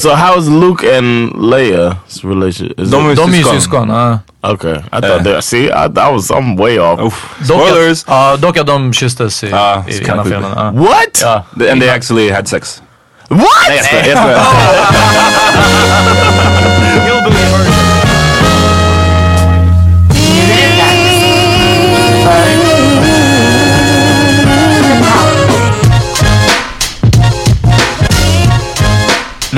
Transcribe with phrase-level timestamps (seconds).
[0.00, 2.80] So how's Luke and Leia's relationship?
[2.80, 3.54] Is De it- är De syskon.
[3.54, 3.88] syskon.
[3.88, 4.18] ja.
[4.42, 5.44] Okay, I thought that.
[5.44, 7.00] See, I, I was I'm way off.
[7.00, 7.34] Oof.
[7.48, 8.02] Dock Spoilers!
[8.02, 10.50] Att, ja, dock att de kysstes i, Ja, i så ena kan filmen.
[10.56, 10.70] Ja.
[10.70, 11.20] What?
[11.22, 11.44] Ja.
[11.72, 12.82] And they actually had sex.
[13.28, 13.40] What?
[13.68, 14.04] Nej jag skojar,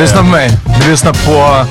[0.02, 0.50] Lyssna på mig.
[0.80, 1.66] Du lyssnar på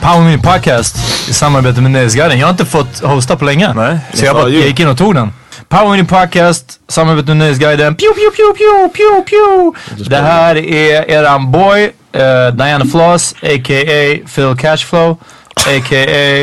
[0.00, 0.96] Power Me Podcast
[1.28, 2.38] i samarbete med Nöjesguiden.
[2.38, 3.72] Jag har inte fått hosta på länge.
[3.74, 3.98] Nej.
[4.12, 5.32] Så jag, bara, jag gick in och tog den.
[5.68, 7.96] Power Me Podcast, samarbete med Nöjesguiden.
[7.96, 10.10] Pew, pew, pew, pew, pew, pew.
[10.10, 14.28] Det här är eran boy, eh, Diana Floss, a.k.a.
[14.34, 15.16] Phil Cashflow,
[15.54, 16.42] a.k.a.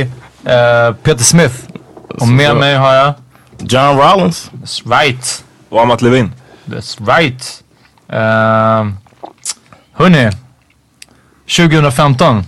[0.52, 1.56] eh, Peter Smith.
[2.10, 3.14] Och med mig har jag...
[3.60, 4.52] John Rollins.
[4.54, 5.44] That's right.
[5.70, 6.32] Och Amat Levin.
[6.66, 7.64] That's right.
[8.14, 8.92] Uh,
[9.94, 10.32] hörni,
[11.56, 12.44] 2015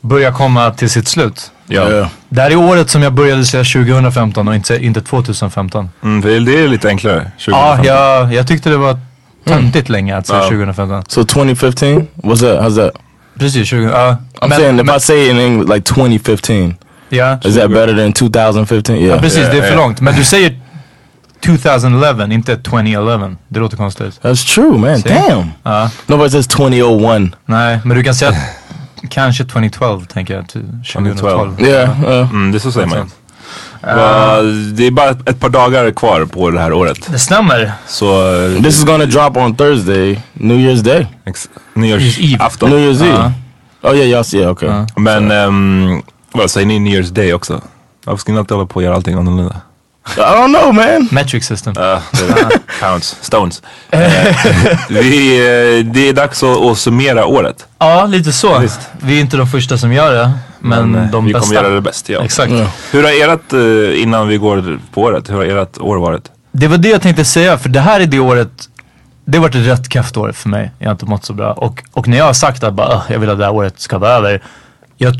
[0.00, 1.50] börjar komma till sitt slut.
[1.68, 2.08] Yeah.
[2.28, 5.90] Det här är året som jag började säga 2015 och inte, inte 2015.
[6.02, 7.30] Mm, för det är lite enklare.
[7.44, 7.84] 2015.
[7.84, 8.98] Ja, jag, jag tyckte det var
[9.46, 10.44] töntigt länge att säga Ja.
[10.48, 11.04] 2015.
[11.08, 11.88] So 2015.
[12.14, 12.64] What's that?
[12.64, 12.92] How's that?
[13.38, 14.16] Precis, 20, ja.
[14.40, 16.74] I'm Men- saying if men- I say it in English like 2015,
[17.08, 17.38] ja.
[17.44, 18.96] is that better than 2015?
[18.96, 19.08] Yeah.
[19.16, 19.76] ja, precis, det är för ja.
[19.76, 20.00] långt.
[20.00, 20.60] Men du säger
[21.44, 23.36] 2011, inte 2011.
[23.48, 24.20] Det låter konstigt.
[24.22, 24.98] That's true, man.
[25.02, 25.08] See?
[25.28, 25.50] Damn.
[25.62, 25.90] Ja.
[26.06, 27.32] Nobody says 2001.
[27.46, 28.32] Nej, men du kan säga
[29.10, 30.48] kanske 2012, tänker jag.
[30.48, 31.60] till 2012.
[31.60, 32.04] Yeah.
[32.04, 33.04] Uh, Mm, det så säger man ju.
[33.82, 34.42] Va,
[34.72, 36.98] Det är bara ett, par dagar kvar på det här året.
[37.12, 37.72] Det stämmer.
[37.86, 41.80] Så eh, this is gonna drop on Thursday, New Year's Day, ex- Eve.
[41.86, 42.70] nyårsafton.
[42.70, 43.04] New Year's.
[43.04, 43.32] Eve.
[43.82, 44.38] Oh yeah, y'all see.
[44.38, 44.68] Yeah, okay.
[44.68, 44.84] Uh.
[44.96, 46.02] Men um,
[46.32, 47.60] vad säger ni New Year's Day också?
[48.04, 49.56] Varför ska ni alltid hålla på och göra allting annorlunda?
[50.16, 51.08] I don't know, man.
[51.10, 51.74] Metric system.
[51.78, 51.98] Uh.
[52.80, 53.16] Counts.
[53.20, 53.62] Stones.
[53.90, 54.00] Eh,
[54.88, 57.66] vi, eh, det är dags att, att summera året.
[57.78, 58.58] Ja, lite så.
[58.58, 58.80] Visst.
[59.00, 60.30] Vi är inte de första som gör det.
[60.60, 61.46] Men, eh, de vi bästa.
[61.48, 62.08] kommer göra det bäst.
[62.08, 62.20] Ja.
[62.24, 62.52] Exakt.
[62.92, 63.52] Hur har ert,
[63.98, 66.30] innan vi går på året, hur har ert år varit?
[66.52, 68.68] Det var det jag tänkte säga, för det här är det året
[69.24, 70.70] det har varit ett rätt kefft år för mig.
[70.78, 71.52] Jag har inte mått så bra.
[71.52, 73.80] Och, och när jag har sagt att bara, "Ugh, jag vill att det här året
[73.80, 74.42] ska vara över.
[74.96, 75.14] Jag,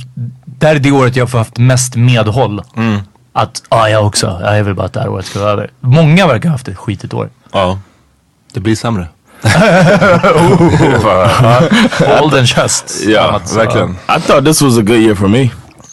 [0.44, 2.62] det här är det året jag har haft mest medhåll.
[3.32, 4.38] Att, ja jag också.
[4.42, 5.70] Ja, jag vill bara att det här året ska vara över.
[5.80, 7.30] Många verkar ha haft ett skitigt år.
[7.52, 7.78] Ja,
[8.52, 9.08] det blir sämre.
[12.22, 13.06] Old and just.
[13.18, 13.90] Annat så- verkligen.
[14.16, 15.50] I thought this was a good year for me.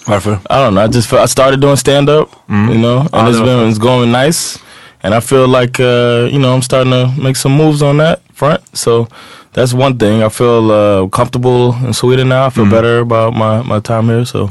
[0.07, 0.31] Varför?
[0.49, 0.83] I don't know.
[0.83, 3.77] I just felt, I started doing stand up, you know, and Ah, it's been it's
[3.79, 4.59] going nice,
[5.03, 8.19] and I feel like uh, you know I'm starting to make some moves on that
[8.33, 8.61] front.
[8.73, 9.07] So
[9.53, 10.23] that's one thing.
[10.23, 12.45] I feel uh, comfortable in Sweden now.
[12.47, 14.25] I feel better about my my time here.
[14.25, 14.49] So.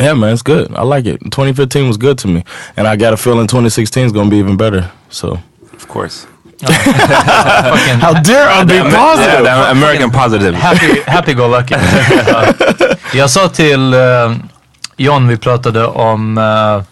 [0.00, 0.70] Yeah, man, it's good.
[0.74, 1.20] I like it.
[1.20, 2.44] 2015 was good to me,
[2.76, 4.84] and I got a feeling 2016 is gonna be even better.
[5.10, 5.38] So,
[5.76, 6.26] Of course.
[8.00, 9.44] How dare I be Yeah, positive?
[9.44, 10.54] the American positive.
[10.54, 11.74] happy, happy go lucky.
[12.26, 12.44] Ja.
[13.14, 14.32] Jag sa till eh,
[14.96, 16.82] John, vi pratade om, eh,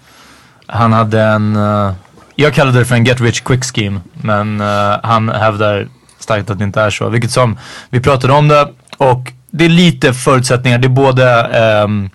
[0.66, 1.92] han hade en, eh,
[2.36, 4.00] jag kallade det för en get rich quick scheme.
[4.12, 4.60] Men
[5.02, 5.88] han hävdar
[6.18, 7.08] starkt att det inte är så.
[7.08, 7.58] Vilket som,
[7.90, 10.78] vi pratade om det och det är lite förutsättningar.
[10.78, 12.10] Det är både ehm,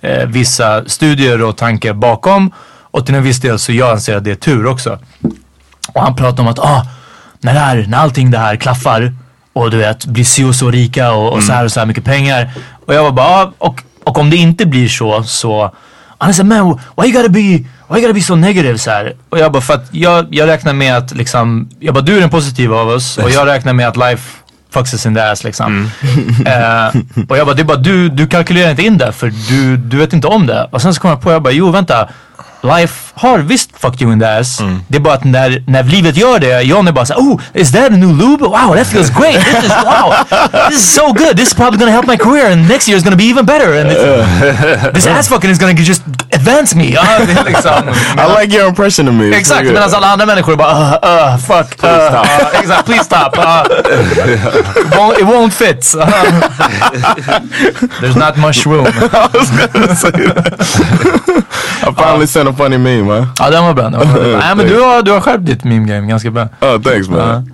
[0.00, 2.52] eh, vissa studier och tankar bakom
[2.90, 4.98] och till en viss del så jag anser att det är tur också.
[5.94, 6.86] Och han pratar om att ah,
[7.40, 9.14] när, det här, när allting det här klaffar
[9.52, 11.86] och du vet blir si och så rika och, och så här och så här
[11.86, 12.50] mycket pengar.
[12.86, 15.74] Och jag var bara, ah, och, och om det inte blir så så
[16.18, 17.40] han sa man why you gotta be,
[17.88, 19.14] why you gotta be so negative så här.
[19.28, 22.20] Och jag bara för att jag, jag räknar med att liksom, jag bara du är
[22.20, 24.36] den positiva av oss och jag räknar med att life
[24.70, 25.90] fucks us in the ass liksom.
[26.46, 29.76] Eh, och jag bara, det är bara du, du kalkylerar inte in det för du,
[29.76, 30.68] du vet inte om det.
[30.70, 32.08] Och sen så kom jag på, jag bara, jo vänta.
[32.62, 34.62] Life har visst fucked you in the ass.
[34.88, 37.72] Det är bara att när, när livet gör det, John är bara såhär, oh, is
[37.72, 38.44] that a new lube?
[38.44, 39.44] Wow, that feels great.
[39.44, 40.14] This is, wow,
[40.68, 41.36] this is so good.
[41.36, 43.74] This is probably gonna help my career and next year is gonna be even better.
[43.74, 46.02] And this, this ass fucking is gonna just
[46.32, 46.90] advance me.
[46.92, 47.72] Ja, det är liksom,
[48.18, 49.24] I like your impression of me.
[49.24, 53.38] It's Exakt, medan alla andra människor bara uh, uh, fuck, uh, uh, exakt, please stop.
[53.38, 53.64] Uh,
[54.76, 55.94] it, won't, it won't fit.
[55.94, 56.06] Uh,
[58.00, 58.86] there's not much room.
[58.86, 61.46] I was gonna say that.
[61.82, 63.26] I finally sent a funny meme, man.
[63.38, 63.82] Ja, den var bra.
[63.90, 64.22] Den var bra.
[64.38, 66.48] Nej, men du har, du har skärpt ditt meme game ganska bra.
[66.60, 67.50] Oh, thanks, man.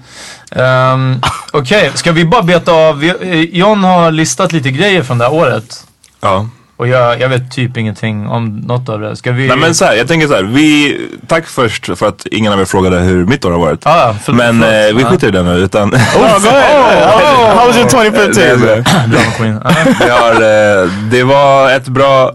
[0.57, 1.21] Um,
[1.53, 3.05] Okej, ska vi bara beta av?
[3.05, 5.85] eh, John har listat lite grejer från det här året.
[6.21, 6.49] Ja.
[6.79, 9.17] Och jag, jag vet typ ingenting om något av det.
[9.17, 9.49] Ska vi...
[9.49, 12.61] Nej men så här, jag tänker så här, vi, tack först för att ingen av
[12.61, 13.81] er frågade hur mitt år har varit.
[13.87, 14.91] Ah, förlåt, men förlåt.
[14.91, 15.09] eh, vi Ja.
[15.11, 15.99] skiter i det nu utan Oh,
[16.43, 17.55] go ahead.
[17.57, 19.11] How, was your 2015, Nej, man?
[19.11, 19.61] Drama queen.
[20.05, 22.33] Vi har, eh, det var ett bra,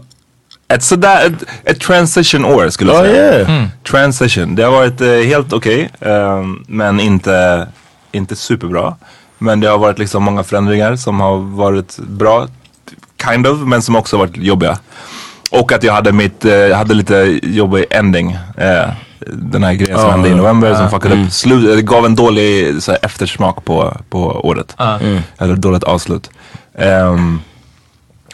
[0.74, 3.38] ett sådär, ett, ett transition år skulle jag Oh, säga.
[3.48, 3.66] yeah.
[3.90, 7.66] Transition, det har varit eh, helt okej ehm, men inte,
[8.12, 8.94] inte superbra.
[9.38, 12.46] Men det har varit liksom många förändringar som har varit bra,
[13.26, 14.78] kind of, men som också har varit jobbiga.
[15.50, 18.32] Och att jag hade mitt, eh, hade lite jobbig ending.
[18.56, 18.88] Eh,
[19.26, 22.82] den här grejen som hände i november som fuckade upp, slu- det gav en dålig
[22.82, 24.18] så här, eftersmak på, på
[24.48, 24.76] året.
[25.38, 26.30] Eller dåligt avslut.
[26.78, 27.40] Ehm,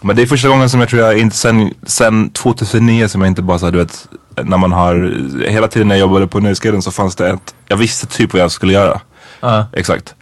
[0.02, 3.28] men det är första gången som jag tror jag inte sen, sen 2009 som jag
[3.28, 4.08] inte bara sa du vet
[4.42, 5.14] när man har
[5.48, 8.42] hela tiden när jag jobbade på Nöjesguiden så fanns det ett, jag visste typ vad
[8.42, 9.00] jag skulle göra.
[9.40, 9.66] Ja.
[9.72, 10.14] Exakt.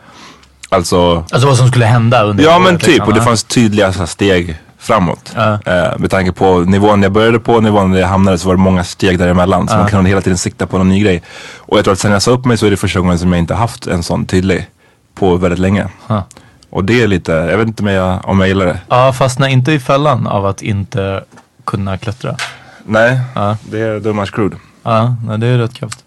[0.68, 3.08] Alltså, Alltså vad som skulle hända under ja men typ liksom.
[3.08, 5.32] och det fanns tydliga så här, steg framåt.
[5.36, 5.52] Ja.
[5.52, 8.60] Eh, med tanke på nivån jag började på, nivån där jag hamnade så var det
[8.60, 9.68] många steg däremellan.
[9.68, 11.22] Så man kunde hela tiden sikta på någon ny grej.
[11.56, 13.32] Och jag tror att sen jag sa upp mig så är det första gången som
[13.32, 14.66] jag inte haft en sån tydlig
[15.14, 15.88] på väldigt länge.
[16.06, 16.24] Ja.
[16.70, 18.80] Och det är lite, jag vet inte om jag, om jag gillar det.
[18.88, 21.24] Ja, fastna inte i fällan av att inte
[21.64, 22.36] kunna klättra.
[22.84, 23.56] Nej, Ja.
[23.70, 24.58] det är, man screwed.
[24.82, 26.04] Ja, nej, det är rätt kraftigt.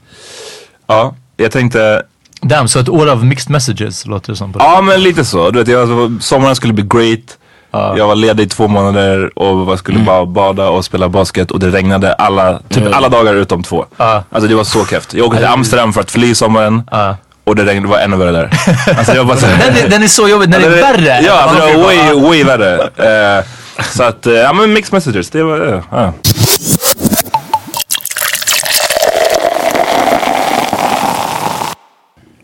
[0.87, 2.03] Ja, jag tänkte,
[2.41, 4.53] Damn, så ett år av mixed messages låter det som.
[4.53, 5.51] På ja men lite så.
[5.51, 7.37] Du vet, jag, sommaren skulle bli great.
[7.71, 11.69] Jag var ledig i två månader och skulle bara bada och spela basket och det
[11.69, 13.85] regnade alla, typ alla dagar utom två.
[13.97, 14.23] Ja.
[14.29, 15.13] Alltså det var så keft.
[15.13, 17.15] Jag åkte till Amsterdam för att fly sommaren Ja.
[17.49, 18.49] Och det regnade, det var ännu värre där.
[18.97, 21.21] Alltså jag var så Den, är, den är så jobbig när det är värre.
[21.23, 23.37] Ja, det blir var bara, way, way värre.
[23.37, 23.45] Eh,
[23.91, 26.13] så att, eh, ja men mixed messages, det var, uh, ja.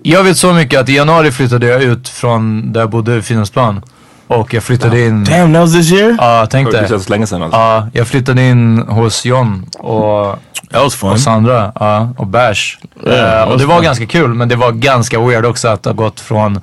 [0.03, 3.21] Jag vet så mycket att i januari flyttade jag ut från där jag bodde i
[3.21, 3.81] Fridhemsplan.
[4.27, 5.23] Och jag flyttade in...
[5.23, 6.15] Damn, that was this year?
[6.19, 6.89] Ja, tänk Det dig.
[6.89, 7.59] känns länge sedan alltså.
[7.59, 10.39] Ja, jag flyttade in hos John och,
[10.75, 11.09] That was fun.
[11.11, 12.77] och Sandra ja, och Bash.
[13.05, 15.93] Yeah, Eh, och det var ganska kul men det var ganska weird också att ha
[15.93, 16.61] gått från,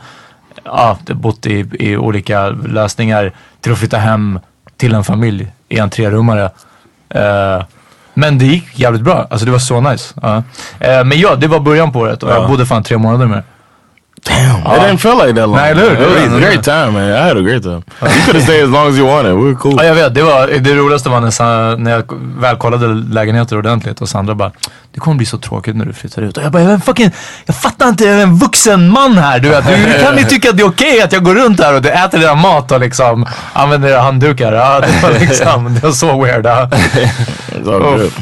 [0.65, 4.41] ja, det bott i, i olika lösningar till att flytta hem
[4.77, 6.51] till en familj i en trerummare.
[7.09, 7.63] Eh,
[8.15, 9.27] Men det gick jävligt bra.
[9.31, 10.15] Alltså det var så nice.
[10.81, 13.43] Eh, men ja, det var början på året och jag bodde fan tre månader med
[14.25, 15.57] Damn, it didn't feel like that long.
[15.57, 16.03] Nej, eller hur?
[16.03, 17.11] It was a great time, man.
[17.11, 17.83] I had a great time.
[18.01, 19.35] You could have stayed as long as you wanted.
[19.35, 19.75] We were cool.
[19.77, 20.15] Ja, jag vet.
[20.15, 22.05] Det, var, det roligaste var när, när jag
[22.41, 24.53] väl kollade lägenheter ordentligt och Sandra bara
[24.93, 26.37] Det kommer bli så tråkigt när du flyttar ut.
[26.37, 27.11] Och jag bara, jag, är fucking,
[27.47, 29.39] jag fattar inte, jag är en vuxen man här.
[29.39, 29.65] Du, vet.
[29.67, 32.23] du kan ju tycka att det är okej att jag går runt här och äter
[32.23, 34.53] era mat och liksom använder era handdukar.
[34.53, 36.47] Ja, det var liksom, det var så weird.
[36.47, 36.71] Ja.
[37.53, 38.13] It's all good.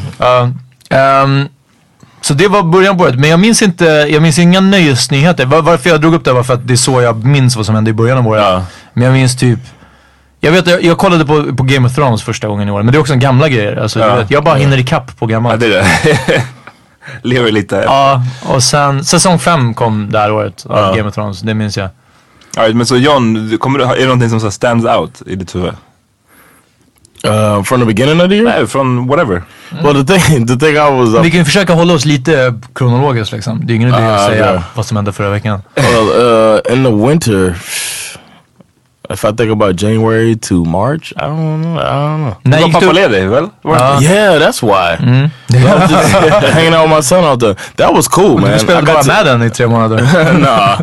[2.31, 2.37] Ja.
[2.37, 3.15] Så det var början på året.
[3.19, 5.47] Men jag minns inte, jag minns inga nöjesnyheter.
[5.47, 7.67] Var, varför jag drog upp det var för att det är så jag minns vad
[7.67, 8.43] som hände i början av året.
[8.43, 8.65] Ja.
[8.95, 9.59] Men jag minns typ
[10.43, 12.93] jag vet, jag, jag kollade på, på Game of Thrones första gången i år, men
[12.93, 13.77] det är också gamla grejer.
[13.77, 14.15] Alltså, Ja.
[14.17, 15.61] vet, jag bara hinner ikapp på Ja, gammalt.
[15.61, 16.43] det är det.
[17.23, 17.77] Lever lite.
[17.87, 20.95] Ja, och sen säsong fem kom det här året av Ja.
[20.97, 21.89] Game of Thrones, det minns jag.
[22.57, 25.55] Ja, men så John, kommer du, är det någonting som så stands out i ditt
[25.55, 25.73] huvud?
[27.25, 28.45] Uh, from the beginning of the year?
[28.45, 29.43] Nej, från whatever.
[29.83, 31.15] Well, the thing, the thing I was...
[31.15, 33.61] Uh, Vi kan ju försöka hålla oss lite kronologiskt liksom.
[33.67, 34.63] Det är ingen idé att Ah, säga okej.
[34.75, 35.63] vad som hände förra veckan.
[35.77, 37.55] well, uh, in the winter,
[39.13, 41.77] if I think about January to March, I don't know.
[41.77, 42.35] I don't know.
[42.43, 42.87] När Du var gick du...
[42.87, 43.49] pappaledig väl?
[44.03, 44.97] Yeah, that's why.
[45.59, 46.13] I was just
[46.55, 47.55] hanging out with my son out there.
[47.77, 48.51] That was cool, man.
[48.51, 49.99] Du I spelade got bara to- Madden i tre månader.
[50.39, 50.77] nah,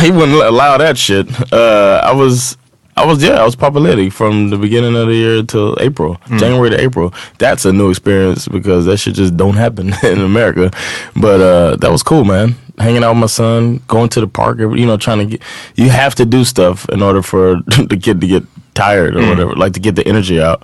[0.00, 1.26] he wouldn't allow that shit.
[1.52, 2.56] Uh, I was,
[3.02, 6.70] I was, yeah, I was popularity from the beginning of the year till April, January
[6.70, 7.12] to April.
[7.38, 10.70] That's a new experience because that shit just don't happen in America.
[11.16, 12.54] But uh, that was cool, man.
[12.78, 15.42] Hanging out with my son, going to the park, you know, trying to get.
[15.76, 19.54] You have to do stuff in order for the kid to get tired or whatever,
[19.56, 20.62] like to get the energy out.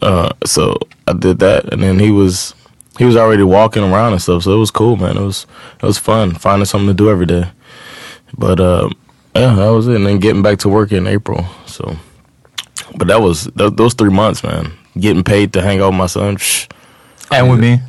[0.00, 2.54] Uh, so I did that, and then he was.
[2.96, 5.16] He was already walking around and stuff, so it was cool, man.
[5.16, 5.46] It was
[5.82, 7.50] it was fun finding something to do every day.
[8.38, 8.88] But uh,
[9.34, 9.96] yeah, that was it.
[9.96, 11.44] And then getting back to work in April.
[11.66, 11.96] So,
[12.96, 14.72] but that was th- those three months, man.
[14.98, 16.36] Getting paid to hang out with my son.
[16.36, 16.70] Psh.
[17.32, 17.80] And with me.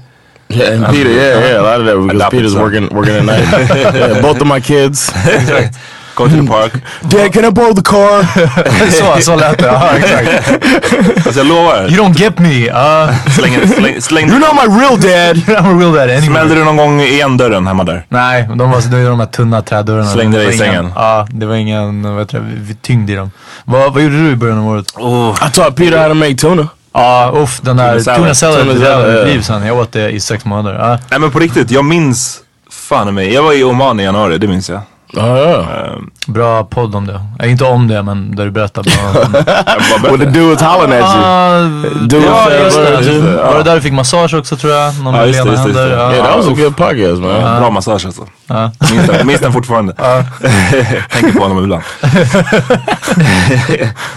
[0.49, 1.09] Yeah, and Peter.
[1.09, 2.61] Yeah, yeah, a lot of that because Adopted Peter's son.
[2.61, 3.93] working working at night.
[3.95, 5.09] yeah, both of my kids.
[6.15, 6.73] Go to the park.
[7.01, 8.25] Dad, can I borrow the car?
[9.15, 9.65] så, så lät det.
[9.65, 10.49] Ja, exakt.
[11.25, 11.87] Alltså jag lovar.
[11.91, 12.69] You don't get me.
[12.69, 15.37] Uh, Släng, släng, släng, You're not my real dad.
[15.57, 16.21] I'm a real dad anyway.
[16.21, 18.05] smällde du någon gång igen dörren hemma där?
[18.09, 20.09] Nej, de var det var de här tunna trädörrarna.
[20.09, 20.91] Slängde Det dig i sängen.
[20.95, 23.31] Ja, det var ingen heter det, tyngd i dem.
[23.65, 24.85] Vad, vad gjorde du i början av året?
[25.47, 26.67] I taught Peter how to make tuna.
[26.93, 28.59] Ja, uff, den där Tuna salad.
[28.59, 29.27] tuna salad.
[29.27, 29.65] Liv sen.
[29.65, 30.79] Jag åt det i sex månader.
[30.79, 30.99] Ja.
[31.09, 32.37] Nej men på riktigt, jag minns
[32.71, 33.33] fan i mig.
[33.33, 34.81] Jag var i Oman i januari, det minns jag.
[35.13, 35.97] Yeah.
[36.27, 37.21] Bra podd om det.
[37.39, 39.45] Äh, inte om det, men där du berättar bra om det.
[40.09, 41.23] When the dude was hollering at you.
[41.23, 41.59] Ah,
[42.07, 42.91] Do ja, it, just det.
[42.91, 43.35] just det.
[43.35, 44.99] Var det där du fick massage också tror jag?
[45.03, 45.97] Någon Ja, med lena händer?
[45.97, 46.13] Ja.
[46.13, 47.59] Yeah, that was a good podcast, man.
[47.61, 48.27] Bra massage alltså.
[48.47, 48.71] Ja.
[48.91, 49.93] Minns den, minns den fortfarande.
[51.11, 51.83] Tänker på honom ibland.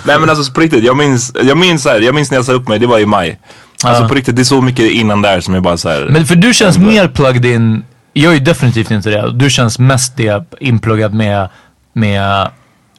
[0.05, 2.45] Nej men alltså på riktigt, jag minns, jag minns, så här, jag minns när jag
[2.45, 3.39] sa upp mig, det var i maj.
[3.85, 6.07] Alltså på riktigt, det är så mycket innan där som jag bara såhär.
[6.11, 7.85] Men för du känns mer plugged in.
[8.13, 9.33] Jag är ju definitivt inte det.
[9.33, 11.49] Du känns mest det inpluggad med,
[11.93, 12.49] med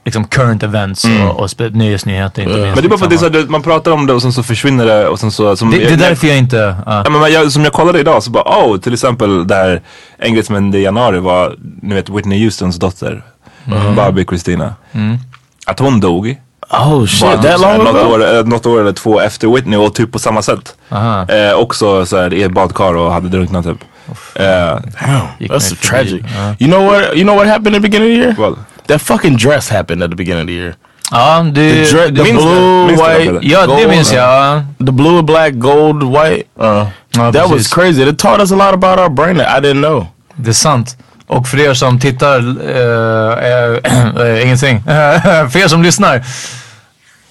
[0.06, 2.42] liksom current events och, och spe- nyhetsnyheter.
[2.42, 4.06] Inte minst, Men det är bara för att det är så här, man pratar om
[4.08, 5.56] det och sen så försvinner det och sen så...
[5.56, 6.76] Som det, det är jag, därför jag inte...
[6.86, 7.02] ja.
[7.06, 9.82] Ja, men jag, som jag kollade idag så bara, oh, till exempel där
[10.18, 13.24] en grej som hände i januari var, ni vet Whitney Houstons dotter,
[13.96, 14.76] Barbie Christina.
[15.66, 16.36] Att hon dog.
[16.72, 19.96] Oh shit, Bara that long något, år, eh, något år eller två efter Whitney och
[19.96, 20.76] typ på samma sätt.
[20.90, 21.28] Aha.
[21.30, 23.78] Eh, också så här, i ett badkar och hade drunknat typ.
[24.36, 24.80] Eh,
[25.40, 26.22] Gick That's tragic.
[26.36, 26.56] Ja.
[26.60, 27.16] You know what?
[27.16, 28.36] You know what happened at the beginning of the year?
[28.38, 28.56] vad?
[28.88, 30.74] That fucking dress happened at the beginning of the year.
[31.12, 31.92] Ja, The, det...
[31.92, 33.40] dre- the blue, Minns white, Peter?
[33.42, 34.64] Ja, det gold, minns jag.
[34.86, 36.44] The blue, black, gold, white.
[36.62, 36.88] Uh,
[37.18, 38.04] Ja, that was crazy.
[38.04, 40.08] It taught us a lot about our brain that I didn't know.
[40.36, 40.98] Det är sant.
[41.28, 44.82] Och för er som tittar, äh, ingenting.
[45.52, 46.22] för er som lyssnar.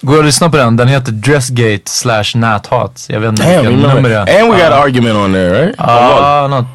[0.01, 0.77] Gå och lyssna på den.
[0.77, 3.05] Den heter Dressgate slash näthat.
[3.09, 4.41] Jag vet inte Damn, vilken nummer det är.
[4.41, 5.75] And we got an argument on there, right?
[5.77, 6.65] Ja, något.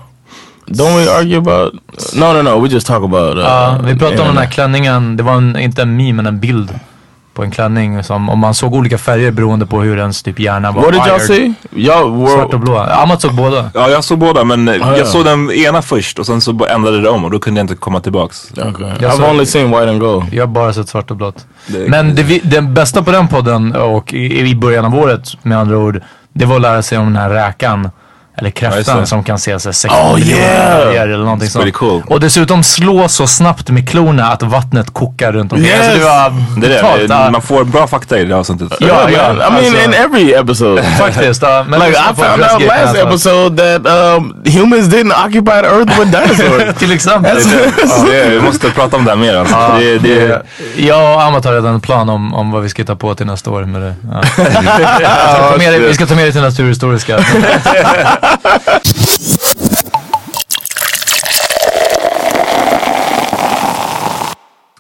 [0.67, 1.73] Don't we argue about?
[2.15, 2.61] No, no, no.
[2.61, 3.37] We just talk about.
[3.37, 5.17] Uh, Ja, vi pratade om den här klänningen.
[5.17, 6.79] Det var en, inte en meme men en bild
[7.35, 8.03] på en klänning.
[8.03, 11.01] Som, om man såg olika färger beroende på hur ens typ hjärna var What did
[11.01, 11.27] y'all wired.
[11.27, 11.55] see?
[11.71, 12.59] Y'all Svart och were.
[12.59, 12.79] blå.
[12.79, 13.71] Amat såg båda.
[13.75, 14.97] Ja, jag såg båda men ja.
[14.99, 17.65] jag såg den ena först och sen så ändrade det om och då kunde jag
[17.65, 18.51] inte komma tillbaks.
[18.53, 18.87] Okay.
[19.01, 20.25] Jag I've saw- only seen white and gold.
[20.33, 21.47] Jag har bara sett svart och blått.
[21.67, 25.59] Det Men det, den bästa på den podden och i, i början av året med
[25.59, 26.01] andra ord.
[26.33, 27.91] Det var att lära sig om den här räkan.
[28.37, 31.03] Eller kräftan som kan se här 60 Oh, yeah!
[31.03, 31.73] eller någonting sånt.
[31.73, 32.03] cool.
[32.07, 35.69] Och dessutom slå så snabbt med klorna att vattnet kokar runt omkring.
[35.71, 35.81] Yes!
[35.81, 38.73] Alltså det var Det är det, man får bra fakta i det avsnittet.
[38.81, 39.33] Ja, ja.
[39.33, 40.83] I mean, alltså- in every episode.
[40.99, 41.43] Faktiskt.
[41.43, 41.65] ja.
[41.69, 43.07] Men like I found out last alltså.
[43.07, 46.75] episode that um, humans didn't occupy the earth with dinosaurs.
[46.79, 47.39] Till exempel.
[47.39, 49.55] Ja, det, vi måste prata om det här mer alltså.
[49.55, 50.43] Ja, det, det,
[50.77, 53.27] Jag och Amat har redan en plan om, om vad vi ska hitta på till
[53.27, 53.95] nästa år med det.
[54.13, 54.21] Ja.
[54.29, 54.47] vi, ska
[55.51, 57.19] ta med vi ska ta med det till Naturhistoriska.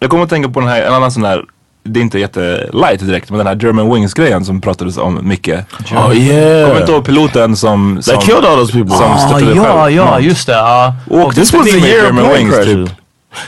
[0.00, 1.44] Jag kommer att tänka på den här, en annan sån här,
[1.84, 5.28] det är inte jätte light direkt, men den här German Wings grejen som pratades om
[5.28, 5.66] mycket.
[5.92, 6.68] oh yeah.
[6.68, 8.96] Kommer inte ihåg piloten som, They som, killed all those people.
[8.96, 9.94] som Ah, ja, själv.
[9.94, 10.52] ja, just det.
[10.52, 10.94] Ja.
[11.10, 12.88] Och This was the year of German plane Wings crashes.
[12.88, 13.03] typ.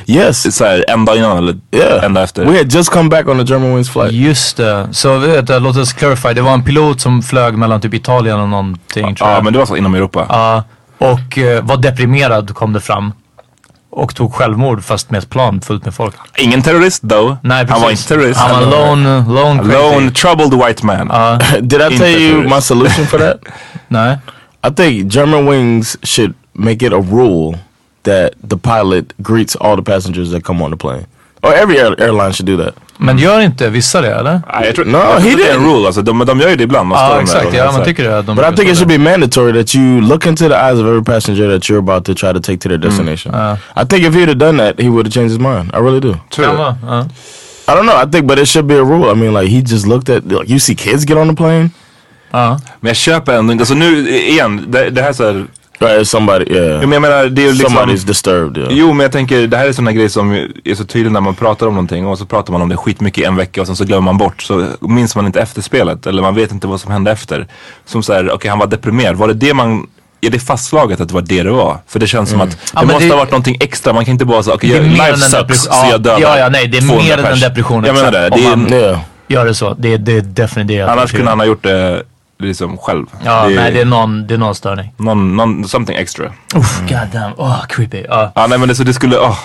[0.06, 0.56] Yes.
[0.56, 2.04] Så här, en dag innan eller Yeah.
[2.04, 2.44] en dag efter.
[2.44, 4.12] We had just come back on the German Wings flight.
[4.12, 4.88] Just det.
[4.92, 6.34] Så vet du, låt oss clarify.
[6.34, 9.44] Det var en pilot som flög mellan typ Italien och någonting tror Ja jag.
[9.44, 10.26] men det var så inom Europa.
[10.28, 10.64] Ja,
[10.98, 13.12] och eh, var deprimerad kom det fram.
[13.90, 16.14] Och tog självmord fast med ett plan fullt med folk.
[16.38, 17.36] Ingen terrorist though.
[17.42, 17.72] Nej precis.
[17.72, 18.40] Han var inte terrorist.
[18.40, 19.62] Han var lone, lone.
[19.72, 21.08] Lone troubled white man.
[21.60, 22.54] Did I tell you terrorist.
[22.54, 23.36] my solution for that?
[23.88, 24.18] Nej.
[24.66, 27.58] I think German Wings should make it a rule
[28.06, 31.06] that the pilot greets all the passengers that come on the plane.
[31.42, 32.74] Or every air airline should do that.
[32.98, 34.40] Men gör inte vissa det eller?
[34.54, 35.76] Nej, jag tror, No, jag tror he inte det är en didn't.
[35.76, 36.02] rule alltså.
[36.02, 36.88] De, de gör ju det ibland.
[36.88, 38.22] Man ah, står Ja där exakt, ja man tycker det.
[38.22, 40.86] De But I think it should be mandatory that you look into the eyes of
[40.86, 42.88] every passenger that you're about to try to take to their mm.
[42.88, 43.34] destination.
[43.34, 43.56] Ah.
[43.82, 45.70] I think if he'd have done that, he would have changed his mind.
[45.74, 46.14] I really do.
[46.30, 46.62] Tror Kan du?
[46.62, 47.06] ja.
[47.68, 47.96] I don't know.
[47.96, 49.10] I think, but it should be a rule.
[49.10, 50.24] I mean, like he just looked at.
[50.24, 51.70] Like, you see kids get on the plane.
[52.30, 52.60] Ja.
[52.80, 55.46] Men jag köper ändå inte, alltså nu igen, det, det här är så här,
[55.78, 56.80] Right, if somebody, yeah.
[56.80, 58.58] men jag menar det är liksom Somebody's disturbed.
[58.62, 58.72] Yeah.
[58.78, 60.32] Jo men jag tänker det här är sådana grejer som
[60.64, 63.22] är så tydligt när man pratar om någonting och så pratar man om det skitmycket
[63.22, 66.22] i en vecka och sen så glömmer man bort så minns man inte efterspelet eller
[66.22, 67.46] man vet inte vad som hände efter.
[67.86, 69.86] Som såhär, okej han var deprimerad, var det det man
[70.20, 71.78] är det fastslaget att det var det det var?
[71.86, 73.92] För det känns som att det Ja, måste det- ha varit någonting extra.
[73.92, 75.56] Man kan inte bara säga okej Det är okay, mer life sucks depression.
[75.72, 77.94] så Ja, jag dödar ja, ja, nej, det är 200 mer än en depression, Jag
[77.94, 78.18] menar det.
[78.28, 78.98] det är, Om man- Yeah.
[79.28, 79.74] Gör det så.
[79.78, 80.74] Det, det är definitivt det.
[80.74, 82.02] jag annars kunde han ha gjort det
[82.38, 83.06] liksom själv.
[83.24, 84.92] Ja, nej det är någon, det är någon störning.
[84.96, 86.32] någon, någon, something extra.
[86.54, 87.32] Uff, god damn.
[87.36, 88.04] Åh, creepy.
[88.08, 88.32] Ja.
[88.34, 89.38] Ja nej men det, så det skulle, åh.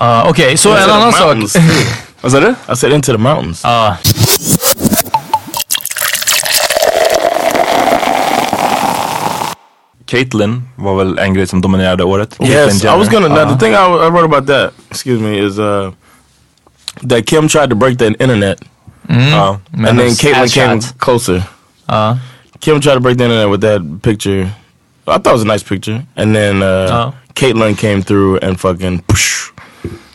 [0.00, 1.36] Ja, Okej, så en annan sak.
[2.20, 2.54] Vad sa du?
[2.72, 3.60] I said into the mountains.
[3.64, 3.96] Ja.
[10.06, 12.36] Caitlyn var väl en grej som dominerade året.
[12.40, 13.28] Yes, I was gonna.
[13.28, 15.92] Now, the thing I, I wrote about that, excuse me, is uh,
[17.08, 18.58] that Kim tried to break the internet,
[19.08, 19.58] Ja.
[19.72, 20.98] and then Caitlyn came shot.
[20.98, 21.42] closer.
[21.86, 22.18] Ja.
[22.60, 24.40] Kim tried to break the internet with that picture.
[25.06, 27.12] I thought it was a nice picture, and then uh, Oh.
[27.34, 29.52] Caitlyn came through and fucking poosh,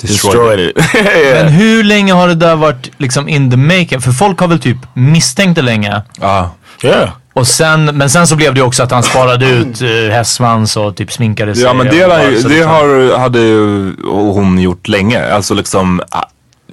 [0.01, 0.77] Destroyed destroyed it.
[0.95, 1.43] yeah.
[1.43, 4.01] Men hur länge har det där varit liksom in the making?
[4.01, 6.01] För folk har väl typ misstänkt det länge.
[6.19, 6.51] Ja.
[6.83, 7.09] yeah.
[7.33, 10.95] Och sen, men sen så blev det också att han sparade ut uh, hästsvans och
[10.95, 11.63] typ sminkade sig.
[11.63, 12.01] Ja men det,
[12.41, 15.33] så det liksom- har, hade ju hon gjort länge.
[15.33, 16.23] Alltså liksom, ah,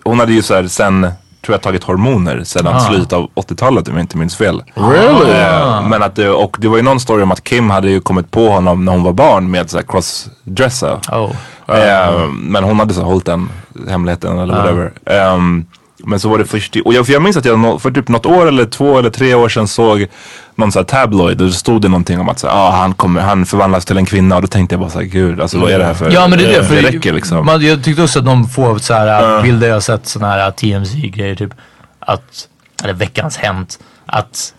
[0.04, 1.11] hon hade ju så här sen,
[1.46, 2.80] tror jag tagit hormoner sedan Ah.
[2.80, 4.62] slutet av 80-talet om jag inte minns fel.
[4.74, 5.30] Really?
[5.32, 8.00] Eh, Men att det, och det var ju någon story om att Kim hade ju
[8.00, 11.00] kommit på honom när hon var barn med så här crossdressa.
[11.12, 11.30] Oh.
[11.76, 13.48] Eh, men hon hade så hållit den
[13.88, 14.56] hemligheten eller Ah.
[14.59, 14.92] whatever.
[15.06, 15.66] Ehm,
[16.06, 18.26] men så var det först och jag, för jag minns att jag för typ något
[18.26, 20.06] år eller två eller tre år sedan såg
[20.54, 23.20] någon sån här tabloid och det stod det någonting om att så, ah, han, kommer,
[23.20, 25.78] han förvandlas till en kvinna och då tänkte jag bara såhär gud alltså vad är
[25.78, 26.58] det här för Ja men det är det.
[26.58, 27.46] det För räcker liksom.
[27.46, 31.34] Man, jag tyckte också att de får så här bilder, jag sett såna här TMZ-grejer
[31.34, 31.54] typ.
[31.98, 32.48] Att,
[32.82, 33.78] eller veckans hänt.
[34.06, 34.54] Att,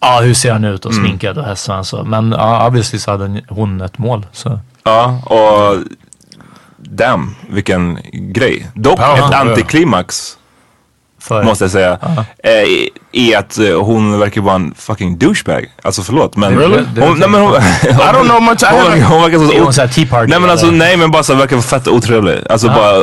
[0.00, 3.42] ja hur ser han ut och sminkad och hästsvans och Men ja, obviously så hade
[3.48, 4.26] hon ett mål.
[4.32, 4.60] Så.
[4.84, 5.76] Ja och
[6.82, 8.66] damn vilken grej.
[8.74, 10.36] Dock Ja, ett antiklimax
[11.20, 11.98] För, måste jag säga.
[12.44, 15.66] Eh, är att eh, hon verkar vara en fucking douchebag.
[15.82, 16.58] Alltså förlåt men.
[16.58, 16.84] Really?
[17.00, 17.58] Hon, nej, men hon, I
[17.92, 18.62] don't know much.
[18.62, 19.02] I Hon, verkar- haven't.
[19.02, 21.56] hon verkar så Är hon tea party, Nej men alltså nej men bara så verkar
[21.56, 22.38] vara fett otrevlig.
[22.50, 22.94] Alltså bara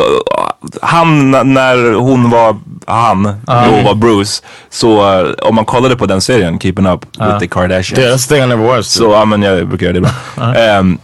[0.82, 4.44] han när hon var han och var Bruce.
[4.70, 8.00] Så eh, om man kollade på den serien Keeping Up with the Kardashians.
[8.00, 8.86] Yeah, that's the thing I never watched.
[8.86, 10.98] Så ja men jag brukar göra det ibland.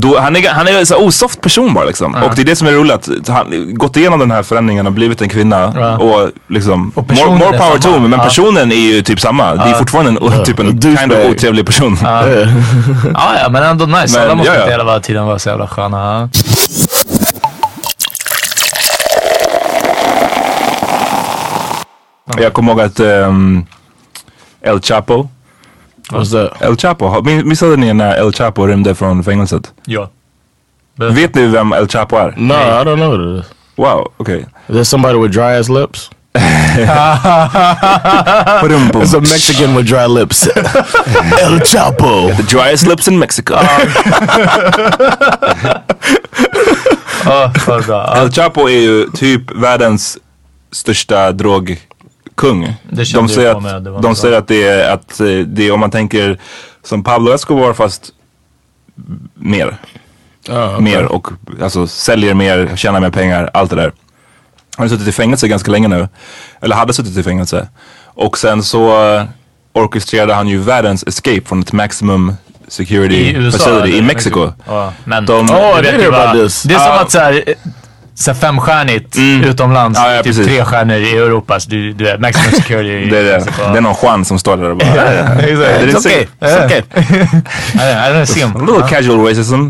[0.00, 2.14] Då, han är, han är en så osoft person bara liksom.
[2.14, 3.08] Och det är det som är roligt.
[3.20, 5.72] att Han gått igenom den här förändringen och blivit en kvinna.
[5.76, 5.96] Ja.
[5.98, 8.02] Och liksom, Och more, more power to him.
[8.02, 8.24] Men Ja.
[8.24, 9.54] personen är ju typ samma.
[9.54, 10.98] Det är fortfarande en, typ en Douchebag.
[10.98, 11.98] kind of otrevlig person.
[12.02, 12.28] ja,
[13.42, 14.18] ja men ändå nice.
[14.18, 14.62] Men, Alla måste ja, ja.
[14.62, 16.28] inte hela tiden vara så jävla sköna.
[22.36, 23.66] Jag kommer ihåg att ehm,
[24.62, 25.28] El Chapo.
[26.10, 26.62] What's that?
[26.62, 29.72] El Chapo, missade ni när El Chapo rymde från fängelset?
[29.86, 30.10] Ja.
[30.96, 32.34] Vet ni vem El Chapo är?
[32.36, 33.50] No, I don't know what it is.
[33.76, 34.46] Wow, okej.
[34.68, 36.10] Is that somebody with dry ass lips?
[39.00, 40.46] It's a Mexican with dry lips.
[41.42, 42.36] El Chapo.
[42.36, 43.54] The driest lips in Mexico.
[47.24, 47.52] Bra.
[47.88, 50.18] Ja, El Chapo är ju typ världens
[50.72, 51.76] största drogkung.
[52.90, 55.68] Det kände de säger, med, det att, de säger att det är att eh, det
[55.68, 56.38] är om man tänker
[56.84, 58.10] som Pablo Escobar fast
[59.34, 59.76] mer.
[60.80, 61.26] Mer och
[61.62, 63.92] alltså säljer mer, tjänar mer pengar, allt det där.
[64.76, 66.08] Han har suttit i fängelse ganska länge nu.
[66.60, 67.68] Eller hade suttit i fängelse.
[68.04, 69.24] Och sen så eh,
[69.72, 72.36] orkestrerade han ju världens escape från ett maximum
[72.68, 73.58] security I USA?
[73.58, 74.02] facility i?
[74.02, 74.52] Mexiko.
[74.66, 76.62] Ja, men De- Oh, vad- about this.
[76.62, 77.54] Det är som att så här, eh,
[78.18, 80.46] så femstjärnigt utomlands, Ja, ja, typ precis.
[80.46, 81.60] tre stjärnor i Europa.
[81.60, 83.10] Så du, du är maximum security.
[83.10, 83.32] Det är det.
[83.38, 83.72] Mexiko.
[83.72, 84.88] Det är någon Juan som står där och bara...
[85.38, 85.82] Exakt.
[85.82, 86.26] It's okay.
[86.40, 86.82] It's okay.
[87.74, 88.66] I don't see A him.
[88.66, 89.68] little casual racism.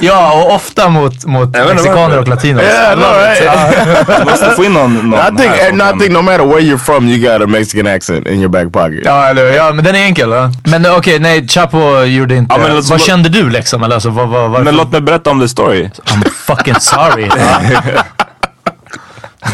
[0.00, 2.62] Ja, och ofta mot, mot mexikaner och latinos.
[2.62, 4.18] Yeah, I know, right?
[4.18, 6.78] Du måste få in någon, någon I think, här I think no matter where you're
[6.78, 9.00] from, you got a Mexican accent in your back pocket.
[9.04, 9.42] Ja, eller?
[9.52, 10.28] Ja, men den är enkel.
[10.30, 10.52] Va?
[10.64, 12.54] Men eh, okej, nej, Chapo gjorde inte...
[12.54, 13.82] Ja, men alltså, vad kände du liksom?
[13.82, 14.64] Eller alltså, vad, vad, varför?
[14.64, 15.90] Men låt mig berätta om the story.
[16.04, 17.30] I'm fucking sorry.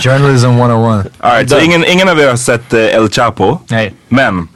[0.01, 1.13] Journalism 101.
[1.21, 3.59] All right, så ingen, ingen av er har sett eh, El Chapo.
[3.69, 3.95] Nej.
[4.09, 4.49] Men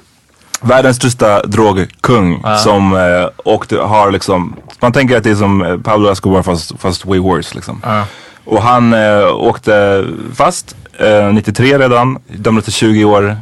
[0.60, 5.78] världens största drogkung som eh, åkte, har liksom, man tänker att det är som eh,
[5.78, 7.82] Pablo Escobar fast, fast way worse liksom.
[8.44, 10.04] Och han åkte
[10.34, 13.36] fast eh, 93 redan, dömdes till 20 år,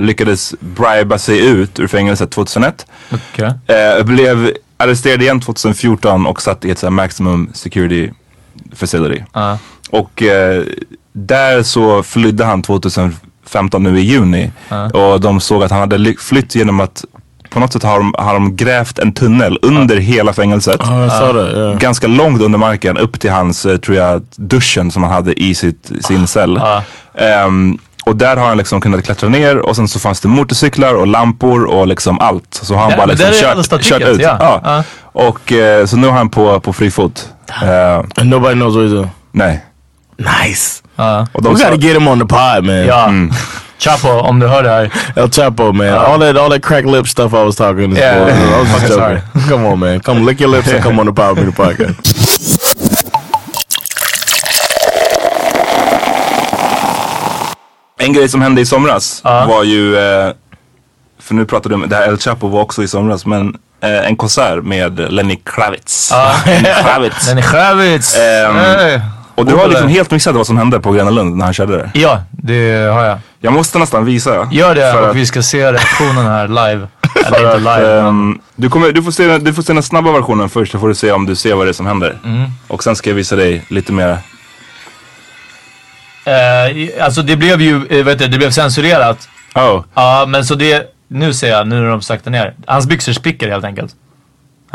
[0.00, 2.86] lyckades briba sig ut ur fängelset 2001.
[3.12, 3.52] Okej.
[3.66, 8.10] Eh, blev arresterad igen 2014 och satt i ett så här maximum security
[8.76, 9.22] facility.
[9.32, 9.58] Ja.
[9.90, 10.62] Och eh,
[11.12, 14.50] där så flydde han 2015 nu i juni.
[14.94, 17.04] Och de såg att han hade ly- flytt genom att
[17.50, 20.80] på något sätt har de, har de grävt en tunnel under hela fängelset.
[21.10, 21.56] Saw that.
[21.56, 21.78] Yeah.
[21.78, 25.54] Ganska långt under marken upp till hans, eh, tror jag, duschen som han hade i
[25.54, 26.56] sitt, sin cell.
[27.14, 30.94] Ehm, och där har han liksom kunnat klättra ner och sen så fanns det motorcyklar
[30.94, 32.58] och lampor och liksom allt.
[32.62, 34.20] Så har han Där- bara liksom kört, kört ut.
[34.20, 34.36] ja.
[34.40, 34.60] Ja.
[34.64, 34.82] Ja.
[35.12, 37.28] Och eh, så nu är han på, på fri fot.
[38.16, 39.10] And nobody knows what he's doing.
[39.32, 39.64] nej.
[40.18, 40.82] Nice.
[40.96, 41.26] Ja.
[41.32, 42.86] Och We gotta get him on the pod, man.
[42.86, 43.10] Ja.
[43.78, 44.90] Chapo, om du hör det här.
[45.16, 45.88] El Chapo, man.
[45.88, 47.92] all that, all that crack lip stuff I was talking.
[47.92, 48.16] Is Yeah.
[48.28, 49.48] I was just Fucking joking.
[49.48, 50.00] come on, man.
[50.00, 52.25] Come lick your lips and come on the Power Meter podcast.
[57.98, 60.32] En grej som hände i somras var ju, eh,
[61.20, 64.06] för nu pratar du om, det här El Chapo var också i somras, men eh,
[64.06, 66.12] en konsert med Lenny Kravitz.
[66.46, 67.28] Lenny Kravitz.
[67.28, 68.16] Är Kravitz.
[68.16, 69.00] Ehm, Hey.
[69.34, 71.76] Och du har liksom helt missat vad som hände på Gröna Lund när han körde
[71.76, 71.90] det.
[71.94, 73.18] Ja, det har jag.
[73.40, 74.48] Jag måste nästan visa.
[74.52, 76.86] Gör det och att- vi ska se reaktionen här live.
[77.26, 77.98] Eller inte live.
[78.00, 80.88] ehm, du, kommer, du, får se, du får se den snabba versionen först så får
[80.88, 82.18] du se om du ser vad det är som händer.
[82.24, 82.50] Mm.
[82.68, 84.18] Och sen ska jag visa dig lite mer.
[86.26, 89.28] Eh, alltså det blev ju, eh, vet du, det blev censurerat.
[89.54, 89.84] Oh.
[89.94, 92.54] Ja, men så det, nu ser jag, nu när de saktar ner.
[92.66, 93.94] Hans byxor spricker helt enkelt.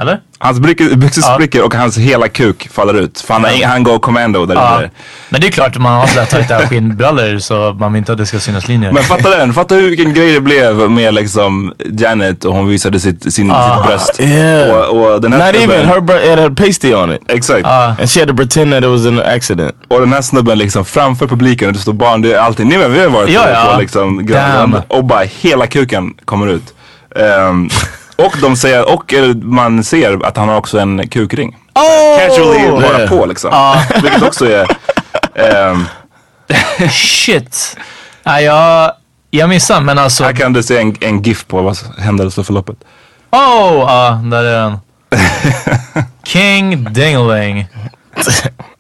[0.02, 0.20] Eller?
[0.40, 1.34] Hans byxor byxor Ja.
[1.36, 3.20] spricker och hans hela kuk faller ut.
[3.22, 4.78] För han, har- han går commando där Ja.
[4.80, 4.90] inne.
[5.30, 8.26] Men det är klart, man har sådär tajta skinnbrallor så man vill inte att det
[8.26, 8.92] ska synas linjer.
[8.92, 13.00] Men fatta den, fatta hur vilken grej det blev med liksom Janet och hon visade
[13.00, 13.76] sitt, sin, Ah.
[13.78, 14.20] sitt bröst.
[14.20, 14.72] Yeah.
[14.90, 15.90] Och, och den här Not snubben, even.
[16.10, 17.22] Her it had pasty on it.
[17.28, 17.66] Exakt.
[17.68, 19.76] And she had to pretend that it was an accident.
[19.88, 22.78] Och den här snubben liksom framför publiken och det står barn, det är alltid, ni
[22.78, 23.72] vet vi har varit Ja, på, ja.
[23.74, 26.74] på liksom och bara hela kuken kommer ut.
[27.16, 27.70] Ehm,
[28.26, 31.58] och de säger, och eh, man ser att han har också en kukring.
[32.20, 33.10] Casually bara Yeah.
[33.10, 33.76] på liksom.
[34.04, 34.68] Vilket också är,
[35.36, 35.86] ehm,
[36.92, 37.78] Shit.
[38.24, 38.92] Nej, jag,
[39.30, 40.24] jag missade men alltså.
[40.24, 42.78] här kan du se en, en GIF på vad händelseförloppet.
[43.32, 43.40] Oh!
[43.88, 44.78] Ja, där är den.
[46.24, 47.68] King Dingeling.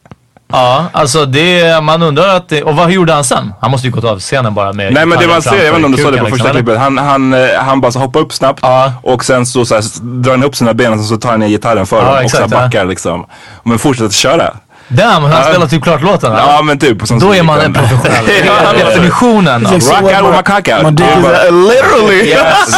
[0.51, 3.53] Ja, alltså det, man undrar att det, och vad gjorde han sen?
[3.61, 5.73] Han måste ju gått av scenen bara med Nej men det man ser, jag vet
[5.73, 6.79] inte om du såg det på första kuken, klippet.
[6.81, 8.93] Han, han, eh, han bara så hoppar upp snabbt Ja.
[9.03, 9.83] och sen så, så här,
[10.21, 12.31] drar han upp sina ben och så tar han ner gitarren för Ja, honom och
[12.31, 12.59] så exakt, ja.
[12.61, 13.25] backar liksom.
[13.63, 14.53] Men fortsätter köra.
[14.87, 16.33] Damn, han spelar typ klart låten.
[16.33, 17.07] Ja men typ.
[17.07, 18.25] sen Då så är man han- en professionell.
[18.87, 19.65] Definitionen.
[19.65, 20.99] av- Rock out with my cock out.
[21.69, 22.33] Literally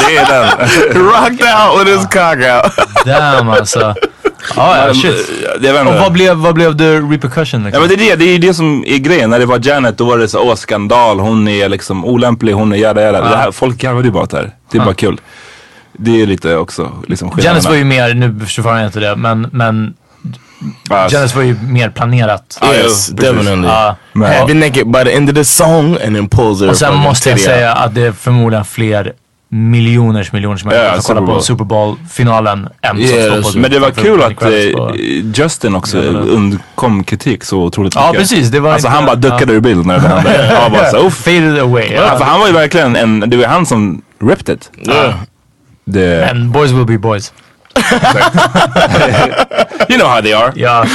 [0.07, 1.03] Det är den.
[1.05, 2.88] rocked out with his cock out.
[3.05, 3.95] Damn alltså.
[4.56, 5.32] Ja, ja, shit.
[5.62, 7.82] Jag vet Och vad blev, vad blev the repercussion Ja liksom?
[7.82, 9.29] men det är det, det är det som är grejen.
[9.29, 12.73] När det var Janet då var det så åh skandal, hon är liksom olämplig, hon
[12.73, 13.21] är jada jada.
[13.21, 14.51] Det här, folk garvade ju bara åt det här.
[14.71, 15.21] Det är bara kul.
[15.97, 17.32] Det är lite också liksom.
[17.38, 19.93] Janice var ju mer, nu försvarar jag inte det, men, men
[20.89, 22.58] Ja, Janice var ju mer planerat.
[22.62, 23.67] Ja, jo, Yes, definitely.
[23.67, 23.95] Ja.
[24.13, 26.77] Men- Have you naked by the end of the song and then pulls her Och
[26.77, 29.13] sen måste jag säga att det är förmodligen fler
[29.53, 31.41] miljoners miljoners människor Ja, som kollar på.
[31.41, 34.49] Super Bowl-finalen Yeah, på Men det var kul att eh,
[35.35, 38.19] Justin också undkom kritik så otroligt Ja, mycket.
[38.29, 40.57] precis, det var alltså inte- han bara duckade ur bild när det hände.
[40.61, 41.09] Han bara så.
[41.09, 41.91] Faded away.
[41.93, 44.71] Ja, för han var ju verkligen en, det var han som ripped it.
[44.87, 45.13] Yeah.
[45.85, 47.33] Det, And boys will be boys.
[49.89, 50.51] you know how they are.
[50.55, 50.85] Ja,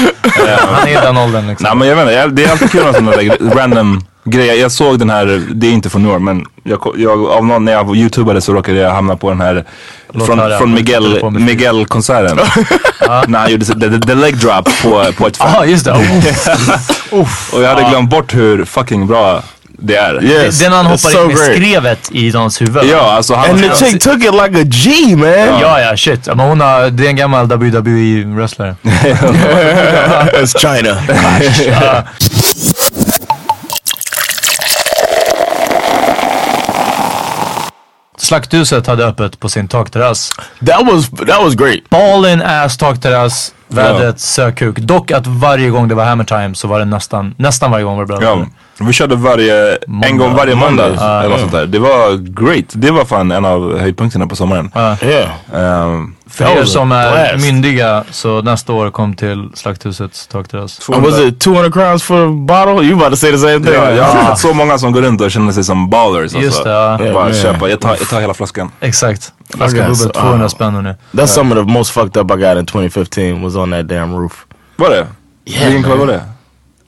[0.68, 1.64] han är i den åldern liksom.
[1.64, 3.12] Nej men jag vet inte, det är alltid kul med sådana
[3.55, 4.55] random grejer.
[4.55, 7.64] Jag såg den här, det är inte från New York men jag, jag, av någon,
[7.64, 9.64] när jag youtubade så råkade jag hamna på den här
[10.12, 10.59] Låt från, höra.
[10.59, 11.43] från Miguel, på med?
[11.43, 12.38] Miguel-konserten.
[13.27, 15.71] när han gjorde the, the leg drop på, på ett Ja, fält.
[15.71, 15.93] just det.
[17.53, 19.43] Och jag hade glömt bort hur fucking bra
[19.81, 20.25] det är.
[20.25, 20.59] Yes.
[20.61, 21.53] Den han It's hoppar so in med great.
[21.57, 22.83] skrevet i någons huvud.
[22.93, 23.51] Ja, alltså han...
[23.51, 25.29] And the chick took it like a G, man.
[25.61, 26.27] Ja, ja, shit.
[26.27, 28.75] Men hon har, det är en gammal WWE-wrestlare.
[30.33, 30.97] That's China.
[38.29, 40.31] Slakthuset hade öppet på sin takterrass.
[40.67, 41.91] that was that was great.
[41.91, 44.79] Ballin ass takterrass, vädret sökuk.
[44.79, 47.97] Dock att varje gång det var hammer time så var det nästan, nästan varje gång
[47.97, 48.47] var det bra Ja,
[48.81, 50.83] vi körde varje, en gång varje måndag.
[50.89, 51.01] Mondays.
[51.01, 51.67] eller något sånt där.
[51.67, 52.65] Det var great.
[52.73, 54.71] Det var fan en av höjdpunkterna på sommaren.
[55.03, 55.31] Yeah.
[55.55, 57.45] Ehm, För er som är blast.
[57.47, 60.91] myndiga så nästa år kom till Slakthusets takterrass.
[60.91, 62.87] And was it 200 crowns for a bottle?
[62.87, 63.75] You about to say the same thing?
[63.75, 66.33] Ja, jag har sett så många som går runt och känner sig som ballers.
[66.35, 66.63] Just alltså.
[66.63, 67.01] det, ja.
[67.01, 68.71] Yeah, Bara köpa, jag tar, jag tar hela flaskan.
[68.81, 69.33] Exakt.
[69.55, 70.95] Flaska Okay, bubbel, so, 200 uh, spänn nu.
[71.13, 74.16] That's some of the most fucked up I got in 2015 was on that damn
[74.16, 74.47] roof.
[74.77, 75.07] Var det?
[75.44, 76.23] Vilken klubb var det?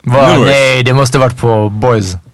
[0.02, 2.16] Va, nej, det måste varit på Boys.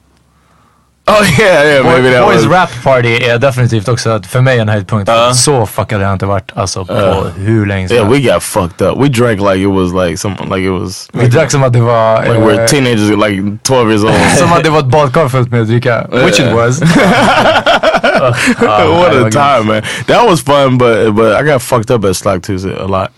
[1.08, 2.52] Oh yeah, yeah, maybe that Boys was.
[2.52, 5.08] Rap Party är definitivt också för mig en höjdpunkt.
[5.08, 5.34] Ja.
[5.34, 7.24] Så fuckad har jag inte varit alltså på Ja.
[7.36, 8.98] hur länge som Yeah, we got fucked up.
[8.98, 11.80] We drank like it was like some like it was Vi drack som att det
[11.80, 12.22] var...
[12.22, 14.14] like eh, we're teenagers, like 12 years old.
[14.38, 16.06] som att det var ett badkar fullt med dricka.
[16.12, 16.80] Which it was.
[18.60, 19.82] what a time, man!
[20.06, 23.08] That was fun, but but I got fucked up at Slack Tuesday a lot.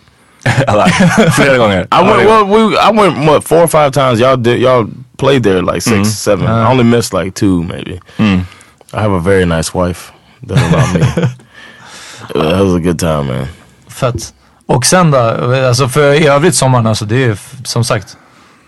[0.66, 0.88] Alla.
[1.30, 1.86] Flera gånger.
[1.92, 2.44] I went well.
[2.44, 4.20] We I went what four or five times.
[4.20, 6.46] Y'all did y'all played there like 6 seven.
[6.46, 8.00] I only missed like two maybe.
[8.18, 10.12] I have a very nice wife
[10.46, 11.24] that allowed me.
[12.34, 13.46] Uh, that was a good time, man.
[13.88, 14.34] Fett.
[14.66, 15.18] Och sen då,
[15.68, 18.16] alltså för i övrigt sommaren, alltså det är som sagt.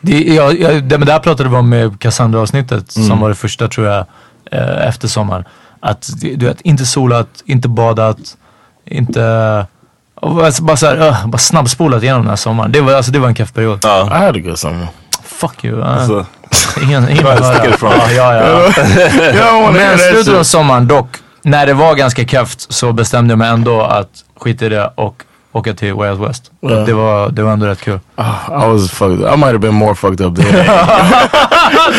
[0.00, 3.34] Det, jag, jag, det, men det här pratade vi om med Cassandra-avsnittet som var det
[3.34, 4.06] första tror jag
[4.52, 5.44] eh, efter sommaren.
[5.80, 8.36] Att du vet, inte solat, inte badat,
[8.86, 9.66] inte...
[10.20, 12.72] och bara- Bara såhär, uh, bara snabbspolat igenom den här sommaren.
[12.72, 13.78] Det var, alltså, det var en keff period.
[13.82, 14.06] Ja.
[14.06, 14.86] I had a good summer.
[15.24, 15.78] Fuck you.
[15.78, 16.26] Uh, Alltså,
[16.82, 17.66] ingen ingen höra.
[18.16, 18.34] Ja, ja,
[19.34, 19.70] ja.
[19.72, 21.08] Men slutet av sommaren dock,
[21.42, 24.08] när det var ganska kefft så bestämde jag mig ändå att
[24.40, 26.50] skita i det och åka till Way Out West.
[26.60, 26.68] Ja.
[26.68, 28.00] Det, var, det var ändå rätt kul.
[28.48, 29.20] I was fucked.
[29.20, 29.34] up.
[29.34, 30.38] I might have been more fucked up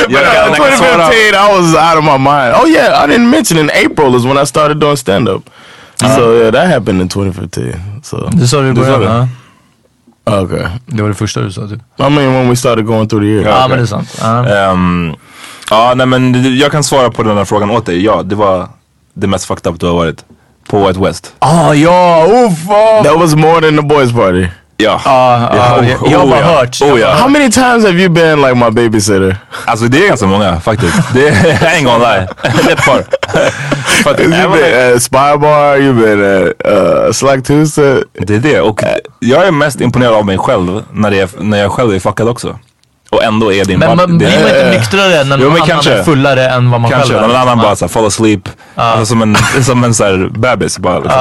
[0.10, 1.08] jag kan svara.
[1.08, 2.54] 2015, I was out of my mind.
[2.56, 5.50] Oh yeah, I didn't mention in April is when I started doing stand up.
[6.02, 8.02] So yeah, that happened in 2015.
[8.04, 9.28] So sa det i Du sa början?
[10.26, 10.68] okay.
[10.86, 11.80] Det var det första du sa typ.
[12.00, 13.46] I mean when we started going through the year.
[13.46, 13.70] Ja, okej.
[13.70, 14.18] men det är sant.
[14.22, 14.46] Ja.
[14.72, 15.16] Ehm,
[15.70, 18.04] ja, nej men jag kan svara på den här frågan åt dig.
[18.04, 18.68] Ja, det var
[19.14, 20.26] det mest fucked up du har varit.
[20.68, 21.34] På White West.
[21.40, 22.68] Ah ja, uff!
[23.04, 24.48] That was more than the boys party.
[24.82, 25.02] Ja.
[25.06, 26.46] Ja, ja, oh, jag- jag har oh, bara ja.
[26.46, 26.82] hört.
[26.82, 27.14] Oh, ja.
[27.14, 29.38] How many times have you been like my babysitter?
[29.66, 30.98] Alltså det är ganska många faktiskt.
[31.14, 32.28] Det är, I ain't gonna lie.
[32.42, 33.04] Det är ett par.
[34.04, 38.04] You've been at Spy Bar, you've been at uh, Slack Tuesday.
[38.14, 38.62] Det är det.
[38.62, 38.82] Och
[39.20, 42.28] jag är mest imponerad av mig själv när, det är, när jag själv är fuckad
[42.28, 42.60] också.
[43.12, 45.92] Och ändå är din Men man, blir man inte nyktrare när någon annan kanske.
[45.94, 47.28] är fullare än vad man Kanske, själv är?
[47.28, 48.50] någon annan bara såhär fall asleep.
[48.76, 51.00] Alltså, som en, som en såhär bebis bara.
[51.00, 51.20] Liksom.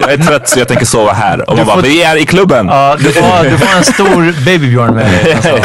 [0.00, 1.50] jag är trött så jag tänker sova här.
[1.50, 2.66] Och man bara, vi är i klubben!
[2.66, 5.32] Ja, du får, du får en stor babybjörn med dig.
[5.34, 5.58] Alltså.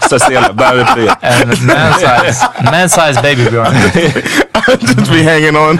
[0.06, 1.08] Stressela, bebisfri.
[1.20, 3.74] En man size, man size babybjörn.
[4.80, 5.78] Just be hanging on.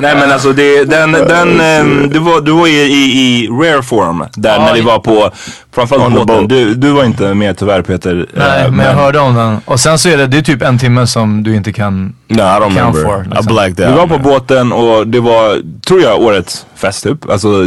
[0.00, 3.82] Nej men alltså det, den, den, ehm, du var, du var i, i, i rare
[3.82, 5.30] form där när vi var på,
[5.74, 6.48] framförallt båten.
[6.48, 8.26] Du, du var inte med tyvärr Peter.
[8.34, 9.58] Nej, Eh, men jag hörde om den.
[9.64, 12.14] Och sen så är det, det är typ en timme som du inte kan...
[12.28, 13.02] No, I don't Count remember.
[13.02, 13.46] for, I liksom.
[13.54, 13.96] blacked Vi out.
[13.96, 17.30] var på båten och det var, tror jag, årets fest typ.
[17.30, 17.62] Alltså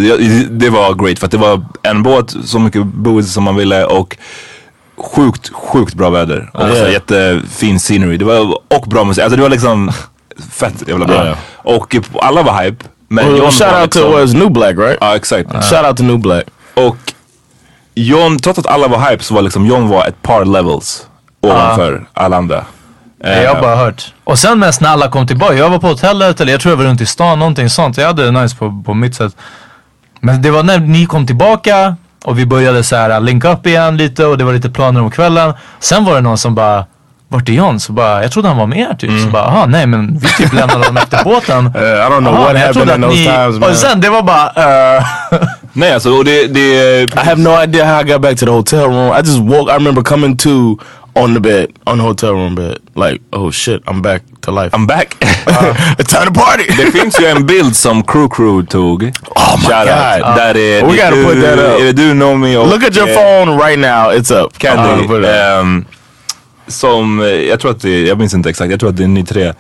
[0.50, 3.86] det var great för att det var en båt, så mycket booze som man ville
[3.86, 4.18] och
[4.98, 6.50] sjukt, sjukt bra väder.
[6.54, 6.90] Och så Ja.
[6.90, 8.18] jättefin scenery.
[8.18, 9.24] Det var, och bra musik.
[9.24, 9.92] Alltså det var liksom
[10.52, 11.26] fett jävla bra.
[11.28, 11.36] Ja.
[11.58, 12.86] Och alla var hype.
[13.08, 14.98] Men Well, John shout var out to liksom- was New Black, right?
[15.02, 15.52] Ja exakt.
[15.70, 16.44] Shout out to New Black.
[16.74, 16.98] Och
[17.96, 21.08] John, trots att alla var hype så var liksom John var ett par levels
[21.42, 22.66] ovanför alla andra.
[23.24, 24.14] Eh, Jag har bara hört.
[24.24, 25.54] Och sen mest när alla kom tillbaka.
[25.54, 27.98] Jag var på hotellet eller jag tror jag var runt i stan, någonting sånt.
[27.98, 29.36] Jag hade det nice på, på mitt sätt.
[30.20, 33.98] Men det var när ni kom tillbaka och vi började så här linka upp igen
[33.98, 35.54] lite och det var lite planer om kvällen.
[35.80, 36.86] Sen var det någon som bara
[37.30, 37.80] vart är John?
[37.80, 39.22] Så bara, jag trodde han var med er typ.
[39.24, 41.66] Så bara, aha, nej men vi typ lämnade dem efter båten.
[41.66, 43.70] Uh, I don't know Aha, what happened in those ni- times, man.
[43.70, 45.06] Och sen det var bara, uh,
[45.74, 48.52] Nej alltså, och det, det I have no idea how I got back to the
[48.52, 49.14] hotel room.
[49.14, 49.72] I just woke.
[49.72, 50.78] I remember coming to
[51.16, 52.78] on the bed, on the hotel room bed.
[52.96, 54.70] Like, oh shit, I'm back to life.
[54.74, 55.16] I'm back.
[56.00, 56.64] it's time to party.
[56.68, 59.04] Det finns ju en bild som Crew Crew tog.
[59.04, 60.26] Oh my Shout out.
[60.26, 60.36] God.
[60.36, 61.82] Där är, We gotta du, put that up.
[61.82, 62.68] Är det du, Nomi och...
[62.68, 64.12] Look at your phone right now.
[64.12, 64.58] It's up.
[64.58, 65.08] Candy.
[65.08, 65.86] I'm
[66.68, 69.04] som, eh, jag tror att det är, jag minns inte exakt, jag tror att det
[69.04, 69.54] är ni tre.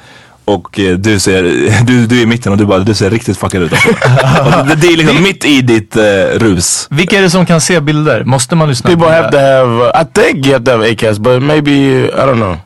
[0.45, 1.43] Och eh, du ser,
[1.85, 3.89] du, du är i mitten och du bara, du ser riktigt fuckad ut alltså.
[4.67, 6.03] det, det är liksom mitt i ditt eh,
[6.39, 6.87] rus.
[6.91, 8.23] vilka är det som kan se bilder?
[8.23, 9.41] Måste man lyssna People på have to det?
[9.43, 10.01] have.
[10.01, 12.57] I think you have to have ACAS, but maybe I don't know.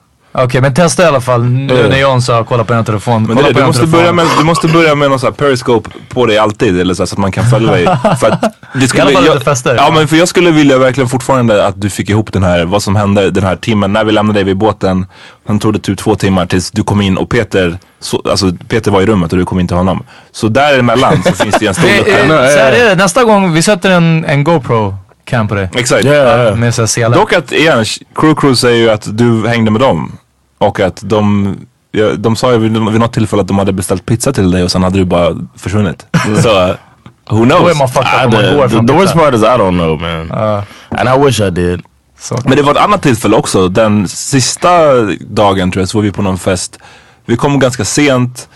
[0.44, 1.44] Okej men testa i alla fall.
[1.44, 3.24] Nu när John sa kolla på den telefon.
[3.24, 4.00] Men kolla det, på du, måste telefon.
[4.00, 7.02] börja med, du måste börja med någon sån här periscope på dig alltid eller så,
[7.02, 7.86] här, så att man kan följa dig.
[8.20, 9.76] För att det skulle, I alla fall jag, lite fester.
[9.76, 12.84] Ja men för jag skulle vilja verkligen fortfarande att du fick ihop den här, vad
[12.84, 15.06] som hände den här timmen när vi lämnade dig vid båten.
[15.48, 18.92] Han tog det typ två timmar tills du kom in och Peter, så, alltså Peter
[18.92, 20.04] var i rummet och du kom in till honom.
[20.32, 22.40] Så däremellan så finns det ju en stor Det, lucka.
[22.40, 24.96] är, så här är det, nästa gång vi sätter en, en GoPro
[25.30, 25.70] cam på dig.
[25.76, 26.06] Exakt.
[26.06, 26.56] Yeah, yeah.
[26.56, 27.10] Med så.
[27.10, 30.12] Dock att igen, Crew Crew säger ju att du hängde med dem.
[30.60, 31.56] Och att de,
[31.92, 34.72] ja, de sa ju vid, något tillfälle att de hade beställt pizza till dig och
[34.72, 36.06] sen hade du bara försvunnit.
[36.44, 36.76] Så, uh,
[37.30, 37.80] who Då är knows?
[37.80, 40.32] man fucked up man går the, the, worst part is I don't know, man.
[40.90, 41.82] and I wish I did.
[42.20, 42.38] Så.
[42.46, 43.68] Men det var ett annat tillfälle också.
[43.68, 46.80] Den sista dagen tror jag så var vi på någon fest.
[47.26, 48.50] Vi kom ganska sent.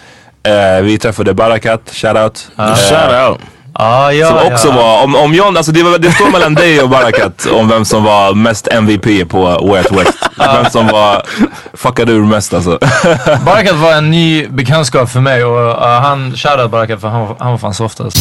[0.43, 2.51] Eh, vi träffade Barakat, shoutout.
[2.57, 3.41] Eh, Shout out.
[3.75, 4.75] Ah, ja, som också ja.
[4.75, 7.85] var, om, om John, alltså det, var, det står mellan dig och Barakat om vem
[7.85, 10.17] som var mest MVP på Way Out West.
[10.37, 11.25] Vem som var,
[11.73, 12.79] fuckade ur mest alltså.
[13.45, 17.35] Barakat var en ny bekantskap för mig och uh, han, shoutout Barakat för han, var-
[17.39, 18.17] han var fan softast.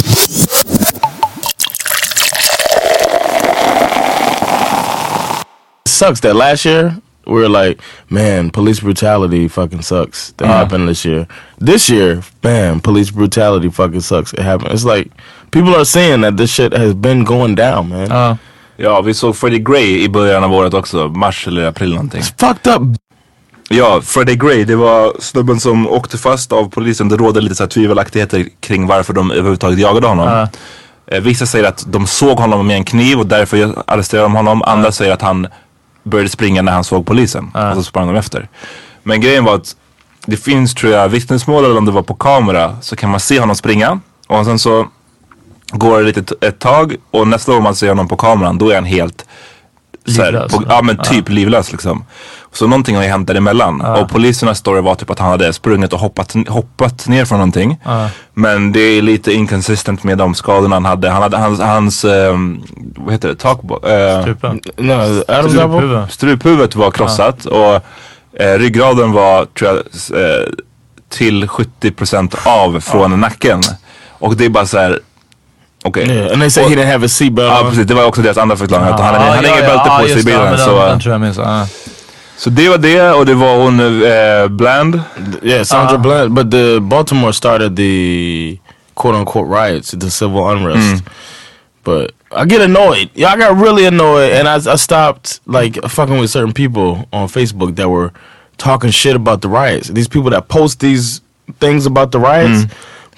[5.85, 10.33] It sucks that last year we were like, man, police brutality fucking sucks.
[10.33, 11.27] That happened this year.
[11.59, 14.33] This year, man, police brutality fucking sucks.
[14.33, 14.73] It happened.
[14.73, 15.11] It's like
[15.53, 18.07] people are saying that this shit has been going down, man.
[18.11, 18.37] Ja.
[18.77, 21.09] Ja, vi såg Freddie Gray i början av året också.
[21.09, 22.21] Mars eller april någonting.
[22.21, 22.83] It's fucked up.
[23.69, 27.09] Ja, Freddie Gray, det var snubben som åkte fast av polisen.
[27.09, 30.49] Det råder lite så här tvivelaktigheter kring varför de överhuvudtaget jagade honom.
[31.07, 34.63] Eh, vissa säger att de såg honom med en kniv och därför arresterade de honom.
[34.63, 35.47] Andra säger att han
[36.05, 37.51] började springa när han såg polisen.
[37.55, 38.49] Och så sprang de efter.
[39.03, 39.77] Men grejen var att
[40.27, 43.41] det finns tror jag vittnesmål eller om det var på kamera så kan man se
[43.41, 44.01] honom springa.
[44.29, 44.87] Och sen så
[45.73, 48.75] går det lite ett tag och nästa gång man ser honom på kameran då är
[48.75, 49.25] han helt
[50.07, 52.05] så här, Livlös, på, ja men typ livlös liksom.
[52.53, 53.81] Så någonting har ju hänt däremellan.
[53.81, 57.79] Och polisernas story var typ att han hade sprungit och hoppat, hoppat ner från någonting.
[58.35, 61.11] Men det är lite inconsistent med de skadorna han hade.
[61.11, 62.63] Han hade hans, hans ehm,
[62.97, 64.61] vad heter det, takbo- eh, Strupen.
[65.79, 66.11] Struphuvud.
[66.11, 67.75] struphuvudet var krossat och
[68.41, 69.77] eh, ryggraden var tror jag,
[70.23, 70.49] eh,
[71.09, 73.61] till 70% av från nacken.
[74.11, 75.01] Och det är bara så här.
[75.85, 76.07] Okej.
[76.09, 78.39] Yeah, and they say he didn't have a seatbelt Ja precis, det var också deras
[78.39, 78.85] andra förklaring.
[78.89, 80.59] att han hade, Ah, han ja, inget ja, bälte ja, på sig i bilen.
[80.59, 81.39] så, Den, tror jag minns.
[81.39, 81.67] Ah.
[82.37, 85.01] så det var det och det var hon eh, Bland.
[85.43, 86.33] Yeah, Sandra Bland.
[86.35, 88.59] But the Baltimore started the
[88.95, 91.05] quote unquote riots, the civil unrest.
[91.85, 93.09] But I get annoyed.
[93.15, 97.29] Yeah, I got really annoyed, and I, I stopped like fucking with certain people on
[97.29, 98.11] Facebook that were
[98.57, 99.89] talking shit about the riots.
[99.89, 101.21] These people that post these
[101.61, 102.67] things about the riots,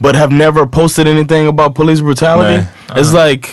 [0.00, 2.64] but have never posted anything about police brutality.
[2.96, 3.48] It's like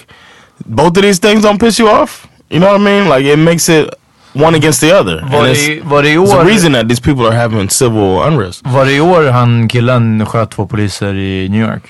[0.65, 2.27] both of these things don't piss you off.
[2.49, 3.10] You know what I mean?
[3.10, 3.89] Like it makes it
[4.34, 5.21] one against the other.
[5.21, 7.36] Var And det, it's, var det i it's år, a reason that these people are
[7.36, 8.62] having civil unrest.
[8.65, 11.82] var det i år han killen sköt två poliser i New York?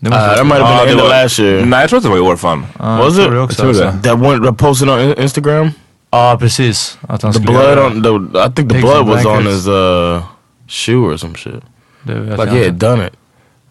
[0.00, 1.64] Det måste Uh, that might have been Ja, the end of var- last year.
[1.66, 2.66] Nej jag tror att det var i år fan.
[2.78, 3.24] Ja, Was it?
[3.24, 4.02] tror också, Jag tror det.
[4.02, 5.70] That one that posted on Instagram.
[6.12, 6.98] Ja precis.
[7.08, 10.22] Att han The blood on the I think the blood was on his uh
[10.68, 11.62] shoe or some shit.
[12.02, 12.14] det.
[12.14, 13.12] vet Like jag he had done it.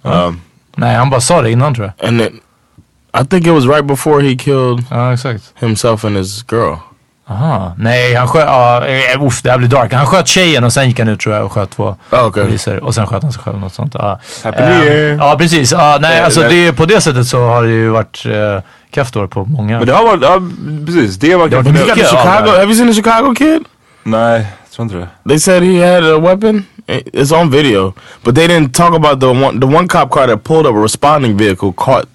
[0.03, 0.41] Um,
[0.75, 2.07] Nej han bara sa det innan tror jag.
[2.09, 2.31] And it,
[3.21, 5.53] I think it was right before he killed Ja exakt.
[5.59, 6.75] himself and his girl.
[7.29, 7.73] Aha.
[7.77, 8.83] Nej han sköt, ja
[9.17, 9.93] uh, uff det här blir dark.
[9.93, 12.43] Han sköt tjejen och sen gick han ut tror jag och sköt två Oh, okay.
[12.43, 12.83] poliser.
[12.83, 13.93] Och sen sköt han sig själv något sånt.
[13.93, 14.19] Ja.
[14.43, 15.17] Happy New Year.
[15.17, 15.71] Ja precis.
[15.71, 18.33] Ja, nej Eh, alltså det, på det sättet så har det ju varit uh,
[18.91, 19.77] kraftår på många.
[19.77, 20.41] men det har varit, ja
[20.85, 21.15] precis.
[21.15, 22.45] Det var Det var You got the mycket av Chicago.
[22.45, 22.51] det.
[22.51, 23.63] Have you seen the Chicago kid?
[24.03, 25.29] Nej, jag tror inte det.
[25.29, 26.65] They said he had a weapon.
[26.89, 27.93] I- It's on video,
[28.23, 29.59] but they didn't talk about the one.
[29.59, 32.05] The one cop car that pulled up a responding vehicle caught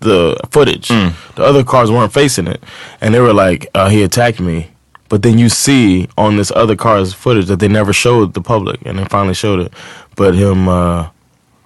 [0.00, 0.88] the footage.
[1.36, 2.60] The other cars weren't facing it,
[3.00, 4.66] and they were like, uh, "He attacked me."
[5.08, 8.80] But then you see on this other car's footage that they never showed the public,
[8.86, 9.72] and they finally showed it.
[10.16, 11.04] But him uh,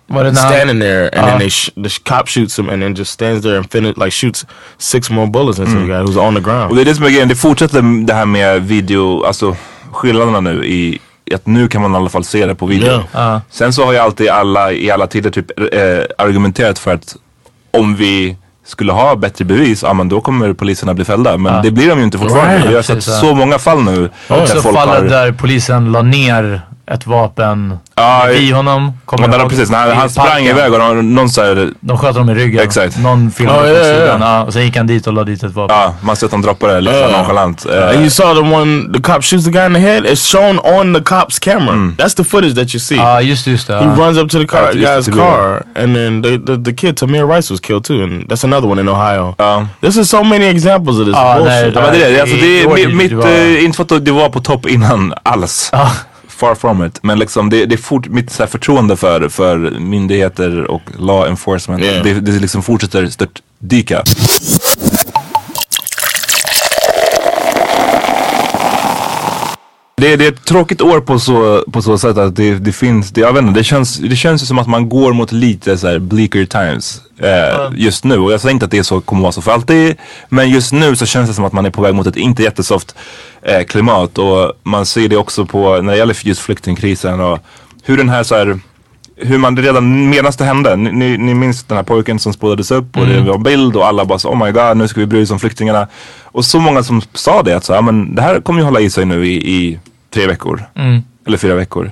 [0.09, 1.27] Var det när han, standing there, and Uh.
[1.31, 3.97] then they sh- the sh- cop shoots him, and then just stands there and finish
[3.97, 4.47] like shoots
[4.79, 6.71] six more bullets into the guy who's on the ground.
[6.71, 9.57] Och det är det som är grejen, det fortsätter det här med video, alltså
[9.93, 11.01] skillnaderna nu i i
[11.35, 12.93] att nu kan man i alla fall se det på video.
[12.93, 13.03] Ja.
[13.13, 13.41] Ja.
[13.51, 15.67] Sen så har ju alltid alla i alla tider typ eh,
[16.19, 17.17] argumenterat för att
[17.71, 18.37] om vi
[18.67, 21.37] skulle ha bättre bevis, ja men då kommer poliserna bli fällda.
[21.39, 22.55] Men det blir de ju inte fortfarande.
[22.57, 22.71] Right.
[22.71, 24.11] Vi har sett så många fall nu.
[24.29, 26.61] Också folk fallet har- där polisen la ner
[26.91, 28.93] ett vapen Ja, i honom.
[29.05, 32.13] Kommer Ja, precis, när I han sprang iväg och någon, någon så här, De sköt
[32.17, 32.63] honom i ryggen.
[32.65, 32.99] Exakt.
[32.99, 34.21] Någon filmade Ja, från ja, ja, sidan.
[34.21, 34.27] ja.
[34.37, 35.77] Ja, och sen gick han dit och la dit ett vapen.
[35.77, 37.09] ja, man ser att de droppar det lite Ja.
[37.19, 37.67] nonchalant.
[37.67, 40.05] Eh, And you saw the one, the cop shoots the guy in the head.
[40.05, 41.75] It's shown on the cop's camera.
[41.99, 42.97] That's the footage that you see.
[42.97, 43.75] Ja, just det, just det.
[43.79, 44.07] He Ja.
[44.07, 46.73] runs up to the car, Ja, just guy's det, car, and then the, the the
[46.73, 49.35] kid Tamir Rice was killed too, and that's another one in Ohio.
[49.39, 49.67] ja.
[49.83, 51.75] This is so many examples of this Ja, nej, bullshit.
[51.75, 52.21] Ja, men det är det.
[52.21, 55.71] Alltså, det är det mitt, eh, inte för att det var på topp innan alls.
[56.37, 57.03] Far from it.
[57.03, 61.85] Men liksom det, det är fort, mitt så förtroende för, för myndigheter och law enforcement.
[61.85, 62.05] Yeah.
[62.05, 64.03] Det, det liksom fortsätter stört dyka.
[70.01, 73.11] Det, det är ett tråkigt år på så, på så sätt att det, det finns,
[73.11, 75.79] det, jag vet inte, det känns, det känns ju som att man går mot lite
[75.79, 78.19] så här bleaker times eh, just nu.
[78.19, 79.97] Och jag säger inte att det är så, kommer vara så för alltid.
[80.29, 82.43] Men just nu så känns det som att man är på väg mot ett inte
[82.43, 82.95] jättesoft
[83.43, 84.19] eh, klimat.
[84.19, 87.39] Och man ser det också på, när det gäller just flyktingkrisen och
[87.83, 88.59] hur den här så här
[89.17, 92.97] hur man redan medan det hände, ni, ni, minns den här pojken som spårades upp
[92.97, 95.23] och det var bild och alla bara så oh my god nu ska vi bry
[95.23, 95.89] oss om flyktingarna.
[96.23, 98.81] Och så många som sa det att så, ja, men det här kommer ju hålla
[98.81, 99.79] i sig nu i, i
[100.11, 100.65] tre veckor.
[101.27, 101.91] Eller fyra veckor.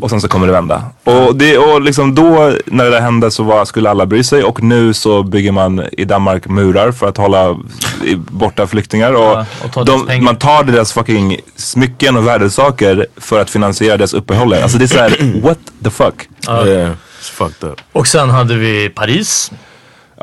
[0.00, 0.82] Och sen så kommer det vända.
[1.04, 4.44] Och, det, och liksom då när det där hände så var, skulle alla bry sig
[4.44, 7.56] och nu så bygger man i Danmark murar för att hålla
[8.16, 9.12] borta flyktingar.
[9.12, 14.14] Och, Ja, och de, man tar deras fucking smycken och värdesaker för att finansiera deras
[14.14, 14.54] uppehåll.
[14.54, 16.14] Alltså det är såhär, what the fuck?
[16.48, 16.90] Yeah,
[17.20, 17.80] it's fucked up.
[17.92, 19.52] Och sen hade vi Paris.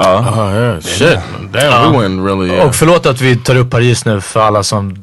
[0.03, 0.19] Ja.
[0.19, 1.19] Oh yeah, shit.
[1.51, 2.57] Damn, we went really.
[2.57, 4.95] Uh, Och förlåt att vi tar upp Paris nu för alla som...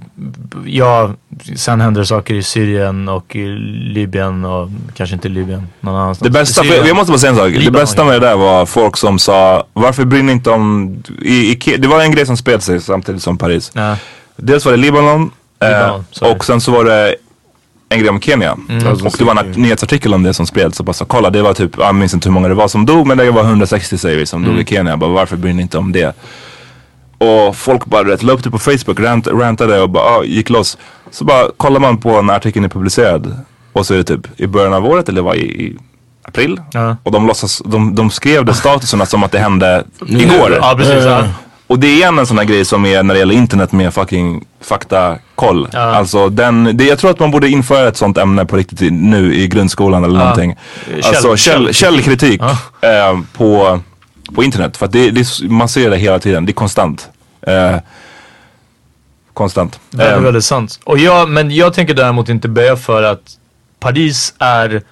[0.67, 1.11] Ja,
[1.57, 3.47] sen händer saker i Syrien och i
[3.95, 6.33] Libyen och kanske inte Libyen, någon annanstans.
[6.33, 7.53] Det bästa, jag måste bara säga en sak.
[7.53, 10.97] Det Libanon, bästa med det där var folk som sa, varför bryr ni inte om,
[11.23, 13.71] i, i, det var en grej som spred sig samtidigt som Paris.
[13.75, 13.97] Ja.
[14.37, 15.31] Dels var det Libanon,
[15.61, 17.17] Libanon, eh, och sen så var det
[17.89, 18.53] en grej om Kenya.
[18.53, 20.77] Och det var en nyhetsartikel om det som spreds.
[20.77, 22.87] Så bara så, kolla det var typ, jag minns inte hur många det var som
[22.87, 24.91] dog men det var 160 säger vi som dog i Kenya.
[24.91, 26.17] Jag bara, varför bryr ni inte om det?
[27.19, 30.51] Och folk bara rätt, la upp det på Facebook, rant, rantade och bara, ah, gick
[30.51, 30.79] loss.
[31.11, 33.37] Så bara kollar man på när artikeln är publicerad.
[33.73, 35.77] Och så är det typ i början av året eller det var i, i
[36.23, 36.61] april.
[36.73, 36.97] Ja.
[37.03, 40.59] Och de, låtsas, de, de skrev det statuserna som att det hände igår.
[40.61, 41.05] Ja, precis.
[41.05, 41.25] Ja.
[41.69, 43.95] Och det är igen en sån här grej som är när det gäller internet med
[43.95, 45.69] fucking faktakoll.
[45.73, 45.79] Ja.
[45.81, 49.35] Alltså den, det, jag tror att man borde införa ett sånt ämne på riktigt nu
[49.35, 50.57] i grundskolan eller någonting.
[50.87, 52.41] Käll- Alltså käll, källkritik.
[52.81, 52.89] Ja.
[52.89, 53.81] eh, på,
[54.35, 54.77] på internet.
[54.77, 57.09] För att det, det, man ser det hela tiden, det är konstant.
[57.43, 57.77] Eh,
[59.35, 59.81] konstant.
[59.91, 60.81] Det är Eh, väldigt sant.
[60.85, 63.21] Och jag, men jag tänker däremot inte böja för att
[63.81, 64.83] Paris är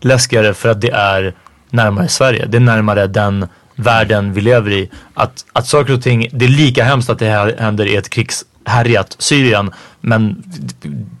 [0.00, 1.34] läskigare för att det är
[1.70, 2.46] närmare Sverige.
[2.46, 4.90] Det är närmare den världen vi lever i.
[5.14, 8.10] Att, att saker och ting, det är lika hemskt att det här händer i ett
[8.10, 9.70] krigshärjat Syrien.
[10.00, 10.42] Men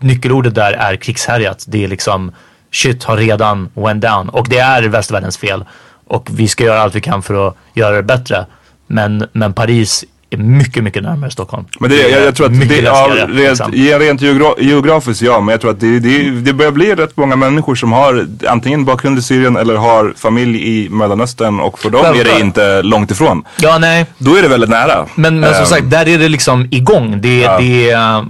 [0.00, 1.64] nyckelordet där är krigshärjat.
[1.68, 2.32] Det är liksom
[2.72, 4.28] shit har redan went down.
[4.28, 5.64] Och det är västvärldens fel.
[6.06, 8.46] Och vi ska göra allt vi kan för att göra det bättre.
[8.86, 10.04] Men, men Paris
[10.34, 11.64] är mycket, mycket närmare Stockholm.
[11.80, 13.72] Men det, jag, jag tror att det, ja, rent, liksom.
[13.72, 17.36] rent geogra geografiskt ja, men jag tror att det, det, det börjar bli rätt många
[17.36, 22.04] människor som har antingen bakgrund i Syrien eller har familj i Mellanöstern och för dem
[22.06, 23.44] är det inte långt ifrån.
[23.62, 24.06] Ja, nej.
[24.18, 25.06] Då är det väldigt nära.
[25.14, 27.20] Men, men som Ehm, sagt, där är det liksom igång.
[27.20, 27.58] Det, Ja.
[27.58, 28.26] det, är,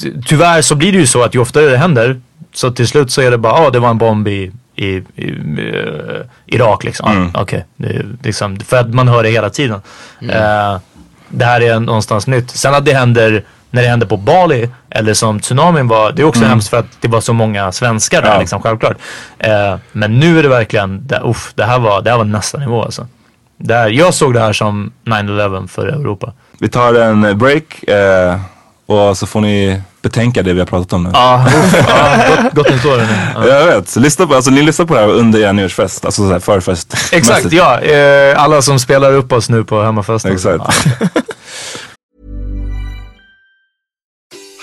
[0.00, 2.20] ty- tyvärr så blir det ju så att ju oftare det händer
[2.52, 4.86] så till slut så är det bara, ja ah, det var en bomb i, i,
[4.86, 5.02] i
[5.58, 7.10] eh, Irak liksom.
[7.12, 7.30] Mm.
[7.34, 9.80] Ah, Okej, det är liksom, för att man hör det hela tiden.
[10.22, 10.36] Mm.
[10.36, 10.78] Eh,
[11.38, 12.50] det här är någonstans nytt.
[12.50, 16.26] Sen att det händer när det händer på Bali eller som tsunamin var, det är
[16.26, 18.34] också hemskt för att det var så många svenskar där Mm.
[18.36, 18.40] Ja.
[18.40, 18.96] liksom, självklart.
[19.38, 22.58] Eh, men nu är det verkligen, det, uff, det, här var, det här var nästa
[22.58, 23.06] nivå alltså.
[23.56, 26.32] Det här, jag såg det här som 9-11 för Europa.
[26.58, 28.40] Vi tar en break eh,
[28.86, 31.10] och så får ni betänka det vi har pratat om nu.
[31.12, 31.46] Ja,
[32.52, 33.00] gott, nytt år.
[33.34, 33.46] Ja.
[33.46, 36.30] Jag vet, så lyssna på, alltså, ni lyssnar på det här under er nyårsfest, alltså
[36.30, 36.94] så förfest.
[37.12, 37.80] Exakt, ja.
[37.80, 40.32] Eh, alla som spelar upp oss nu på hemmafesten.
[40.32, 40.86] Exakt.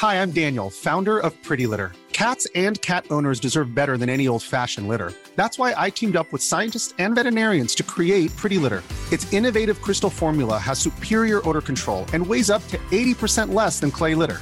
[0.02, 1.92] Hi, I'm Daniel, founder of Pretty Litter.
[2.12, 5.14] Cats and cat owners deserve better than any old fashioned litter.
[5.36, 8.84] That's why I teamed up with scientists and veterinarians to create Pretty Litter.
[9.12, 13.92] Its innovative crystal formula has superior odor control and weighs up to 80% less than
[13.92, 14.42] clay litter.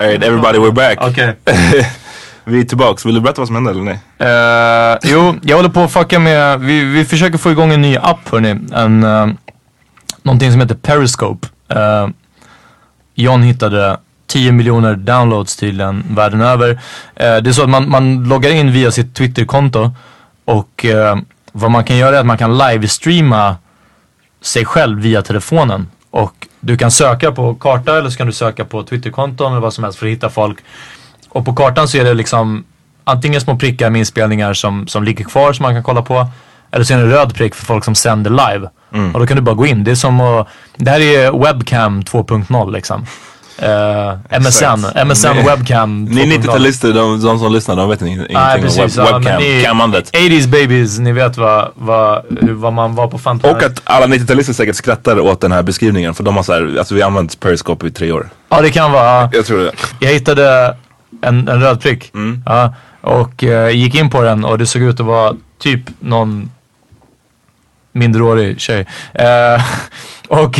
[0.00, 0.98] All right, everybody, we're back.
[1.00, 1.36] Okej.
[2.44, 3.06] Vi är tillbaks.
[3.06, 4.00] Vill du berätta vad som hände eller nej?
[4.18, 7.96] Eh, jo, jag håller på att fucka med, vi, vi försöker få igång en ny
[7.96, 8.48] app hörni.
[8.72, 9.28] En, uh,
[10.22, 11.48] någonting som heter Periscope.
[11.68, 12.08] Eh,
[13.14, 13.96] John hittade
[14.26, 16.70] 10 miljoner downloads tydligen världen över.
[17.14, 19.90] Eh, det är så att man, man loggar in via sitt Twitterkonto
[20.44, 20.86] och
[21.52, 23.56] vad man kan göra är att man kan livestreama
[24.40, 25.86] sig själv via telefonen.
[26.10, 29.74] Och du kan söka på karta eller så kan du söka på Twitterkonton eller vad
[29.74, 30.58] som helst för att hitta folk.
[31.28, 32.64] Och på kartan så är det liksom
[33.04, 36.26] antingen små prickar med inspelningar som, som ligger kvar som man kan kolla på.
[36.70, 38.68] Eller så är det en röd prick för folk som sänder live.
[39.14, 39.84] Och då kan du bara gå in.
[39.84, 43.06] Det är som att, det här är webcam 2.0 liksom.
[43.62, 46.38] Eh, MSN, MSN webcam Ni 2.0.
[46.38, 49.42] 90-talister, de, de som lyssnar, de vet ing- ingenting Nej om web, ja, men webcam,
[49.42, 50.10] ni, camandet.
[50.16, 53.50] 80s babies, ni vet vad, vad, vad man var på Fanta.
[53.50, 56.76] Och att alla 90-talister säkert skrattar åt den här beskrivningen för de har så här,
[56.78, 58.28] alltså vi har använt Periscope i tre år.
[58.48, 59.30] Ja det kan vara.
[59.32, 59.72] Jag tror det.
[60.00, 60.76] Jag hittade
[61.22, 62.14] en, en röd prick.
[62.14, 62.42] Mm.
[62.46, 66.50] Ja, och eh, gick in på den och det såg ut att vara typ någon
[67.92, 68.86] minderårig tjej.
[69.14, 69.62] Eh,
[70.28, 70.58] och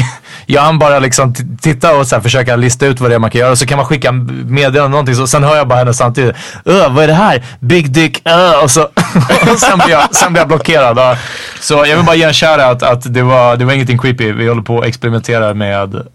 [0.50, 3.30] jag hann bara liksom titta och så här försöka lista ut vad det är man
[3.30, 3.50] kan göra.
[3.50, 5.14] Och så kan man skicka meddelande någonting.
[5.14, 6.36] Så sen hör jag bara henne samtidigt.
[6.64, 7.42] Öh, vad är det här?
[7.60, 8.62] Big dick, öh.
[8.62, 8.82] Och, så,
[9.52, 11.18] och sen, blir jag, sen blir jag blockerad.
[11.60, 14.32] Så jag vill bara ge en shoutout att det var, det var ingenting creepy.
[14.32, 16.06] Vi håller på och experimenterar med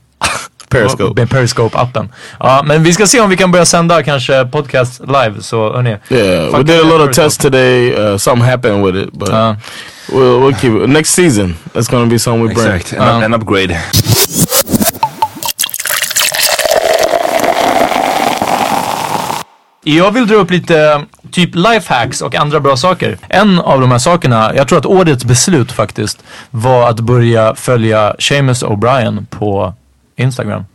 [0.79, 1.21] Periscope.
[1.21, 2.09] Med Periscope-appen.
[2.39, 5.33] Ja, men vi ska se om vi kan börja sända kanske podcast live.
[5.41, 5.89] Så hörni.
[6.09, 7.13] Yeah, we did a little Periscope.
[7.13, 7.93] test today.
[7.95, 9.55] Uh, something happened with it, but Uh.
[10.09, 10.89] we'll, we'll keep it.
[10.89, 12.67] Next season, that's gonna be something we bring.
[12.75, 13.77] Exakt, en, en upgrade.
[19.85, 21.01] Jag vill dra upp lite
[21.31, 23.17] typ lifehacks och andra bra saker.
[23.29, 28.15] En av de här sakerna, jag tror att årets beslut faktiskt, var att börja följa
[28.19, 29.73] Seamus O'Brien på
[30.15, 30.65] Instagram.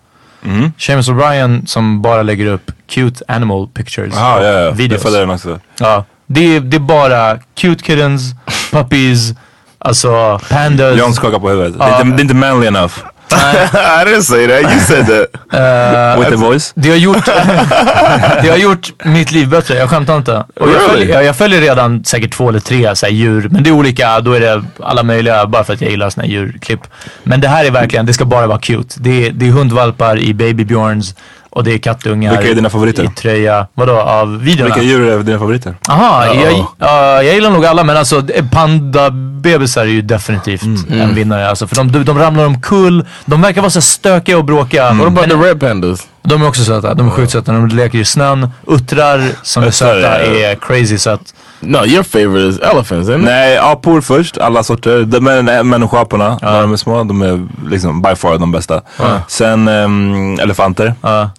[0.44, 0.72] Mm.
[0.78, 4.14] Seamus O'Brien som bara lägger upp cute animal pictures.
[4.14, 4.60] Jaha, ja, ja.
[4.60, 5.02] Jag videos.
[5.02, 5.60] följer den också.
[5.80, 8.22] Ja, det är, det är bara cute kittens,
[8.70, 9.32] puppies,
[9.78, 10.98] alltså pandas.
[10.98, 11.78] John skakar på huvudet.
[11.78, 11.96] Det, Ja.
[11.96, 12.92] är inte, det är inte manly enough.
[14.02, 14.72] I didn't say that.
[14.72, 15.28] You said that.
[15.52, 16.72] Eh, With the voice.
[16.74, 17.24] Det har gjort,
[18.42, 20.36] det har gjort mitt liv bättre, jag skämtar inte.
[20.36, 20.88] Och jag, Really?
[20.88, 23.74] följer, jag, jag följer redan säkert två eller tre så här, djur, men det är
[23.74, 26.80] olika, då är det alla möjliga bara för att jag gillar såna här djurklipp.
[27.22, 28.94] Men det här är verkligen, det ska bara vara cute.
[29.00, 31.14] Det är, det är hundvalpar i babybjörns
[31.50, 33.04] och det är kattungar Vilka är dina favoriter?
[33.04, 33.66] i tröja.
[33.74, 34.74] Vadå, av videorna?
[34.74, 35.74] Vilka djur är dina favoriter?
[35.88, 36.44] Aha, Uh-oh.
[36.44, 38.22] jag, ja, jag gillar nog alla men alltså
[38.52, 41.48] pandabebisar är ju definitivt en vinnare.
[41.48, 44.92] Alltså, för de, de, de ramlar omkull, de verkar vara så stökiga och bråkiga.
[44.92, 46.06] What about Men the red pandas?
[46.28, 47.52] de är också söta, de är sjukt söta.
[47.52, 48.50] De leker i snön.
[48.66, 51.34] Uttrar som är Uttrar, söta är crazy söt.
[51.60, 53.24] No, your favorite is elephants, isn't it?
[53.24, 55.02] Nej, apor först, alla sorter.
[55.02, 58.82] De, men människoaporna, när de är små, de är liksom by far de bästa.
[59.28, 60.94] Sen ehm, elefanter.
[61.00, 61.30] Ja.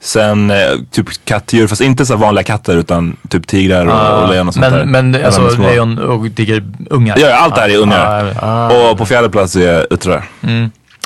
[0.00, 0.56] Sen eh,
[0.90, 4.66] typ kattdjur, fast inte så vanliga katter utan typ tigrar och, och lejon och sånt
[4.66, 4.70] där.
[4.70, 7.18] men men När de alltså lejon och tigerungar.
[7.18, 8.16] Ja, allt det här är ungar.
[8.18, 8.92] Jag vet.
[8.92, 10.24] Och på fjärde plats är uttrar.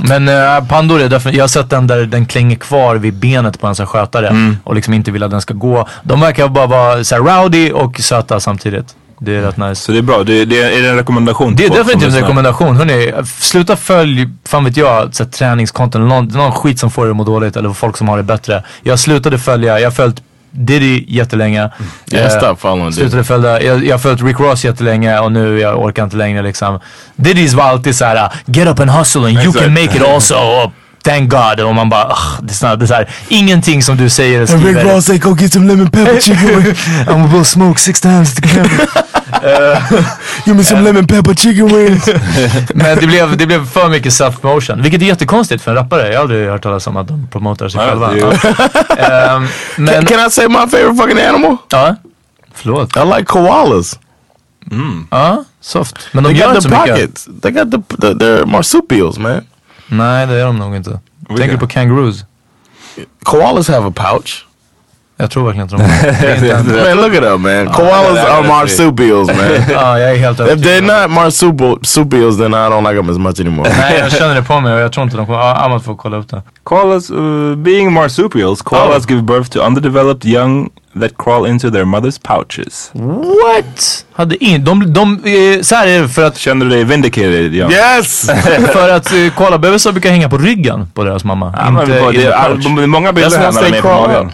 [0.09, 3.61] Men äh, pandor är definitivt, jag har sett den där den klänger kvar vid benet
[3.61, 4.57] på en som skötare Mm.
[4.65, 5.89] och liksom inte vill att den ska gå.
[6.03, 8.95] De verkar bara vara så rowdy och söta samtidigt.
[9.19, 9.75] Det är rätt nice.
[9.75, 10.25] Så det är bra.
[10.25, 11.57] Det, det är, är det en rekommendation?
[11.57, 12.77] Det är definitivt en rekommendation.
[12.77, 17.11] Hörrni, sluta följ, fan vet jag, så här, träningskonton någon, någon skit som får er
[17.11, 18.63] att må dåligt eller folk som har det bättre.
[18.83, 20.23] Jag slutade följa, jag har följt
[20.53, 21.71] Diddy jättelänge.
[22.13, 22.93] Eh, following Diddy.
[22.93, 26.43] Slutade följa, jag, jag har följt Rick Ross jättelänge och nu jag orkar inte längre
[26.43, 26.81] liksom.
[27.17, 30.35] Diddy's var alltid så här: get up and hustle and you can make it also.
[31.03, 31.61] Thank God.
[31.61, 34.09] Och man bara, "Ugh, det är, så här, det är så här, ingenting som du
[34.11, 35.01] säger eller skriver.
[35.01, 36.75] say, go get some lemon pepper chicken.
[37.07, 38.35] I'm gonna smoke six times.
[40.47, 42.07] Give me some lemon pepper chicken wings.
[42.75, 44.83] Men det blev, det blev för mycket self-promotion.
[44.83, 46.09] Vilket är jättekonstigt för en rappare.
[46.09, 48.13] Jag har aldrig hört talas om att de promotar sig själva.
[48.99, 51.57] Ehm, men, Can I say my favorite fucking animal?
[51.71, 51.97] ja.
[52.55, 52.97] Förlåt.
[52.97, 53.99] I like koalas.
[55.11, 55.97] Ja, soft.
[56.13, 56.97] Men de They gör got inte the så mycket.
[56.97, 57.29] pockets.
[57.43, 59.41] They got the, the they're marsupials, man.
[59.93, 61.01] Nej, det är de nog inte.
[61.19, 61.37] Vilka?
[61.37, 62.25] Tänker du på kangaroos?
[63.23, 64.47] Koalas have a pouch.
[65.17, 67.75] Jag tror verkligen inte de Man, look at them, man.
[67.75, 69.37] Koalas I are marsupials, man.
[69.71, 73.41] Ja, jag är helt if they're not marsupials, then I don't like them as much
[73.41, 73.71] anymore.
[73.79, 75.39] Nej, jag känner det på mig och jag tror inte de kommer...
[75.39, 76.43] Ja, Amat får kolla upp det.
[76.63, 80.71] Koalas, uh, being marsupials, koalas give birth to underdeveloped young
[81.01, 82.91] that crawl into their mother's pouches.
[82.95, 84.05] What?
[84.13, 87.55] Hade in, de, de, eh, så här är det för att, Känner du dig vindicated?
[87.55, 87.73] John?
[87.73, 88.27] yes!
[88.73, 91.55] för att eh, koalabebisar brukar hänga på ryggen på deras mamma.
[91.57, 92.77] Ja, men inte i det, är, pouch.
[92.77, 94.33] det är många bilder här när de är på magen.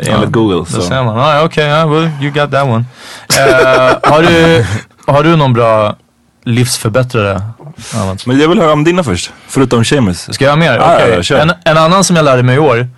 [0.00, 0.56] Enligt Google.
[0.56, 0.80] Då Så.
[0.80, 1.18] ser man.
[1.18, 2.84] Ah, Okej, okay, well, you got that one.
[3.38, 4.66] Eh, har, du,
[5.12, 5.96] har du någon bra
[6.44, 7.42] livsförbättrare?
[8.26, 9.32] Men jag vill höra om dina först.
[9.48, 10.34] Förutom Seamus.
[10.34, 10.72] Ska jag ha mer?
[10.76, 11.08] Ja, Okej.
[11.08, 11.38] ja, ja, kör.
[11.38, 12.88] en, en annan som jag lärde mig i år.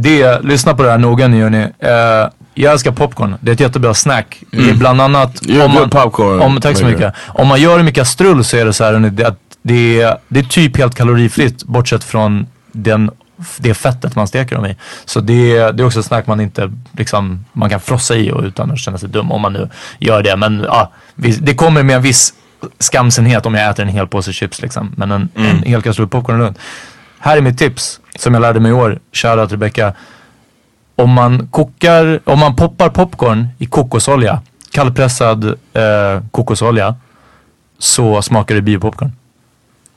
[0.00, 1.66] Det lyssna på det här noga nu hörni.
[1.78, 3.34] Eh, jag älskar popcorn.
[3.40, 4.42] Det är ett jättebra snack.
[4.50, 7.14] Det är bland annat a om man, popcorn om, tack så mycket.
[7.26, 10.00] Om man gör det med kastrull så är det så här hörni, det, att det,
[10.02, 13.10] är, det är typ helt kalorifritt bortsett från den,
[13.58, 14.76] det fettet man steker dem i.
[15.04, 18.30] Så det, är- det är också ett snack man inte liksom, man kan frossa i
[18.30, 19.68] och utan att känna sig dum om man nu
[19.98, 20.36] gör det.
[20.36, 20.92] Men ja,
[21.40, 22.34] det kommer med en viss
[22.78, 24.92] skamsenhet om jag äter en hel påse chips liksom.
[24.96, 26.58] Men en, en hel kastrull popcorn är lugnt.
[27.18, 28.98] Här är mitt tips som jag lärde mig i år.
[29.12, 29.92] Shoutout Rebecca.
[30.96, 36.94] Om man kokar, om man poppar popcorn i kokosolja, kallpressad eh, kokosolja,
[37.78, 39.12] så smakar det biopopcorn.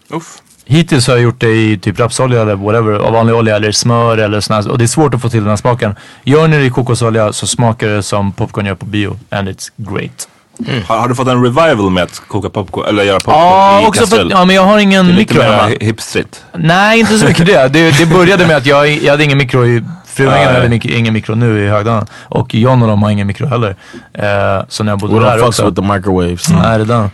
[0.09, 0.41] Uff.
[0.65, 4.17] Hittills har jag gjort det i typ rapsolja eller whatever, av vanlig olja eller smör
[4.17, 5.95] eller sånt Och det är svårt att få till den här smaken.
[6.24, 9.19] Gör ni det i kokosolja så smakar det som popcorn gör på bio.
[9.30, 10.28] And it's great.
[10.88, 13.86] Har, har du fått en revival med att koka popcorn, eller göra popcorn Ja, i
[13.86, 14.32] också för kastrull?
[14.34, 15.76] att, ja men jag har ingen det är lite mikro hemma.
[15.82, 16.43] hipstrigt.
[16.57, 17.68] Nej, inte så mycket det.
[17.68, 17.97] det.
[17.97, 20.62] Det började med att jag, jag hade ingen mikro i Fruängen Nej.
[20.62, 22.05] hade ingen- mikro nu i Högdalen.
[22.14, 23.76] Och John och de har ingen mikro heller.
[24.14, 25.66] Eh, så när jag bodde We där don't fucks också.
[25.70, 26.49] with the microwaves.
[26.49, 27.09] Nej, det där.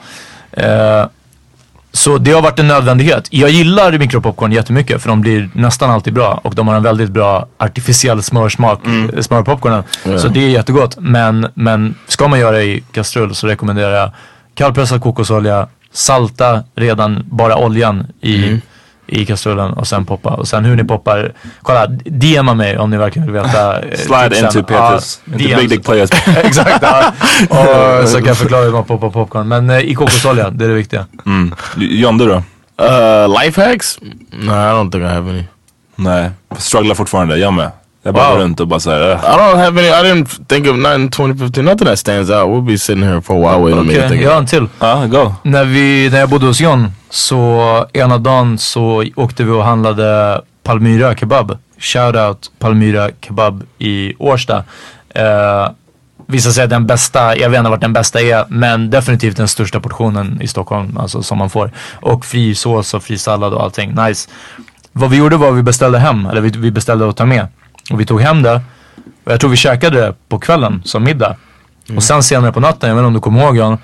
[1.98, 3.28] Eh, så det har varit en nödvändighet.
[3.32, 6.41] Jag gillar mikropopcorn jättemycket för de blir nästan alltid bra.
[6.43, 9.24] Och de har en väldigt bra artificiell smörsmak, mm.
[9.24, 9.84] smörpopcornen.
[10.04, 10.20] Ja.
[10.20, 10.98] Så det är jättegott.
[11.00, 14.12] Men, men ska man göra det i kastrull så rekommenderar jag
[14.56, 18.62] kallpressad kokosolja, salta redan bara oljan i,
[19.08, 20.30] i kastrullen och sen poppa.
[20.30, 23.82] Och sen hur ni poppar, kolla, DMa mig om ni verkligen vill veta.
[23.82, 24.45] eh, Slide tipsen.
[24.45, 25.58] into Petrus, Ja, into.
[25.58, 26.10] Big Dick Players.
[26.38, 27.14] Exakt, ja.
[27.49, 29.47] Och så kan jag förklara hur man poppar popcorn.
[29.47, 31.05] Men eh, i kokosolja, det är det viktiga.
[31.26, 31.55] Mm.
[31.78, 32.43] John, du då?
[32.82, 33.99] Uh, life hacks?
[34.32, 35.43] No, I don't think I have any.
[35.95, 37.38] Nej, strugglar fortfarande.
[37.38, 37.72] Jag med.
[38.04, 38.38] Jag bara Wow.
[38.38, 39.02] går runt och bara såhär...
[39.02, 39.18] Uh.
[39.24, 39.88] I don't have any.
[40.10, 41.66] I didn't think of nothing 2015.
[41.66, 42.48] Nothing that stands out.
[42.50, 44.24] We'll be sitting here for a while waiting Okej, think.
[44.24, 44.68] jag har en till.
[44.80, 45.34] Ja, go.
[45.43, 50.41] När, vi, när jag bodde hos John så ena dagen så åkte vi och handlade
[50.64, 51.58] Palmyra kebab.
[51.80, 54.58] Shoutout Palmyra kebab i Årsta.
[54.58, 55.70] Uh,
[56.30, 59.80] Vissa säger den bästa, jag vet inte vart den bästa är, men definitivt den största
[59.80, 61.72] portionen i Stockholm, alltså som man får.
[61.93, 64.30] Och fri sås och fri sallad och allting, nice.
[64.91, 67.48] Vad vi gjorde var att vi beställde hem, eller vi, vi beställde att ta med.
[67.92, 68.62] Och vi tog hem det.
[69.26, 71.36] Och jag tror vi käkade det på kvällen som middag.
[71.96, 73.78] Och sen senare på natten, jag vet inte om du kommer ihåg Jan,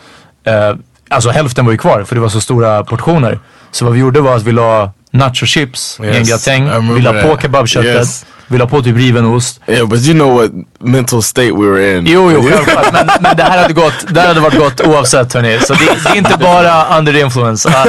[0.43, 0.75] eh,
[1.09, 3.39] alltså hälften var ju kvar för det var så stora portioner.
[3.71, 7.01] Så vad vi gjorde var att vi la nacho chips i en Yes, gratäng, vi
[7.01, 8.25] la på kebabköttet, Yes.
[8.47, 9.61] vi la på typ riven ost.
[9.67, 12.05] Yeah, but you know what mental state we were in.
[12.07, 12.93] Jo, jo, självklart.
[12.93, 15.59] Men, men det här hade gått, det här hade varit gott oavsett hörni.
[15.59, 17.69] Så det, det är inte bara under influence.
[17.69, 17.87] Ah,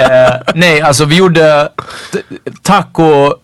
[0.00, 1.68] eh, nej, alltså vi gjorde
[2.62, 3.34] taco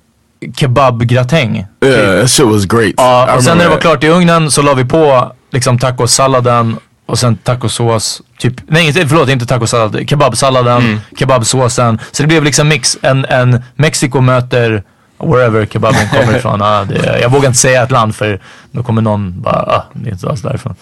[0.55, 1.67] kebabgratäng.
[1.85, 2.95] Yeah, that shit was great.
[2.97, 6.77] Ja, och sen när det var klart i ugnen så la vi på liksom tacosalladen
[7.07, 8.23] och sen tacosås.
[8.39, 11.99] Typ, nej inte, förlåt inte tacosallad, kebabsalladen, kebabsåsen.
[12.13, 14.83] Så det blev liksom mix, en, en Mexiko möter
[15.21, 16.63] wherever kebaben kommer ifrån.
[16.63, 18.41] Ah, det, jag vågar inte säga ett land för
[18.71, 20.75] då kommer någon bara, ah, det är inte alls därifrån.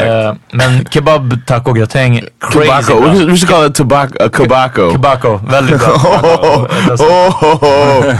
[0.00, 3.00] Eh, men kebab, taco, gratäng, crazy Tobacco.
[3.00, 3.10] bra.
[3.10, 4.24] We should call it tobacco.
[4.24, 4.92] Uh, tobacco.
[4.92, 5.92] Tobacco, väldigt bra.
[5.92, 6.64] Oh,
[7.00, 8.14] oh, oh, oh.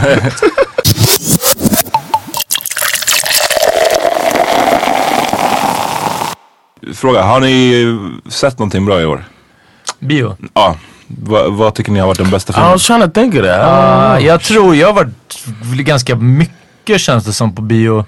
[6.93, 9.23] Fråga, har ni eh, sett någonting bra i år?
[9.99, 10.37] Bio.
[10.53, 10.75] Ja.
[11.07, 12.71] Va, vad tycker ni har varit den bästa I filmen?
[12.71, 13.45] was trying to think of that.
[13.45, 14.27] I know.
[14.27, 15.13] jag tror jag har varit
[15.85, 18.05] ganska mycket känns det som på bio.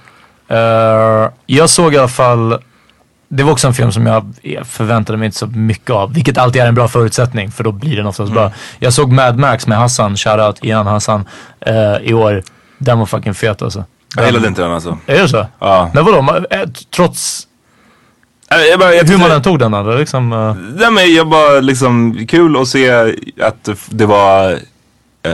[0.47, 2.57] Eh, jag såg i alla fall,
[3.29, 4.33] det var också en film som jag
[4.65, 6.13] förväntade mig inte så mycket av.
[6.13, 8.51] Vilket alltid är en bra förutsättning för då blir den oftast bra.
[8.79, 11.25] Jag såg Mad Max med Hassan, shoutout Ian Hassan,
[11.61, 12.43] eh, i år.
[12.77, 13.83] Den var fucking fet alltså.
[14.15, 14.97] Jag gillade inte den alltså.
[15.05, 15.47] Är det så?
[15.59, 15.89] Ja.
[15.93, 16.61] Men vadå, eh,
[16.95, 17.45] trots...
[18.49, 20.33] Jag bara, jag Hur man än tog den andra liksom.
[20.33, 22.89] eh, Nej men jag bara liksom kul att se
[23.41, 24.51] att det var
[25.23, 25.33] eh,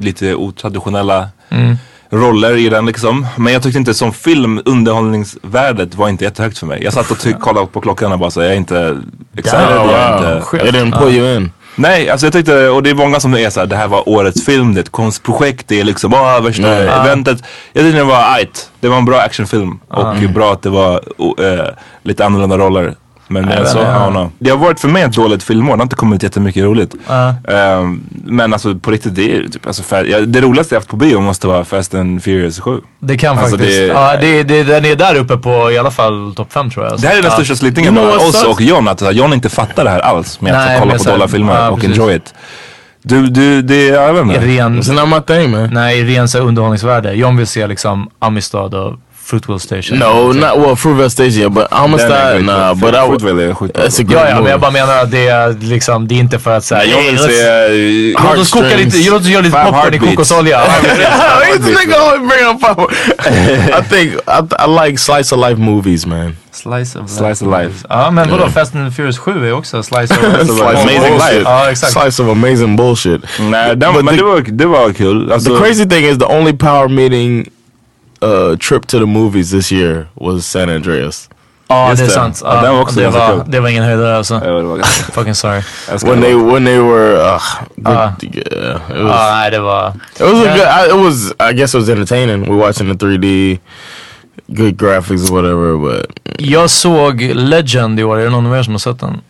[0.00, 1.76] lite otraditionella Mm.
[2.10, 3.26] roller i den liksom.
[3.36, 6.84] Men jag tyckte inte som film, underhållningsvärdet var inte jättehögt för mig.
[6.84, 9.00] Jag satt och kollade på klockan och bara så jag är inte
[9.36, 9.60] excited.
[9.68, 10.36] Oh, jag är wow.
[10.54, 10.78] inte...
[10.78, 11.50] Didn't pull you in.
[11.74, 14.44] Nej, alltså jag tyckte, och det är många som är såhär, det här var årets
[14.44, 16.88] film, det är ett konstprojekt, det är liksom, ah, värsta Nej.
[16.88, 17.42] eventet.
[17.72, 18.70] Jag tyckte det var ajt.
[18.80, 20.94] Det var en bra actionfilm och bra att det var
[21.38, 21.66] eh,
[22.02, 22.94] lite annorlunda roller.
[23.32, 24.30] Men Nej, eh, så, ja.
[24.38, 26.94] Det har varit för mig ett dåligt filmår, det har inte kommit jättemycket roligt.
[27.08, 27.34] Ja.
[27.48, 30.88] Ehm, men alltså på riktigt, det är typ, alltså, fär- ja, det roligaste jag haft
[30.88, 32.80] på bio måste vara Fast and Furious 7.
[33.00, 33.78] Det kan Alltså, faktiskt.
[33.78, 36.84] det- ja, det, det, den är där uppe på i alla fall topp 5 tror
[36.86, 37.00] jag.
[37.00, 39.48] Det här är den största slitningen mellan oss och John, att så här, John inte
[39.48, 41.80] fattar det här alls med Nej, att kolla på så här- dåliga filmer ja, och
[41.80, 41.98] precis.
[41.98, 42.34] enjoy it.
[43.04, 44.40] Du, du, det, ja, jag vet inte.
[44.46, 45.70] ren, It's not my thing man.
[45.72, 47.12] nej, ren underhållningsvärde.
[47.12, 49.98] John vill se liksom Amistad och Fruitvale Station.
[49.98, 50.76] No, not well.
[50.76, 52.74] Fruitvale Station, yeah, but Amistad, nah.
[52.74, 53.20] But I would.
[53.20, 53.82] Fruitvale är skitbra.
[53.82, 56.18] That's a great Ja, ja, men jag bara menar att det är liksom, det är
[56.18, 58.14] inte för att säga Jag vill se...
[58.24, 60.60] Låt oss koka lite, låt oss göra lite popcorn i kokosolja.
[63.78, 66.36] I think I, I like slice of life movies, man.
[66.50, 67.86] Slice of Slice of life.
[67.88, 68.48] Ja, men vadå?
[68.48, 71.34] Fast and Furious 7 är också Slice of Slice of Amazing bullshit.
[71.34, 71.42] life.
[71.44, 71.92] Ja, exakt.
[71.92, 73.22] Slice of amazing bullshit.
[73.40, 75.32] Nej, But men det, var, det var kul.
[75.32, 77.50] Alltså, the crazy thing is the only power meeting
[78.22, 81.28] uh, trip to the movies this year was San Andreas.
[81.68, 82.14] Ja, Just det är det.
[82.14, 82.40] sant.
[82.44, 84.34] Ja, den var också det, ganska var, det var ingen höjdare alltså.
[84.44, 85.60] Ja, det var ganska- Fucking sorry.
[86.04, 87.40] When they when they were uh,
[87.84, 88.12] Ah.
[88.34, 89.88] yeah, it was nej det var...
[90.14, 90.66] it was a good.
[90.66, 92.42] I, it was I guess it was entertaining.
[92.50, 93.58] We watching the 3D,
[94.48, 95.76] good graphics or whatever.
[95.78, 96.06] But
[96.38, 99.20] Jag såg Legend i år, är det någon mer som har sett den?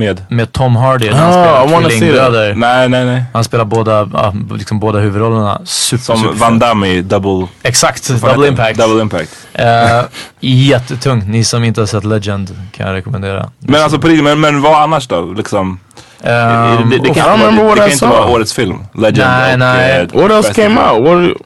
[0.00, 0.24] Med?
[0.28, 2.54] Med Tom Hardy, Oh, han I spelar tvillingbröder.
[2.54, 3.24] Nej, nej, nej.
[3.32, 5.60] Han spelar båda, ja, liksom båda huvudrollerna.
[5.64, 7.46] Super, Som super Van Damme i Double...
[7.62, 8.48] Exakt, Double heter det?
[8.48, 8.78] Impact.
[8.78, 9.30] Double Impact.
[9.58, 10.04] Uh,
[10.40, 11.22] jättetung.
[11.26, 13.50] Ni som inte har sett Legend kan jag rekommendera.
[13.58, 15.32] Men alltså på riktigt, men, men vad annars då?
[15.36, 15.78] Liksom,
[16.22, 17.98] Ehm, det, det, och- kan I don't inte, remember vara, what det I kan inte
[17.98, 18.18] saw.
[18.20, 18.78] vara årets film.
[18.94, 19.58] Legend Nej, och...
[19.58, 20.00] nej.
[20.14, 21.06] eh, what else came out?
[21.08, 21.36] What?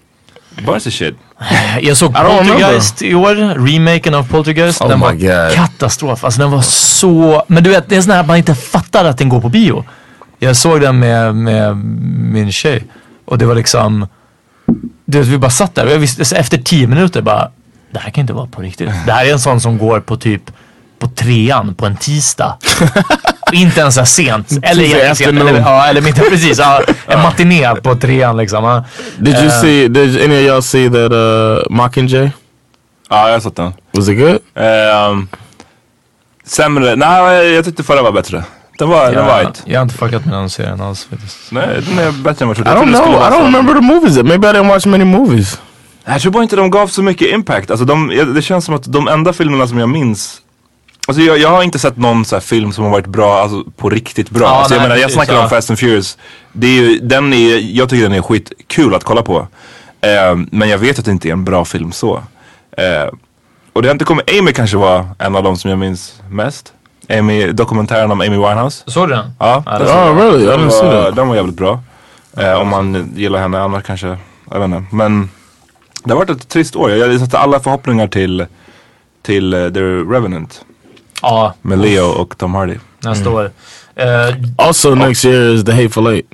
[0.67, 1.17] Bunch of shit.
[1.81, 3.35] Jag såg Poltergeist i år,
[3.67, 4.81] remaken av Poltergeist.
[4.81, 5.57] Oh den var God.
[5.57, 6.25] katastrof.
[6.25, 7.45] Alltså den var så...
[7.47, 9.49] Men du vet, det är sån här att man inte fattar att den går på
[9.49, 9.85] bio.
[10.39, 12.85] Jag såg den med, med min tjej
[13.25, 14.07] och det var liksom...
[15.05, 17.51] Du vet, vi bara satt där och jag visste, efter tio minuter bara...
[17.91, 18.91] Det här kan inte vara på riktigt.
[19.07, 20.51] Det här är en sån som går på typ
[20.99, 22.59] på trean på en tisdag.
[23.55, 24.51] Inte ens här sent.
[24.63, 26.59] Eller, Tuesday eller, ja, eller mitt, precis.
[26.59, 28.65] Ja, en matiné på trean liksom.
[28.65, 28.85] ja.
[29.19, 29.89] Did you Uh, see?
[29.89, 32.31] Did any of y'all see that uh, Mockingjay?
[33.11, 33.73] Ja, jag har sett den.
[33.93, 34.39] Was it good?
[34.55, 35.29] Ehm,
[36.47, 36.97] sämre?
[36.97, 38.45] Nej, jag tyckte förra var bättre.
[38.79, 39.63] Den var, den var Jag, right.
[39.67, 41.39] jag har inte fuckat med den serien alls faktiskt.
[41.51, 42.91] Nej, den är bättre än vad jag I trodde.
[42.91, 43.23] Jag don't know.
[43.23, 44.17] I don't remember the movies.
[44.17, 45.61] Maybe I didn't watch many movies.
[46.05, 47.71] Jag tror bara inte de gav så mycket impact.
[47.71, 50.41] Alltså de, det känns som att de enda filmerna som jag minns
[51.09, 53.65] Alltså jag, jag har inte sett någon så här film som har varit bra, alltså
[53.77, 54.47] på riktigt bra.
[54.47, 55.43] Ja, alltså jag nej, menar jag precis, snackar ja.
[55.43, 56.19] om Fast and Furious.
[56.53, 59.49] Det är ju, den är, jag tycker den är skitkul att kolla på.
[60.01, 62.23] Eh, men jag vet att det inte är en bra film så.
[62.77, 63.15] Eh,
[63.73, 66.73] och det har inte kommit, Amy kanske var en av de som jag minns mest.
[67.09, 68.85] Amy, dokumentären om Amy Winehouse.
[68.87, 69.31] Såg du den?
[69.39, 70.47] Ja, Ja, den, Oh, really?
[70.47, 71.81] Den, var, den var jävligt bra.
[72.37, 74.19] Eh, om man gillar henne, annars kanske,
[74.51, 74.97] jag vet inte.
[74.97, 75.31] Men
[76.05, 76.91] det har varit ett trist år.
[76.91, 78.47] Jag satte alla förhoppningar till,
[79.23, 80.65] till eh, The Revenant.
[81.31, 82.75] Ja, Med Leo och Tom Hardy.
[83.01, 83.51] nästa år.
[83.97, 84.07] Eh,
[84.57, 86.27] Also, next year is The Hateful Eight.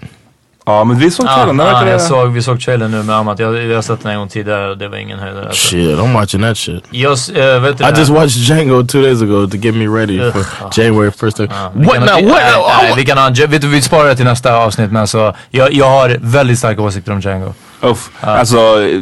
[0.67, 1.91] Ja men vi såg trailern, den ja, verkade...
[1.91, 3.39] jag såg, vi såg trailern nu med Amat.
[3.39, 5.47] Jag, jag har sett den en gång tidigare och det var ingen höjdare.
[5.47, 5.69] Alltså.
[5.69, 6.85] Shit, I'm watching that shit.
[6.91, 7.99] Jag, eh, vet du I det?
[7.99, 10.33] just watched Django two days ago to get me ready Ugh.
[10.33, 10.45] for
[10.83, 11.41] January first.
[11.41, 11.85] Vi What now?
[11.85, 11.97] What?
[12.07, 15.01] Nej, Oh, nej, vi kan ha, vet du, vi sparar det till nästa avsnitt men
[15.01, 17.55] alltså, jag, jag har väldigt starka åsikter om Django.
[17.83, 18.11] Uff.
[18.21, 19.01] Alltså, eh,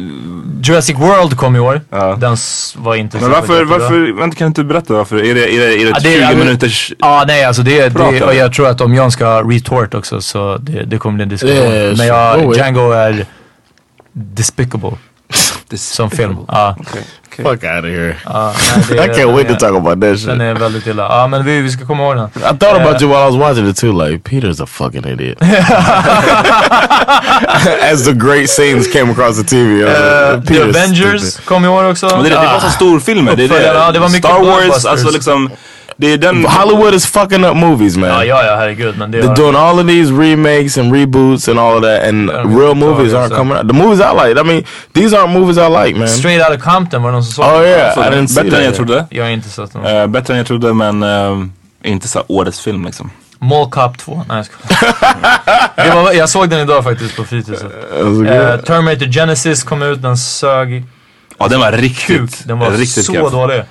[0.63, 1.81] Jurassic World kom i år.
[1.89, 2.15] Ja.
[2.15, 2.37] Den
[2.77, 5.15] var inte men särskilt varför, varför, vänta kan du inte berätta varför?
[5.25, 6.93] Är det, är det, är det Ja, ett det är- 20 ja, men- minuters...
[6.99, 10.57] Ja nej alltså det, det och jag tror att om John ska retort också så
[10.57, 11.93] det, det kommer bli en diskussion.
[11.97, 12.55] Men jag, Oh.
[12.57, 13.25] Django är
[14.13, 14.91] despicable
[15.77, 16.37] som film.
[16.47, 16.75] Ja,
[17.35, 18.15] Fuck out of here.
[18.25, 20.27] ja, nej, det I can't wait to talk about that shit.
[20.27, 21.03] Den är väldigt illa.
[21.03, 22.25] Ja men vi, vi ska komma ihåg den.
[22.25, 23.91] I thought about Uh, you while I was watching it too.
[24.05, 25.37] Like Peter's a fucking idiot.
[27.91, 29.83] As the great scenes came across the TV.
[29.83, 31.45] Was Eh, The Avengers stupid.
[31.45, 32.05] kom i år också.
[32.05, 33.35] Men det, det var så storfilmer.
[33.35, 35.49] Det ja, det var mycket Star Wars, alltså liksom...
[35.99, 36.45] Det är den...
[36.45, 38.09] Hollywood is fucking up movies, man.
[38.09, 38.97] Ja, ja, ja herregud.
[38.97, 42.29] Men det They're doing all of these remakes and reboots and all of that, and
[42.29, 43.67] real movies aren't coming out.
[43.67, 46.07] The movies I like, I mean, these aren't movies I like, man.
[46.07, 47.45] Straight Outta Compton var det någon som såg.
[47.45, 48.87] Oh yeah, Så I didn't see bättre än jag that.
[48.87, 49.05] trodde.
[49.09, 49.85] Jag har inte sett den.
[49.85, 51.45] Eh, bättre än jag trodde men eh,
[51.83, 53.11] inte så årets film liksom.
[53.39, 54.25] Mall Cop 2.
[54.27, 56.09] Nej jag skojar.
[56.09, 57.71] det Jag såg den idag faktiskt på fritidset.
[57.97, 60.83] Eh, Terminator Genesis kom ut, den sög
[61.39, 62.31] Ja den var riktigt, kuk.
[62.43, 63.31] Den var riktigt så keff.
[63.31, 63.63] dålig.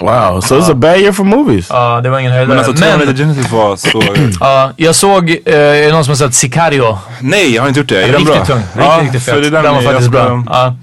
[0.00, 1.66] Wow, so it's a bad year for movies.
[1.70, 2.48] Ja, det var ingen höjdare.
[2.48, 4.02] Men alltså Terminator Genesis var så...
[4.40, 6.98] Ja, jag såg, eh, är det någon som har sett Sicario?
[7.20, 8.02] Nej, jag har inte gjort det.
[8.02, 8.44] Är den riktigt bra?
[8.44, 8.56] tung.
[8.56, 9.52] Riktigt, ja, riktigt för fet.
[9.52, 10.44] Den, den var faktiskt bra.
[10.46, 10.74] Ja.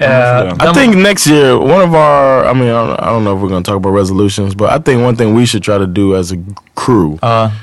[0.00, 3.36] Eh, I think next year, one of our, I mean, I don't, I don't know
[3.36, 5.76] if we're going to talk about resolutions, but I think one thing we should try
[5.78, 6.36] to do as a
[6.76, 7.18] crew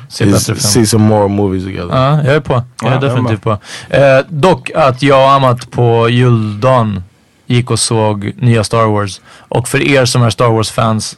[0.10, 1.96] se is see some more movies together.
[1.96, 2.64] Ja, jag är på.
[2.82, 3.52] Jag är definitivt på.
[3.90, 7.04] Eh, dock att jag och Amat på juldagen
[7.46, 9.22] gick och såg nya Star Wars.
[9.48, 11.18] Och för er som är Star Wars-fans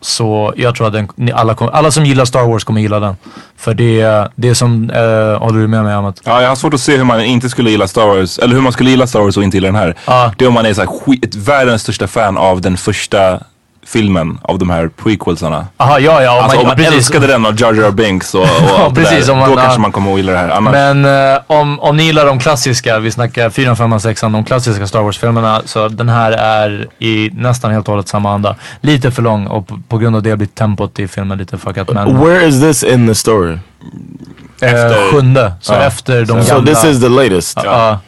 [0.00, 3.00] så jag tror att den, ni alla, kom, alla som gillar Star Wars kommer gilla
[3.00, 3.16] den.
[3.56, 6.20] För det, det som, eh, håller du med mig Amat?
[6.24, 8.62] Ja, jag har svårt att se hur man inte skulle gilla Star Wars, eller hur
[8.62, 9.94] man skulle gilla Star Wars och inte gilla den här.
[10.38, 13.40] Det är om man är så här, skit, världens största fan av den första
[13.92, 15.66] filmen av de här prequelsarna.
[15.76, 16.42] Aha, ja, ja.
[16.42, 16.94] Alltså om man precis.
[16.94, 18.46] älskade den av Jar Jar Binks och, och
[18.78, 20.48] Ja, precis, där, om man då kanske man kommer att gilla det här.
[20.48, 24.44] Annars, Men eh, om, om ni gillar de klassiska, vi snackar 4, 5, 6, de
[24.44, 25.62] klassiska Star Wars-filmerna.
[25.64, 28.56] Så den här är i nästan helt och hållet samma anda.
[28.80, 31.90] Lite för lång och på, på grund av det blir tempot i filmen lite fuckat.
[31.92, 33.58] Men Where is this in the story?
[34.60, 36.74] eh, sjunde, så efter de So gamla.
[36.74, 37.58] this is the latest?
[37.64, 37.98] Ja, ja,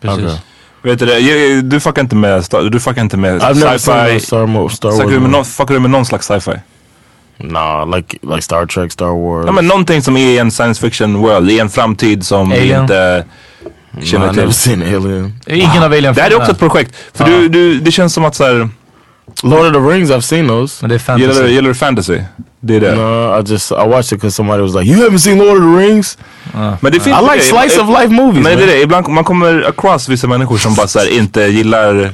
[0.00, 0.24] precis.
[0.24, 0.36] Okay.
[0.82, 3.54] Vet du det, du fuckar inte med, du fuckar inte med sci-fi.
[3.64, 3.78] no
[4.20, 5.14] Star, Mo- Star Fuckar Wars.
[5.14, 6.52] du med, någon, fuckar du med någon slags sci-fi?
[7.40, 9.46] Nah, like like Star Trek, Star Wars.
[9.46, 12.56] Ja men någonting som är i en science fiction world, i en framtid som vi
[12.56, 12.82] Alien?
[12.82, 13.24] inte
[14.02, 14.54] känner I've never till.
[14.54, 15.40] seen Alien.
[15.46, 16.94] Ingen av Alien Det här är också ett projekt.
[17.14, 18.68] För du, du, det känns som att såhär,
[19.42, 20.78] Lord of the Rings, I've seen those.
[20.80, 21.28] Men det är fantasy.
[21.32, 22.20] gillar du, gillar du fantasy?
[22.60, 22.94] Det är det.
[22.94, 25.62] No, I just I watched it because somebody was like, "You haven't seen Lord of
[25.62, 26.18] the Rings?"
[26.80, 28.44] Men det finns I like slice of life movies.
[28.44, 31.40] Men det är det, ibland man kommer across vissa människor som bara så här, inte
[31.42, 32.10] gillar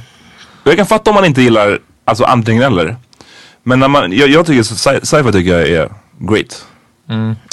[0.65, 2.97] Jag kan fatta om man inte gillar Alltså antingen eller
[3.62, 5.89] Men när man, jag, jag tycker sci- sci-fi tycker jag är
[6.19, 6.65] great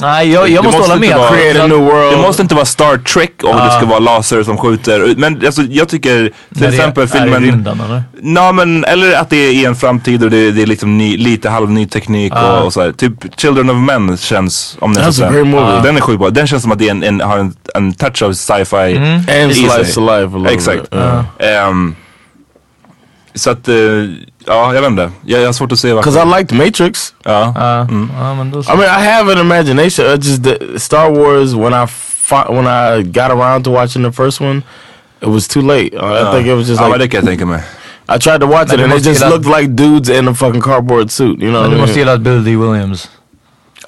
[0.01, 1.17] Nej, jag, jag Det måste hålla inte med.
[1.17, 2.11] vara-.
[2.11, 3.69] Det måste inte vara Star Trek det Ah.
[3.77, 7.47] ska vara laser som skjuter Men alltså, jag tycker till exempel det är filmen i
[7.47, 8.03] rymden eller?
[8.21, 11.17] Nå men, eller att det är i en framtid och det, det är liksom ny,
[11.17, 12.57] lite halvny teknik Ah.
[12.59, 12.91] och, och så här.
[12.91, 15.33] Typ Children of Men känns, om ni That's a den.
[15.33, 15.81] great movie.
[15.83, 16.29] Den är sjukt bra.
[16.29, 19.13] Den känns som att det är en, en, har en, en touch av sci-fi Mm.
[19.43, 20.89] And slice life a little Exakt.
[20.89, 20.99] bit.
[21.39, 21.67] Yeah.
[21.67, 21.95] Ehm,
[23.35, 23.75] så att, eh,
[24.47, 25.11] ja jag vet inte.
[25.25, 27.13] Jag, jag har svårt att se Because I liked Matrix.
[27.23, 27.53] Ja.
[27.55, 27.87] Ja,
[28.19, 28.73] ja, men då så.
[28.73, 30.05] I mean, I have an imagination.
[30.05, 31.87] I just the, Star Wars when I
[32.49, 34.63] when I got around to watching the first one,
[35.21, 35.93] it was too late.
[35.93, 37.61] Uh, I think it was just ja like men det kan jag tänka mig.
[38.15, 41.11] I tried to watch it and it just looked like dudes in a fucking cardboard
[41.11, 41.39] suit.
[41.41, 42.07] You know, Men du what I måste mean?
[42.07, 42.55] gilla Bill D.
[42.55, 43.09] Williams.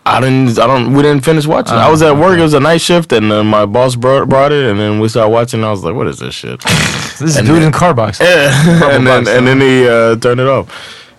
[0.06, 0.60] I didn't.
[0.60, 0.94] I don't.
[0.94, 1.78] We didn't finish watching.
[1.78, 2.38] I was at work.
[2.38, 5.08] It was a night shift, and uh, my boss brought, brought it, and then we
[5.08, 5.62] started watching.
[5.62, 6.62] And I was like, "What is this shit?"
[7.20, 8.20] This is dude then- in car box.
[8.20, 8.52] Yeah.
[8.96, 10.68] and then box, and then he uh, turned it off,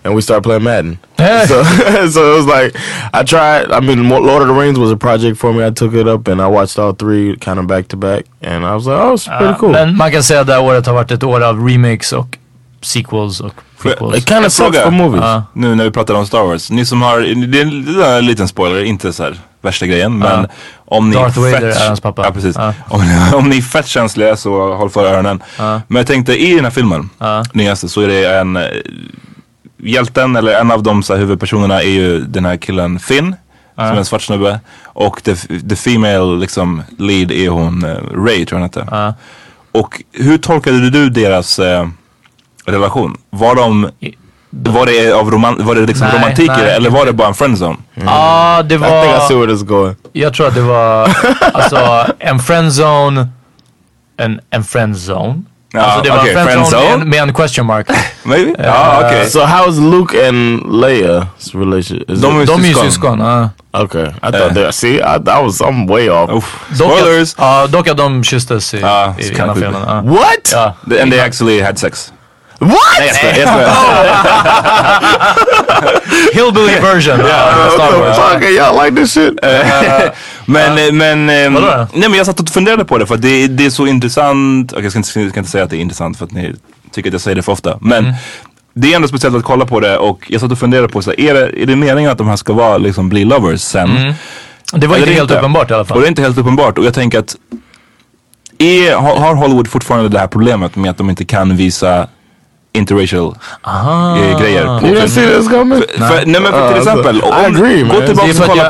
[0.05, 0.99] and we started playing Madden.
[1.19, 1.63] so
[2.11, 2.77] so it was like
[3.15, 3.71] I tried.
[3.73, 5.65] I mean, Lord of the Rings was a project for me.
[5.65, 8.67] I took it up and I watched all three kind of back to back, and
[8.67, 10.63] I was like, "Oh, it's pretty Ja, cool." Men man kan säga att det här
[10.63, 12.37] året har varit ett år av remakes och
[12.83, 13.55] sequels och
[13.85, 14.17] prequels.
[14.17, 14.85] It kind En of sucks fråga.
[14.85, 15.23] for movies.
[15.25, 15.43] Ja.
[15.53, 16.71] Nu när vi pratar om Star Wars.
[16.71, 20.19] Ni som har, det är en, liten spoiler, inte så här värsta grejen.
[20.19, 22.25] Men om ni Darth är Vader är hans pappa.
[22.25, 22.57] Ja, precis.
[22.57, 22.75] Ja.
[22.89, 23.03] Om,
[23.35, 25.43] om ni är fett känsliga så håll för öronen.
[25.59, 27.11] Men jag tänkte i den här filmen,
[27.53, 28.63] nyaste, så är det en eh,
[29.79, 33.37] hjälten eller en av de så här, huvudpersonerna är ju den här killen Finn.
[33.75, 34.61] Som är en svart snubbe.
[34.85, 35.35] Och the,
[35.69, 39.15] the female liksom lead är hon eh, Ray tror jag hon hette.
[39.73, 41.89] Och hur tolkade du deras eh,
[42.67, 43.17] relation?
[43.31, 43.91] Var de
[44.51, 46.71] var det, av roman, var det liksom Nej, romantik i nej.
[46.77, 47.77] eller var det bara en friendzone?
[47.95, 49.41] Ja, det I think I see var...
[49.41, 49.97] where this is going.
[50.13, 51.17] Jag tror att det var
[51.55, 53.29] alltså en friendzone.
[54.17, 55.43] En, en friendzone.
[55.73, 56.97] Ja, alltså det var okej, en friendzone friendzone.
[56.99, 57.89] med, med en question mark.
[58.23, 58.53] Maybe?
[58.65, 59.31] Ja okej.
[59.31, 62.11] So how's Luke and Leia's relationship?
[62.11, 63.21] Is De it- är De är ju syskon.
[63.73, 64.75] okay, I thought that.
[64.75, 66.61] See, I, that was I'm way off.
[66.79, 67.35] Dock att- Spoilers!
[67.71, 69.83] Dock att de kysstes i, Ja, i ena filmen.
[69.87, 70.01] Ja.
[70.03, 70.45] What?
[70.91, 72.13] The- And they actually had sex.
[72.59, 72.79] What?
[72.99, 74.17] Nej jag skojar, jag skojar.
[76.35, 77.21] Hillbilly version.
[77.29, 78.17] Ja, Star What the Wars.
[78.17, 78.43] fuck?
[78.51, 79.39] Y'all like this shit?
[80.47, 81.87] Men, eh, men, ehm, Vadå då?
[81.93, 84.73] nej men jag satt och funderade på det för att det, det är så intressant.
[84.73, 86.55] Okej, jag ska inte, jag ska inte säga att det är intressant för att ni
[86.93, 87.79] tycker att jag säger det för ofta.
[87.81, 88.15] Men Mm.
[88.75, 91.11] det är ändå speciellt att kolla på det och jag satt och funderade på så
[91.11, 93.97] här, är, det, är det meningen att de här ska vara liksom bli lovers sen?
[93.97, 94.15] Mm.
[94.73, 96.01] Det var Eller inte helt uppenbart i alla Och fall.
[96.01, 97.37] det är inte helt uppenbart och jag tänker att
[98.59, 102.09] är, har Hollywood fortfarande det här problemet med att de inte kan visa
[102.75, 105.83] interracial eh, grejer på You didn't see this coming?
[105.83, 108.01] För, för, nej men för till Uh, exempel, om, agree, gå man.
[108.01, 108.63] Det tillbaka och kolla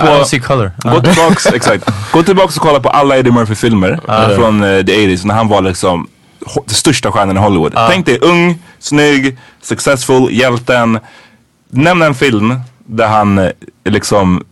[0.62, 0.90] jag på.
[0.90, 1.90] Gå tillbaks, exakt.
[2.12, 4.00] Gå tillbaks och kolla på alla Eddie Murphy-filmer
[4.34, 6.09] från eh, the 80s när han var liksom
[6.66, 7.72] den största stjärnan i Hollywood.
[7.88, 10.98] Tänk dig ung, snygg, successful, hjälten.
[11.70, 12.55] Nämn en film
[12.86, 13.50] där han eh,
[13.84, 14.44] liksom,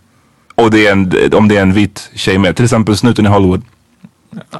[0.54, 2.56] och det är en, om det är en vit tjej med.
[2.56, 3.62] Till exempel Snuten i Hollywood.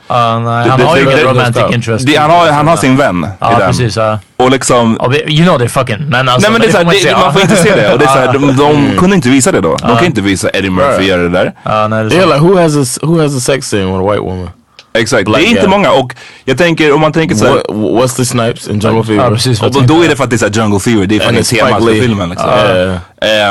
[0.09, 2.09] Ja, nej, han har ju det- romantic interest.
[2.18, 3.66] han, har, han har sin vän Ja, i den.
[3.68, 3.97] precis.
[3.97, 4.18] Ja.
[4.37, 4.99] Och liksom...
[5.29, 6.09] You know they're fucking.
[6.09, 7.93] Men alltså, Nej men det är såhär, man det, man får inte se det.
[7.93, 9.77] Och det är såhär, de, de kunde inte visa det då.
[9.77, 11.09] De kan inte visa Eddie Murphy Right.
[11.09, 11.53] göra det där.
[11.62, 14.09] Ja, nej, det är Yeah, like who has a who has a sex scene with
[14.09, 14.51] a white woman?
[14.95, 15.70] Exakt, Black det är inte guy.
[15.70, 15.91] många.
[15.93, 16.14] Och
[16.45, 17.53] jag tänker, om man tänker såhär.
[17.68, 19.25] What, Wesley Snipes in Jungle Fever.
[19.25, 19.62] Ja, precis.
[19.62, 21.85] Och då är det för att det är såhär Jungle Fever, det är fucking temat
[21.85, 22.49] för filmen liksom.
[22.49, 22.97] Yeah.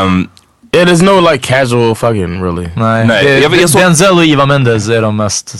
[0.01, 0.27] Ehm,
[0.75, 2.67] Yeah, there's no like casual fucking really.
[2.75, 5.55] Nej, Nej, det, jag- jag såg- Denzel och Eva Mendes är de mest...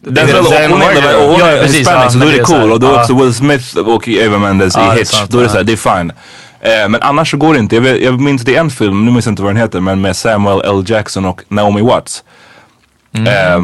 [0.00, 2.72] Den hon och hon är hispanic så då är det cool.
[2.72, 5.22] Och då också Will Smith och Eva Mendes i Hitch.
[5.28, 6.12] Då är det såhär, det är fine.
[6.60, 7.74] Eh, men annars så går det inte.
[7.76, 9.80] Jag, vet, jag minns det är en film, nu minns jag inte vad den heter,
[9.80, 10.84] men med Samuel L.
[10.86, 12.24] Jackson och Naomi Watts.
[13.14, 13.62] Eh,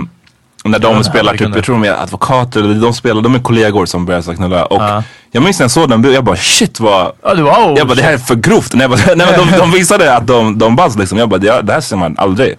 [0.71, 3.39] när de Ja, spelar typ, jag tror de är advokater, eller de spelar, de är
[3.39, 4.65] kollegor som börjar så knulla.
[4.67, 5.03] Och Ja.
[5.31, 7.33] jag minns när jag såg den, jag bara shit vad Ja.
[7.33, 8.75] Oh, jag bara det här är för grovt.
[8.75, 11.19] Nej, bara, nej, men de, de visade att de, de buzz liksom.
[11.19, 12.55] Jag bara det, det här ser man aldrig.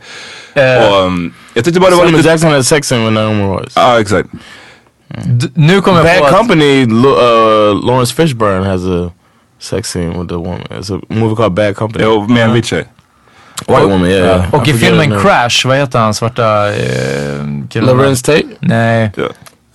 [0.53, 2.29] Eh, och, um, jag tyckte bara det var Samuel lite...
[2.29, 3.73] Jackson had sex with Naomi Watts.
[3.75, 4.29] Ja exakt.
[5.25, 6.37] d- nu kommer jag på Bad att...
[6.39, 6.85] Company.
[6.85, 7.15] Lo-
[7.69, 9.11] Uh, Lawrence Fishburne has a
[9.59, 10.61] sex scene with the woman.
[10.79, 12.05] It's a movie called Bad Company.
[12.05, 12.85] Jo, med en vit tjej.
[13.67, 14.25] White woman, yeah.
[14.25, 14.53] yeah.
[14.53, 15.19] Och I filmen.
[15.21, 16.75] Crash, vad heter han svarta eh,
[17.69, 17.97] killen?
[17.97, 18.43] Lorenz Tate?
[18.59, 19.11] Nej.
[19.15, 19.23] Ja.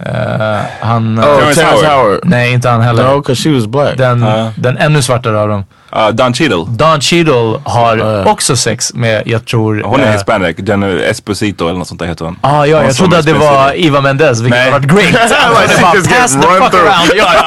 [0.06, 1.18] Eh, han...
[1.18, 1.84] Oh, Terrence Howard.
[1.86, 2.20] Howard.
[2.24, 3.04] nej, inte han heller.
[3.04, 3.96] No, because she was black.
[3.98, 4.52] Den, Ja.
[4.56, 5.64] den ännu svartare av dem.
[5.96, 6.64] Uh, Don Cheadle.
[6.68, 8.24] Don Cheadle har Ja.
[8.30, 9.82] också sex med, jag tror...
[9.84, 10.56] Hon är eh, hispanic.
[10.58, 12.38] Jenny Esposito eller något sånt där heter hon.
[12.40, 14.64] Ah, ja, Hon jag trodde att det var Eva Mendes, vilket Nej.
[14.70, 15.14] har varit great.
[15.20, 16.86] Alltså, det bara, pass the fuck through.
[16.86, 17.10] around.
[17.16, 17.42] Ja, ja.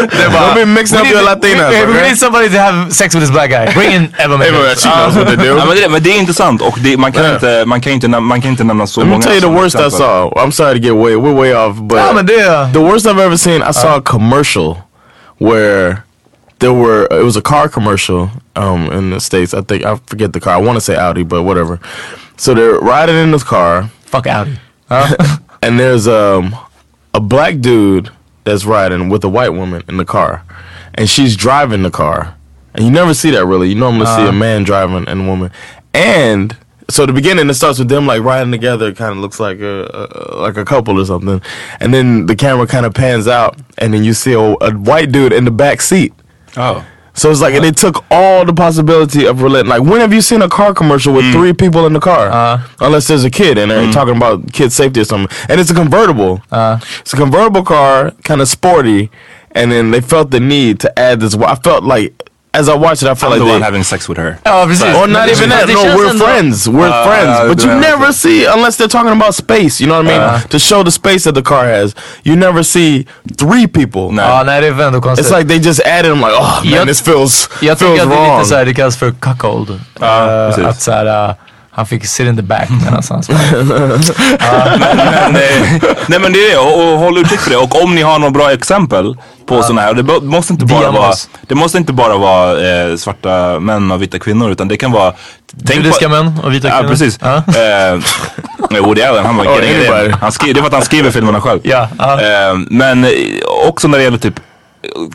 [0.10, 2.58] det bara, Don't be mixing we up your need- Latinas, We, we need somebody to
[2.58, 3.74] have sex with this black guy.
[3.74, 4.86] Bring in Eva Mendes.
[4.86, 5.44] What to do.
[5.44, 7.34] Ja, men, det, men det är intressant och det, man, kan Ja.
[7.34, 9.62] inte, man, kan inte, man kan inte nämna så Let me många tell you the
[9.62, 9.90] worst I exempel.
[9.98, 10.40] saw.
[10.44, 12.70] I'm sorry to get way we're way off, but Ja, men det...
[12.72, 13.62] the worst I've ever seen.
[13.70, 14.76] I saw a commercial
[15.38, 15.96] where
[16.60, 19.52] there were it was a car commercial um, in the states.
[19.52, 20.54] I think I forget the car.
[20.54, 21.80] I want to say Audi, but whatever.
[22.36, 24.58] So they're riding in this car, Fuck Audi.
[25.62, 26.54] and there's um,
[27.14, 28.10] a black dude
[28.44, 30.44] that's riding with a white woman in the car,
[30.94, 32.36] and she's driving the car.
[32.74, 33.68] And you never see that really.
[33.68, 35.50] You normally see a man driving and a woman.
[35.92, 36.56] And
[36.88, 38.88] so the beginning it starts with them like riding together.
[38.88, 41.42] It kind of looks like a, a like a couple or something.
[41.80, 45.10] And then the camera kind of pans out, and then you see a, a white
[45.10, 46.12] dude in the back seat.
[46.56, 46.86] Oh.
[47.12, 49.68] So it's like they took all the possibility of relating.
[49.68, 51.32] Like, when have you seen a car commercial with mm.
[51.32, 52.28] three people in the car?
[52.28, 52.68] Uh-huh.
[52.80, 53.92] Unless there's a kid and they're mm.
[53.92, 55.36] talking about kid safety or something.
[55.48, 56.42] And it's a convertible.
[56.50, 56.78] Uh-huh.
[57.00, 59.10] it's a convertible car, kind of sporty.
[59.50, 61.34] And then they felt the need to add this.
[61.34, 63.84] I felt like, as I watched it, I felt I'm like the one they, having
[63.84, 64.38] sex with her.
[64.44, 64.82] Ja, precis.
[64.96, 65.68] or not even that.
[65.68, 66.68] No, we're friends.
[66.68, 67.38] We're Uh, friends.
[67.40, 68.12] uh, But you never okay.
[68.12, 70.48] see, unless they're talking about space, you know what I mean?
[70.48, 71.94] to show the space that the car has.
[72.24, 73.06] You never see
[73.38, 74.10] three people.
[74.12, 74.24] Nej.
[74.28, 75.26] Ja, nej det är ändå konstigt.
[75.26, 78.02] It's like they just added them like, oh man, Jag- this feels, jag feels tycker
[78.02, 78.38] att det är wrong.
[78.38, 79.80] lite såhär, det kallas för cuckold.
[80.00, 80.64] Ja, Eh, precis.
[80.64, 81.34] att såhär, uh,
[81.80, 83.22] han fick sit in the back medan han
[83.58, 87.56] men, eh, nej men det är det, och, och håll utkik för det.
[87.56, 89.16] Och om ni har några bra exempel
[89.46, 91.12] på sådana här, det måste inte bara vara,
[91.48, 95.12] det måste inte bara vara eh, svarta män och vita kvinnor utan det kan vara
[95.74, 96.88] Judiska män och vita Ja kvinnor.
[96.90, 97.18] precis.
[97.22, 97.36] Ja.
[97.36, 100.14] Eh, Woody Allen, han var Oh, anybody.
[100.20, 101.60] han skri- Det är för att han skriver filmerna själv.
[101.62, 102.20] Ja, ja.
[102.20, 103.10] Eh, men eh,
[103.68, 104.34] också när det gäller typ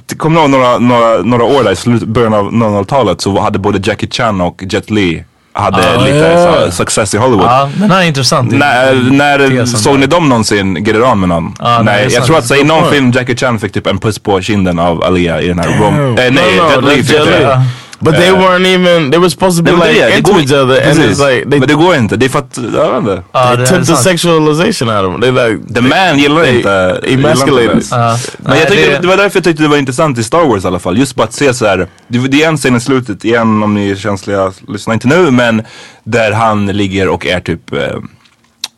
[0.05, 3.80] det kommer ihåg några, några, några år där i början av 00-talet så hade både
[3.89, 5.24] Jackie Chan och Jet Li
[5.56, 6.66] hade Ah, lite ja.
[6.66, 7.45] så, success i Hollywood.
[7.45, 8.51] Ja, men han är intressant.
[8.51, 11.56] När, när såg ni dem någonsin get it on med någon?
[11.60, 12.26] Ja, nej, det jag sant.
[12.26, 15.41] tror att i någon film Jackie Chan fick typ en puss på kinden av Alia
[15.41, 16.18] i den här Rom...
[16.18, 17.62] Eh, nej, No, no, Jet Li fick det.
[18.06, 20.51] But they Eh, weren't even, they were supposed to be like det, into går each
[20.51, 21.20] other and precis.
[21.20, 23.24] it's like they, Men det går inte, det är för att, jag vet inte.
[23.32, 23.99] Ja, they took the sant.
[23.99, 25.22] sexualization out of them.
[25.22, 27.01] They like, The man gillar they inte...
[27.08, 27.84] emasculated.
[27.91, 28.18] Ja.
[28.38, 30.45] Men Nej, jag tyckte, det- det var därför jag tyckte det var intressant i Star
[30.45, 30.97] Wars i alla fall.
[30.97, 31.88] Just bara att se så här.
[32.08, 35.32] Det, det är en scen i slutet, igen om ni är känsliga, lyssna inte nu.
[35.32, 35.64] Men
[36.03, 37.80] där han ligger och är typ eh,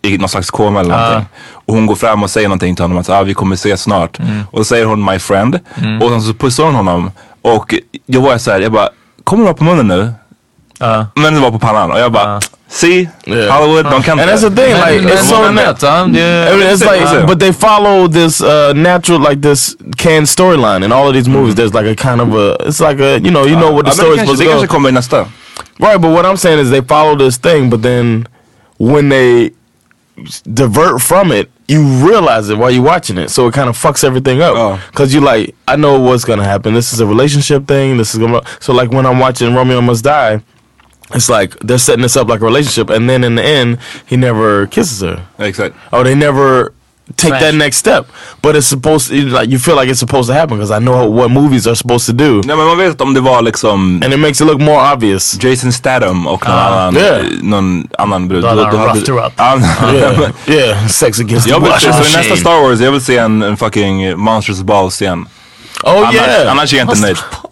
[0.02, 1.26] i någon slags koma eller någonting.
[1.52, 4.18] Och hon går fram och säger någonting till honom att ah, vi kommer ses snart.
[4.52, 5.60] Och så säger hon my friend.
[6.02, 7.12] Och sen så pussar hon honom.
[7.42, 7.74] Och
[8.06, 8.90] jag var så här, jag bara,
[9.28, 10.14] kommer du vara på munnen nu?
[10.80, 11.06] Ja.
[11.16, 11.92] Men det var på pannan.
[11.92, 13.52] Och jag bara, see, Yeah.
[13.60, 17.14] Hollywood, de kan and that's the thing, like it's so det- I mean, it's like,
[17.16, 17.26] Yeah.
[17.28, 21.56] but they follow this uh, natural, like this canned storyline in all of these movies.
[21.56, 23.92] There's like a kind of a, it's like a, you know, you know what the
[23.92, 24.74] story's det supposed det to kanske go.
[24.74, 25.26] kommer i nästa.
[25.80, 28.28] Right, but what I'm saying is they follow this thing, but then
[28.80, 29.50] when they
[30.44, 34.04] divert from it, you realize it while you're watching it, so it kind of fucks
[34.04, 34.56] everything up.
[34.56, 34.90] Oh.
[34.94, 36.74] Cause you like, I know what's gonna happen.
[36.74, 37.98] This is a relationship thing.
[37.98, 38.42] This is gonna.
[38.60, 40.42] So like when I'm watching Romeo Must Die,
[41.14, 44.18] it's like they're setting this up like a relationship, and then in the end, he
[44.18, 45.26] never kisses her.
[45.40, 45.76] Exakt.
[45.94, 46.74] Oh, they never
[47.16, 47.42] take Smash.
[47.42, 48.06] that next step.
[48.42, 51.06] But it's supposed to, like you feel like it's supposed to happen because I know
[51.22, 52.42] what movies are supposed to do.
[52.46, 55.44] Nej men man vet om det var liksom And it makes it look more obvious.
[55.44, 56.68] Jason Statham och någon Ah.
[56.80, 57.22] annan, Yeah.
[57.42, 58.42] någon annan brud.
[58.44, 59.34] Då hade han Då- då her up.
[59.38, 59.58] Ja,
[59.94, 60.30] Yeah,
[60.68, 62.36] yeah, sex against the Jag vill, washing så i nästa.
[62.36, 65.26] Star Wars, jag vill se en, en fucking Monsters Ball scen.
[65.84, 67.18] Oh annars, yeah, annars är jag inte nöjd.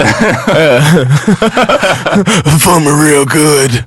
[2.60, 3.84] for me real good.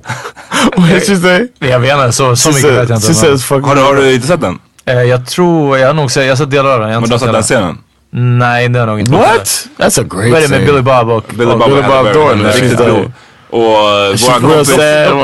[0.77, 1.47] What did she say?
[1.59, 3.07] Jag vet inte, så, så She, mycket vet jag inte.
[3.07, 4.59] she says fuck Har du, har du inte sett den?
[4.89, 6.89] Eh, jag tror, jag har nog sett, jag har sett delar av den.
[6.89, 7.77] Men du har sett den scenen?
[8.11, 9.11] Nej, det har jag nog inte.
[9.11, 9.67] What?
[9.77, 10.65] That's a great Vad är det med scene.
[10.65, 11.25] Billy Bob och...
[11.29, 12.13] Billy Bob, Billy Bob.
[12.13, 13.13] Thornton,
[13.51, 14.75] Och uh, She's våran kompis...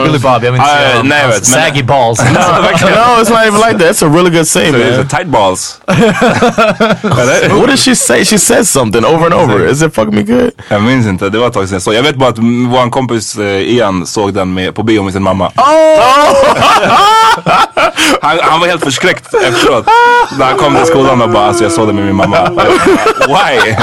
[0.05, 2.19] Billy Bob, jag vill inte säga nej, jag vet, saggy balls.
[2.23, 2.25] no,
[3.21, 3.95] it's not even like that.
[3.95, 5.07] It's a really good är man.
[5.07, 5.81] tight balls.
[7.59, 8.25] What does she say?
[8.25, 9.65] She says something over and over.
[9.67, 10.51] Is it fuck me good?
[10.69, 11.93] Jag minns inte, det var ett tag sedan jag såg.
[11.93, 12.37] Jag vet bara att
[12.69, 15.51] våran kompis eh, Ian såg den med, på bio med sin mamma.
[18.21, 19.85] Han, han var helt förskräckt efteråt.
[20.37, 22.49] När han kom till skolan och bara alltså jag såg den med min mamma.
[23.27, 23.75] Why?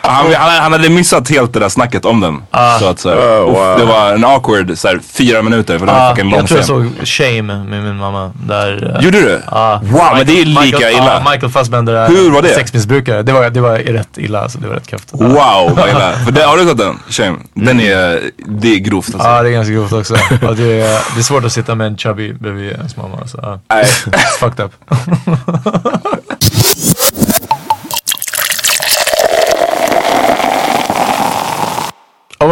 [0.00, 2.42] Han, han, han hade missat helt det där snacket om den.
[2.80, 5.94] Så att så här, Oh, det var en awkward så här, fyra minuter för den
[5.94, 8.32] var fucking lång jag tror jag såg Shame med min mamma.
[8.46, 9.42] Där, eh, Gjorde du?
[9.50, 9.80] ja.
[9.84, 11.22] Wow, men det är lika Michael, illa.
[11.24, 12.48] Ja, Michael Fassbender är Hur var det?
[12.54, 13.22] sexmissbrukare.
[13.22, 15.08] Det var, det var rätt illa, så det var rätt kräft.
[15.12, 16.12] Wow, vad illa.
[16.24, 16.98] För det, har du sett den?
[17.08, 17.38] Shame.
[17.54, 19.28] Den är, det är grovt alltså.
[19.28, 20.16] Ja, det är ganska grovt också.
[20.42, 23.26] Ja, det, är, det är svårt att sitta med en chubby bredvid ens mamma.
[23.26, 23.58] Så.
[23.68, 24.72] It's fucked up.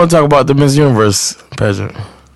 [0.05, 1.93] want to talk about the Miss Universe pageant.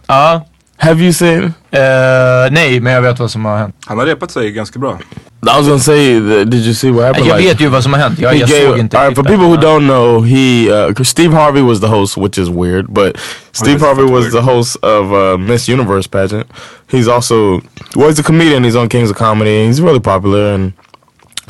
[0.09, 0.45] Ja.
[0.81, 1.45] Have you seen?
[1.71, 3.75] Eh, nej, men jag vet vad som har hänt.
[3.87, 4.99] Han har repat sig ganska bra.
[5.43, 7.27] I was gonna say, that, did you see what happened?
[7.27, 8.19] Jag Like, vet ju vad som har hänt.
[8.19, 10.93] Jag, he jag gave- såg inte all right, for people who don't know, he uh
[10.93, 12.87] 'cause Steve Harvey was the host, which is weird.
[12.91, 13.17] But
[13.53, 16.47] Steve Harvey was the host of uh, Miss Universe pageant.
[16.93, 17.61] He's also
[17.97, 18.65] well, he's a comedian.
[18.65, 19.67] He's on Kings of Comedy.
[19.67, 20.73] He's really popular, and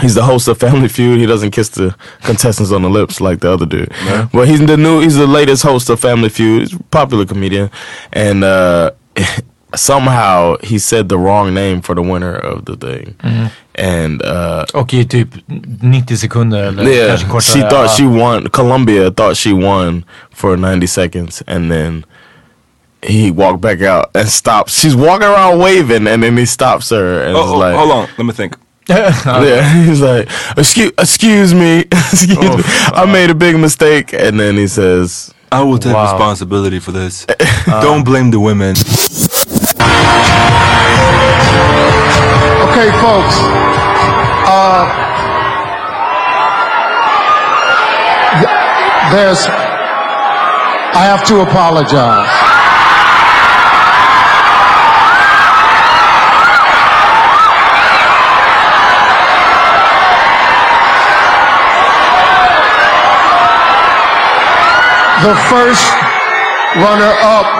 [0.00, 1.18] he's the host of Family Feud.
[1.20, 3.92] He doesn't kiss the contestants on the lips like the other dude.
[4.32, 5.00] But he's the new.
[5.00, 6.60] He's the latest host of Family Feud.
[6.62, 7.70] He's a popular comedian,
[8.12, 8.90] and uh,
[9.74, 13.14] somehow he said the wrong name for the winner of the thing,
[13.74, 14.22] and.
[14.22, 15.28] Uh, Och i typ
[15.82, 17.40] 90 sekunder eller yeah, kanske kortare.
[17.52, 18.48] she thought she won.
[18.48, 22.04] Columbia thought she won for 90 seconds, and then
[23.02, 24.80] he walked back out and stops.
[24.80, 28.08] She's walking around waving, and then he stops her and Oh, oh, like, hold on,
[28.18, 28.56] let me think.
[29.44, 32.62] "Yeah." He's like, "Excuse, excuse me, excuse me,
[32.94, 36.10] I made a big mistake." And then he says, I will take Wow.
[36.12, 37.26] responsibility for this.
[37.66, 38.74] Don't blame the women.
[42.70, 43.36] Okay, folks.
[44.50, 44.84] Uh,
[49.12, 49.40] there's.
[51.00, 52.28] I have to apologize.
[65.18, 65.82] The first
[66.78, 67.50] runner up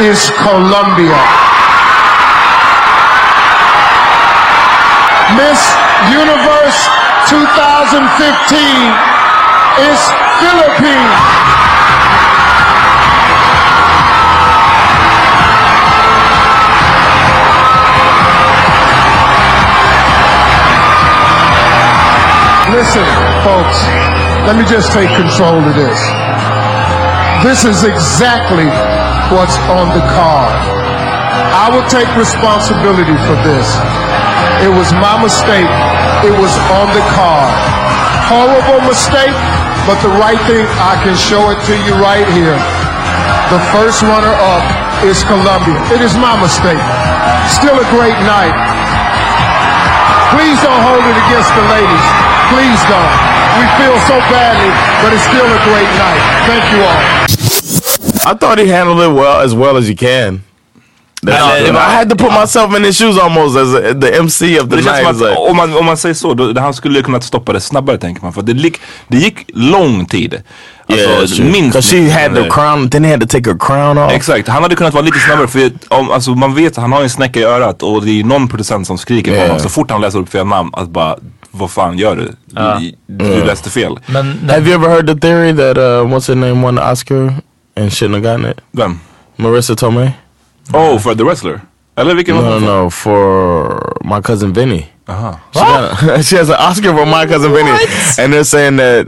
[0.00, 1.20] is Colombia.
[5.36, 5.60] Miss
[6.08, 6.80] Universe
[7.28, 8.00] 2015
[9.76, 10.00] is
[10.40, 11.20] Philippines.
[22.72, 23.04] Listen,
[23.44, 23.84] folks,
[24.48, 26.29] let me just take control of this.
[27.40, 28.68] This is exactly
[29.32, 30.52] what's on the card.
[31.56, 33.64] I will take responsibility for this.
[34.60, 35.72] It was my mistake.
[36.20, 37.48] It was on the card.
[38.28, 39.32] Horrible mistake,
[39.88, 42.60] but the right thing, I can show it to you right here.
[43.48, 44.64] The first runner up
[45.08, 45.80] is Columbia.
[45.96, 46.84] It is my mistake.
[47.48, 48.52] Still a great night.
[50.36, 52.06] Please don't hold it against the ladies.
[52.52, 53.14] Please don't.
[53.58, 54.70] We feel so badly,
[55.00, 56.22] but it's still a great night.
[56.46, 57.29] Thank you all.
[58.26, 60.42] "I thought he handled it well as well as you can."
[61.22, 64.18] That's- det var- I had to put myself in his shoes almost as a, the
[64.18, 65.06] MC of the Det känns night.
[65.06, 67.60] It's att like, om man, om man säger så, då, han skulle kunnat stoppa det
[67.60, 68.32] snabbare tänker man.
[68.32, 70.42] För det, gick, det gick lång tid.
[70.88, 71.56] yeah, Alltså, minst.
[71.56, 71.68] minst.
[71.76, 74.12] Because she had the crown, then he had to take her crown off.
[74.12, 76.98] Exakt, han hade kunnat vara lite snabbare för om, alltså, man vet att han har
[77.00, 79.48] ju en snäcka i örat och det är någon producent som skriker på Yeah.
[79.48, 81.16] honom så fort han läser upp fel namn att bara
[81.50, 82.32] vad fan gör du?
[83.06, 83.98] Du, du läste fel.
[84.06, 85.82] Men Have you ever heard the theory that uh,
[86.14, 87.34] what's her name won the Oscar
[87.76, 88.60] and shouldn't have gotten it?
[88.72, 89.00] Vem?
[89.38, 90.10] Marissa Tomei?
[90.72, 91.60] Oh, for the wrestler?
[91.96, 92.66] Eller vilken No, var no, det?
[92.66, 94.86] no, for my cousin Vinny.
[95.08, 95.38] Aha.
[95.52, 97.70] She, got- she has an Oscar for my cousin Vinny,
[98.18, 99.06] and they're saying that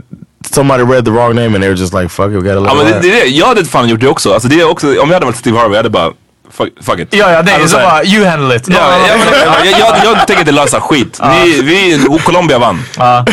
[0.51, 2.69] somebody read the wrong name, and they were just like, "Fuck it, we gotta let
[2.71, 3.29] Ja men it det, ride." det, är det.
[3.31, 4.33] jag hade fan gjort det också.
[4.33, 4.87] Alltså, det är också.
[4.87, 6.11] Om jag hade varit Steve Harvey, jag hade bara
[6.51, 7.07] fuck, fuck it.
[7.11, 8.67] Ja, ja, det är Alltså så bara, you handle it.
[8.67, 8.75] Ja,
[9.07, 11.19] jag, jag, jag, jag, jag tänker inte lösa skit.
[11.23, 12.83] Ni, vi, Colombia vann.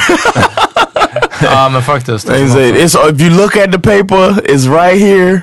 [1.42, 1.48] Ja.
[1.52, 2.26] ja men faktiskt.
[2.26, 5.42] Say, it's, if you look at the paper, it's right here.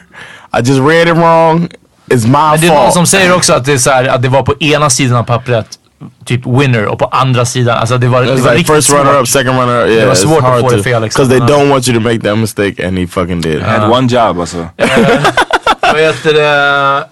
[0.53, 1.68] I just read it wrong.
[2.10, 2.94] It's my Men det är någon fault.
[2.94, 5.24] som säger också att det, är så här, att det var på ena sidan av
[5.24, 5.68] pappret
[6.26, 9.19] typ winner och på andra sidan, alltså det var, det var like riktigt first runner
[9.22, 9.90] up, second runner up.
[9.90, 11.28] Yeah, det var svårt att hard få to det fel liksom.
[11.28, 13.61] because they don't want you to make that mistake, and he fucking did.
[13.61, 14.57] Had one job alltså.
[15.82, 17.03] Vad heter det?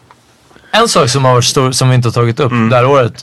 [0.71, 2.69] En sak som har varit stor, som vi inte har tagit upp Mm.
[2.69, 3.13] det här året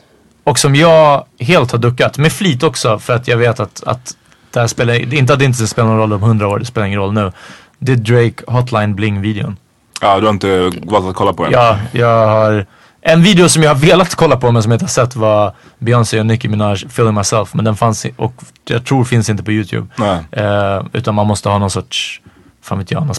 [0.45, 4.13] och som jag helt har duckat, med flit också för att jag vet att, att
[4.53, 6.87] det här spelar, inte att det inte spelar någon roll om hundra år, det spelar
[6.87, 7.33] ingen roll nu.
[7.79, 9.57] Det är Drake Hotline Bling-videon.
[10.01, 11.53] Ja, du har inte valt att kolla på den?
[11.53, 12.67] Ja, jag har
[13.01, 15.53] en video som jag har velat kolla på men som jag inte har sett var
[15.79, 17.55] Beyoncé och Nicki Minaj, Feeling Myself.
[17.55, 18.35] Men den fanns och
[18.65, 19.87] jag tror finns inte på YouTube.
[20.31, 22.21] Eh, utan man måste ha någon sorts,
[22.63, 23.15] fan vet jag, någon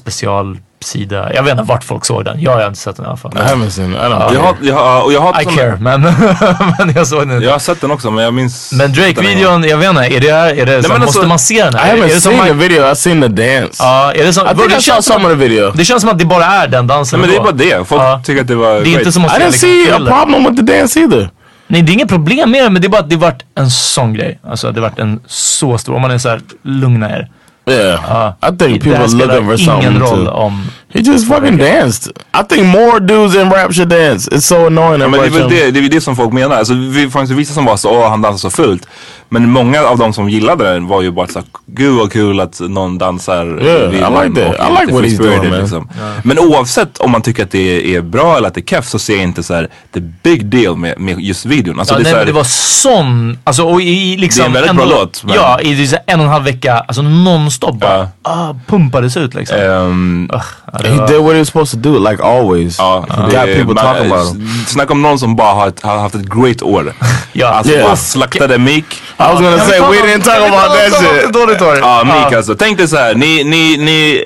[0.87, 1.33] specialsida.
[1.33, 2.41] Jag vet inte vart folk såg den.
[2.41, 3.31] Jag har inte sett den i alla fall.
[3.35, 3.97] I haven't seen it.
[3.97, 4.01] I.
[4.35, 6.01] Jag har, jag har, och jag har I care, men,
[6.77, 7.41] men jag såg den.
[7.41, 8.71] Jag har sett den också men jag minns...
[8.73, 10.29] Men Drake-videon, jag vet inte, är det,
[10.61, 11.73] är det så, men måste alltså- man se den?
[11.73, 11.93] I här?
[11.93, 12.83] är haven't det som seen man- the video.
[12.83, 13.83] I've seen the dance.
[13.83, 15.71] Ja, är det som, I think det I saw känns som some of the video.
[15.71, 17.19] Det känns som att det bara är den dansen.
[17.19, 17.87] Nej men det är bara det.
[17.87, 18.21] Folk Ja.
[18.25, 20.65] tycker att det var Det är inte som att I didn't see a problem with
[20.65, 21.29] the dance either.
[21.67, 23.69] Nej det är inget problem med det men det är bara att det varit en
[23.69, 24.39] sån grej.
[24.47, 27.27] Alltså det varit en så stor, om man är såhär, lugna er.
[27.65, 30.31] Yeah, I think det people are spelar looking for ingen something roll to.
[30.31, 30.63] om...
[30.93, 32.11] He just fucking danced.
[32.33, 34.29] I think more dudes in rap should dance.
[34.31, 35.01] It's so annoying.
[35.01, 36.55] Ja, men det är väl det, det, är väl det som folk menar.
[36.55, 38.87] Alltså, vi fanns ju vissa som var så, åh han dansar så fult.
[39.29, 42.39] Men många av de som gillade den var ju bara så här, gud vad kul
[42.39, 43.61] att någon dansar.
[43.61, 44.69] Yeah, I like that.
[44.69, 45.59] I like what he's doing, man.
[45.59, 45.89] liksom.
[46.23, 48.99] Men oavsett om man tycker att det är bra eller att det är keff så
[48.99, 51.79] ser jag inte så här the big deal med, med just videon.
[51.79, 54.41] Alltså, Ja, det, nej, här, det var sån, alltså och i liksom...
[54.41, 56.73] Det är en väldigt ändå, bra låt, men- Ja, i en och en halv vecka,
[56.87, 58.07] alltså nonstop bara.
[58.21, 59.57] Ah, pumpades ut liksom.
[59.57, 60.41] ja,
[60.79, 62.77] det He did what he was supposed to do, like always.
[62.79, 64.47] Ja, det got är- people man- talking about him.
[64.67, 66.93] Snacka om någon som bara har, har haft ett great år.
[67.35, 67.47] Ja.
[67.47, 67.85] Alltså Yeah.
[67.87, 68.85] bara slaktade Meek.
[68.93, 71.33] I was gonna say we didn't talk about that shit.
[71.33, 71.77] Dåligt år.
[71.81, 72.55] Ja, Meek alltså.
[72.55, 73.15] Tänk dig så här.
[73.15, 74.21] Ni, ni, ni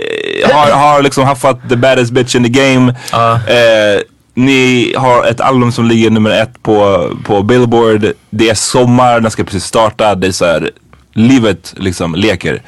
[0.54, 2.96] har, har liksom haffat the baddest bitch in the game.
[3.48, 4.02] Eh,
[4.34, 8.06] ni har ett album som ligger nummer ett på, på Billboard.
[8.30, 10.16] Det är sommar, den ska precis starta.
[10.16, 10.70] Det är så här,
[11.18, 12.62] livet liksom leker.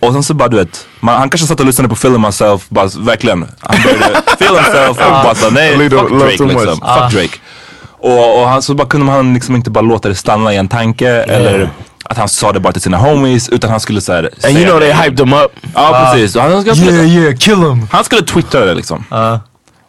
[0.00, 2.68] Och sen så bara du vet, man, han kanske satt och lyssnade på Feeling Myself,
[2.68, 3.46] bara verkligen.
[3.60, 6.76] Han började feel himself och bara så, nej Little- fuck Drake liksom.
[6.76, 7.38] Fuck Drake.
[8.02, 10.68] Och, och han, så bara kunde han liksom inte bara låta det stanna i en
[10.68, 11.70] tanke eller
[12.04, 14.80] att han sa det bara till sina homies utan han skulle såhär And you know
[14.80, 15.50] they hyped him up.
[15.74, 16.36] Ja precis.
[16.36, 17.88] Och han, skulle, Yeah yeah, kill him.
[17.92, 19.04] han skulle twittra det liksom.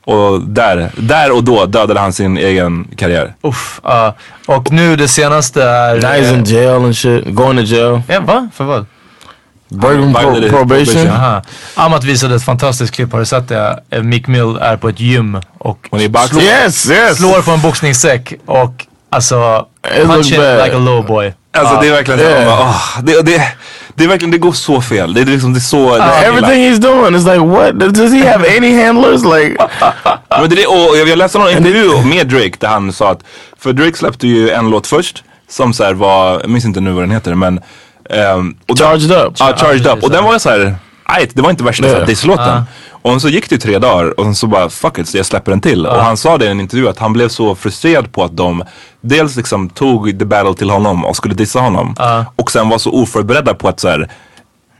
[0.05, 3.33] Och där, där och då dödade han sin egen karriär.
[3.43, 4.15] Uff, ja.
[4.47, 5.95] och nu det senaste är...
[5.95, 8.49] Now he's in jail and shit, going to jail, Ja, va?
[8.53, 8.85] För vad?
[9.69, 10.49] breaking pro- probation.
[10.49, 11.07] probation.
[11.09, 11.41] Aha.
[11.75, 13.79] Amat visade ett fantastiskt klipp, har du sett det?
[13.89, 15.87] Eh, Mick Mill är på ett gym och
[16.29, 17.17] slår, Yes, yes.
[17.17, 19.65] slår på en boxningssäck och alltså
[19.95, 20.63] It looks punch him bad.
[20.65, 21.33] like a low boy.
[21.57, 22.45] Alltså det är verkligen så, Yeah.
[22.45, 23.43] bara, åh, det, det,
[23.95, 25.13] det är verkligen, det går så fel.
[25.13, 25.95] Det är liksom, det är så...
[25.97, 27.93] det är Everything he's doing is like, what?
[27.95, 29.21] Does he have any handlers?
[29.23, 29.57] Like,
[30.29, 33.19] Men det, är- och jag, jag läste någon intervju med Drake där han sa att,
[33.59, 36.91] för Drake släppte ju en låt först som så här var, jag minns inte nu
[36.91, 37.59] vad den heter men
[38.09, 39.33] ehm, och den- Charged Up.
[39.39, 40.03] Ja, Charged Ja, Up.
[40.03, 40.75] Och den var ju såhär,
[41.09, 42.05] nej det var inte värsta yeah.
[42.05, 42.63] disslåten.
[43.01, 45.61] Och så gick det tre dagar och så bara fuck it, så jag släpper en
[45.61, 45.85] till.
[45.85, 48.63] Och han sa det i en intervju att han blev så frustrerad på att de
[49.01, 51.95] dels liksom tog the battle till honom och skulle dissa honom.
[52.35, 54.09] Och sen var så oförberedda på att så här,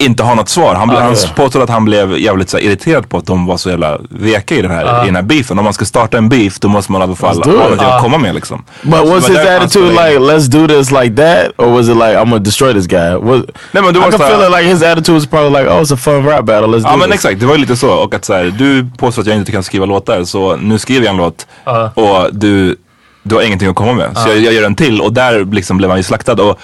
[0.01, 0.75] inte ha något svar.
[0.75, 3.69] Han, blev, han påstod att han blev jävligt så irriterad på att de var så
[3.69, 5.59] jävla veka i den här, i den här beefen.
[5.59, 7.87] Om man ska starta en beef då måste man i alla fall do ha någonting
[7.87, 8.63] att komma med liksom.
[8.81, 11.89] but was Så his det var attitude like, let's do this like that, or was
[11.89, 13.15] it like, I'm gonna destroy this guy?
[13.15, 13.41] Was,
[13.71, 15.81] Nej men du I måste can feel it like his attitude was probably like, oh,
[15.81, 16.67] it's a fun rap battle.
[16.67, 17.93] Let's Ja do men exakt, det var ju lite så.
[17.93, 21.05] Och att så här, du påstår att jag inte kan skriva låtar så nu skriver
[21.05, 21.47] jag en låt
[21.93, 22.75] och du,
[23.23, 24.17] du har ingenting att komma med.
[24.17, 26.33] Så jag, jag gör en till och där liksom blev han ju slaktad.
[26.33, 26.59] Och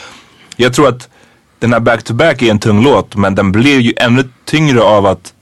[0.56, 1.10] jag tror att
[1.60, 4.82] den här Back to Back är en tung låt men den blev ju ännu tyngre
[4.82, 5.34] av att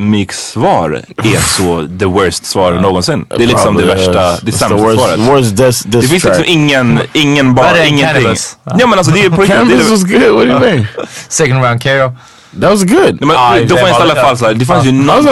[0.00, 3.26] Meeks svar är så the worst svar någonsin.
[3.36, 5.18] Det är liksom det värsta, det sämsta worst, svaret.
[5.20, 6.38] worst diss, Det diss finns track.
[6.38, 8.06] liksom ingen, ingen än ingenting.
[8.22, 8.58] Cannabis.
[8.64, 9.48] Ja men alltså det är på riktigt.
[9.48, 10.22] det Cannabis was good.
[10.22, 10.86] What do you mean?
[11.28, 12.12] Second round KO.
[12.60, 13.00] That was good.
[13.00, 14.90] Nej, men, Ja, då det fanns det i alla fall såhär, det fanns ju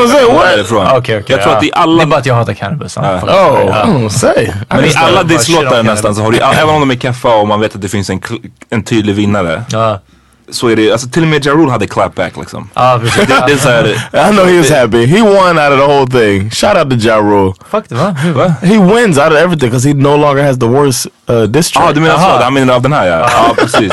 [0.08, 0.42] say, what?
[0.44, 0.86] därifrån.
[0.86, 1.24] Okej okej.
[1.28, 2.96] Jag tror att i alla Det är bara att jag hatar cannabis.
[2.96, 4.52] Oh, say.
[4.68, 7.48] Men i det, alla disslåtar nästan så har du, även om de är keffa och
[7.48, 8.20] man vet att det finns en,
[8.70, 9.62] en tydlig vinnare.
[10.50, 12.68] Så är det, alltså till och med Ja Rule hade clapback liksom.
[12.74, 13.26] ja precis.
[13.26, 15.06] Det, det är I know he was happy.
[15.06, 16.50] He won out of the whole thing.
[16.50, 17.54] Shout out to Ja Rule.
[17.70, 18.54] Fuck det va?
[18.62, 21.34] He wins out of everything because he no longer has the worst uh.
[21.36, 22.38] Ja ah, du menar Aha.
[22.38, 23.30] så, han menar av den här ja.
[23.32, 23.92] Ja precis.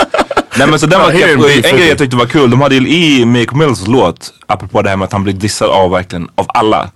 [0.58, 2.88] Nej men så den var beef, En grej jag tyckte var kul, de hade ju
[2.88, 6.46] i Meek Mills låt, apropå det här med att han blev dissad av verkligen, av
[6.48, 6.90] alla.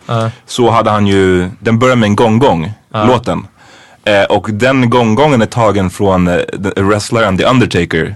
[0.47, 2.71] Så hade han ju, den börjar med en gong-gong.
[2.93, 3.47] låten.
[4.07, 8.15] Eh, och den gånggången är tagen från eh, the- wrestlaren The Undertaker.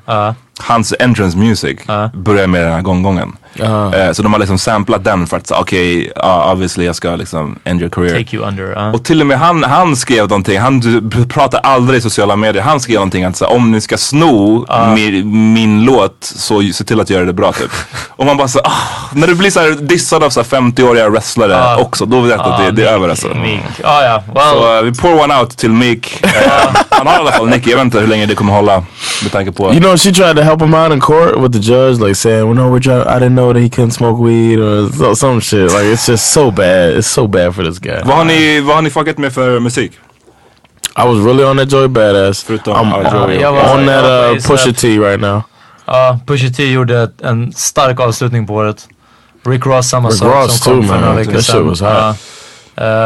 [0.59, 1.79] Hans entrance music
[2.13, 3.37] börjar med den här gånggången.
[3.59, 7.15] Eh, så de har liksom samplat den för att säga okej, ja, obviously jag ska
[7.15, 8.17] liksom end your career.
[8.23, 8.73] Take you under.
[8.75, 8.91] ja.
[8.91, 12.79] Och till och med han, han skrev någonting, han pratar aldrig i sociala medier, han
[12.79, 14.65] skrev någonting att så, här, om ni ska sno
[14.95, 17.71] min, min låt så se till att göra det bra typ.
[18.09, 18.71] och man bara så ah,
[19.13, 22.39] när du blir så här dissad av så här 50-åriga wrestlare också, då vet jag
[22.47, 23.27] att det, det är över alltså.
[23.27, 23.61] Meek.
[23.83, 24.23] Ja, ja.
[24.35, 26.23] Well, Så eh, vi pour one out till Meek.
[26.89, 28.83] Han har i alla fall Nicky, jag vet inte hur länge det kommer hålla
[29.23, 31.59] med tanke på You know, she tried to help him out in court with the
[31.73, 33.01] judge, like saying, "Well, no, we're trying.
[33.01, 36.31] I didn't know that he couldn't smoke weed or so, some shit." Like it's just
[36.31, 36.89] so bad.
[36.97, 38.01] It's so bad for this guy.
[38.05, 39.91] Vad har ni, vad har ni fuckat med för musik?
[40.97, 42.43] I was really on that Joey Badass.
[42.43, 43.41] Förutom I'm ja, Joey.
[43.41, 45.41] jag var- on that uh, Pusha T right now.
[45.85, 48.87] Ja, Pusha T gjorde en stark avslutning på året.
[49.45, 51.03] Rick Ross samma Rick sak Ross som kom too, för man.
[51.03, 51.67] några veckor That shit sedan.
[51.67, 51.89] was hot.
[51.89, 52.15] Ja.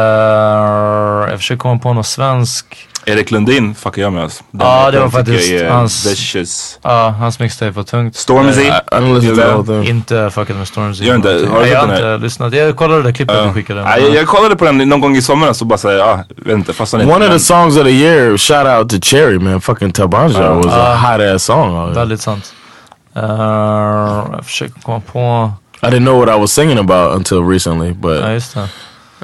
[0.06, 2.88] Eh, jag försöker komma på någon svensk.
[3.08, 4.44] Erik Lundin fuckar jag med alltså.
[4.50, 6.78] Den- Ja, det var faktiskt jag är hans- Vicious.
[6.82, 8.16] Ja, hans mixtape var tungt.
[8.16, 8.60] Stormzy.
[8.60, 9.88] Eh, I, I didn't listen to the whole thing.
[9.96, 11.04] Inte fuckat med Stormzy.
[11.04, 11.28] Gör inte?
[11.28, 12.54] Har du jag har sett den inte lyssnat.
[12.54, 13.80] Jag kollade det där klippet du skickade.
[13.80, 16.54] Ja, jag, jag kollade på den någon gång i somras och bara såhär, ja, vet
[16.54, 17.16] inte, fastnade inte.
[17.16, 19.60] One of the songs of the year, shout out to Cherry, man.
[19.60, 21.94] Fucking Tabanja Uh, was a uh, hot ass song.
[21.94, 22.52] Väldigt sant.
[23.16, 23.22] Eh,
[24.32, 25.52] jag försöker komma på...
[25.82, 28.68] I didn't know what I was singing about until recently, but Ja, just det.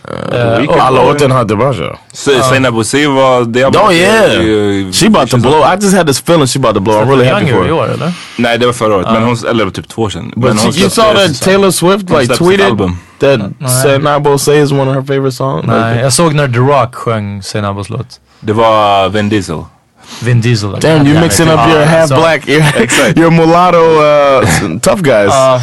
[0.08, 1.96] We could- alla åt den här Tabanja.
[2.12, 3.44] Se- Seinna Bouzid var...
[3.44, 4.92] Det Oh yeah!
[4.92, 5.60] She about to blow.
[5.60, 7.02] I just had this feeling she about to blow.
[7.02, 8.12] I'm really happy for her.
[8.36, 10.32] Nej det var förra året, men hon, eller typ två år sedan.
[10.36, 12.78] But hon you, saw that Taylor Swift like tweeted
[13.18, 13.70] that Nej.
[13.82, 15.64] said Nabo say is one of her favorite songs.
[15.66, 18.20] Nej, jag såg när The Rock sjöng Seinabos låt.
[18.40, 19.64] Det var Vin Diesel.
[20.20, 20.80] Vin Diesel.
[20.80, 22.62] damn, you mixing up your half så- black, your,
[23.18, 25.30] your mulatto uh, tough guys.
[25.32, 25.60] Ja,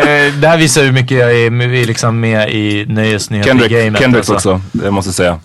[0.00, 4.34] eh, det här visar hur mycket jag är liksom med i nöjesnyheter Kendrick, alltså.
[4.34, 5.38] också, det måste jag säga.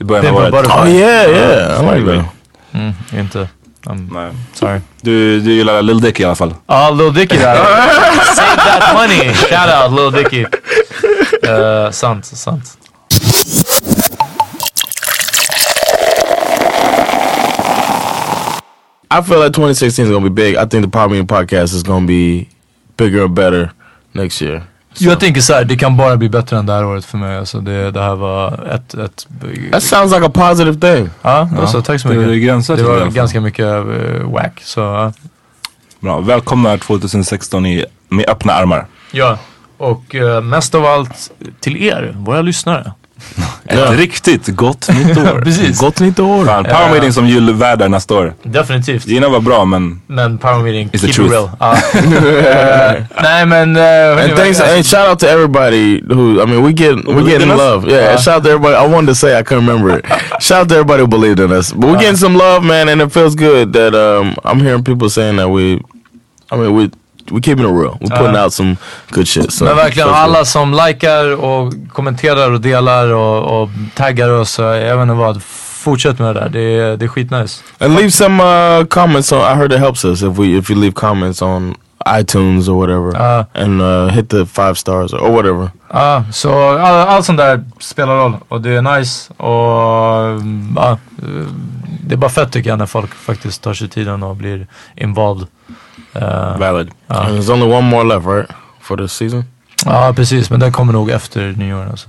[0.00, 0.54] I början av året.
[0.66, 2.24] Oh yeah, yeah, I like that.
[2.74, 3.48] Mm, inte.
[3.86, 4.30] I'm Nej.
[4.54, 4.80] sorry.
[5.00, 6.54] Du, du gillar Lil Dicky i alla fall.
[6.66, 7.54] Ja, Lil Dicky där.
[8.34, 9.34] Save that money.
[9.34, 10.44] Shout out Lil Dicky.
[10.44, 12.62] Uh, sant, sant.
[19.10, 20.56] I feel like 2016 is gonna be big.
[20.56, 22.46] I think the Power Meeting podcast is gonna be
[22.96, 23.70] bigger and better
[24.12, 24.62] next year.
[24.98, 27.38] Jag tänker så här, det kan bara bli bättre än det här året för mig.
[27.38, 28.94] Alltså det, det här var ett...
[28.94, 29.26] ett
[29.72, 31.10] That sounds like a positive thing.
[31.22, 32.28] ja, alltså, tack så det mycket.
[32.28, 34.60] det det i var ganska mycket uh, whack.
[34.62, 35.12] Så ja.
[36.00, 38.86] Bra, välkomna 2016 i, med öppna armar.
[39.12, 39.38] ja.
[39.78, 41.30] Och eh, mest av allt
[41.60, 42.92] till er, våra lyssnare.
[43.68, 45.40] Ett riktigt gott nytt år.
[45.40, 45.80] Precis.
[45.80, 46.44] Gott nytt år.
[46.46, 48.34] Fan, Power Meeting som julvärdar nästa år.
[48.42, 49.06] Definitivt.
[49.06, 51.30] Gina var bra men Men power meeting, the keep it truth.
[51.32, 51.50] real.
[51.60, 51.72] Ja.
[51.72, 53.76] Eh, nej men...
[53.76, 57.48] Uh, And thanks and shout out to everybody who I mean we get we getting
[57.48, 57.88] love.
[57.90, 58.18] Yeah, Uh.
[58.18, 58.76] shout out to everybody.
[58.76, 60.04] I wanted to say I couldn't remember it.
[60.40, 61.72] shout out to everybody who believed in us.
[61.72, 65.08] But we're getting some love, man, and it feels good that um I'm hearing people
[65.10, 65.80] saying that we
[66.52, 66.90] I mean we
[67.30, 67.98] we keeping it real.
[68.00, 68.44] We're putting Uh.
[68.44, 68.76] out some
[69.10, 69.52] good shit.
[69.52, 74.96] So Men verkligen alla som likar och kommenterar och delar och, och taggar oss, jag
[74.96, 75.42] vet inte vad.
[75.86, 77.62] Fortsätt med det där, det är, det är skitnice.
[77.78, 79.38] And leave some uh, comments on.
[79.38, 81.74] I heard it helps us if we if you leave comments on
[82.06, 83.44] iTunes or whatever, Uh.
[83.54, 85.70] and uh, hit the five stars or whatever.
[85.92, 90.90] Ja, så all, allt sånt där spelar roll och det är nice och mm, ja,
[90.90, 91.46] eh,
[92.06, 95.46] det är bara fett tycker jag när folk faktiskt tar sig tiden och blir involved.
[96.12, 96.90] Eh, valid.
[97.08, 98.50] And there's only one more left, right,
[98.80, 99.44] for this season.
[99.84, 102.08] ja precis, men den kommer nog efter nyår alltså.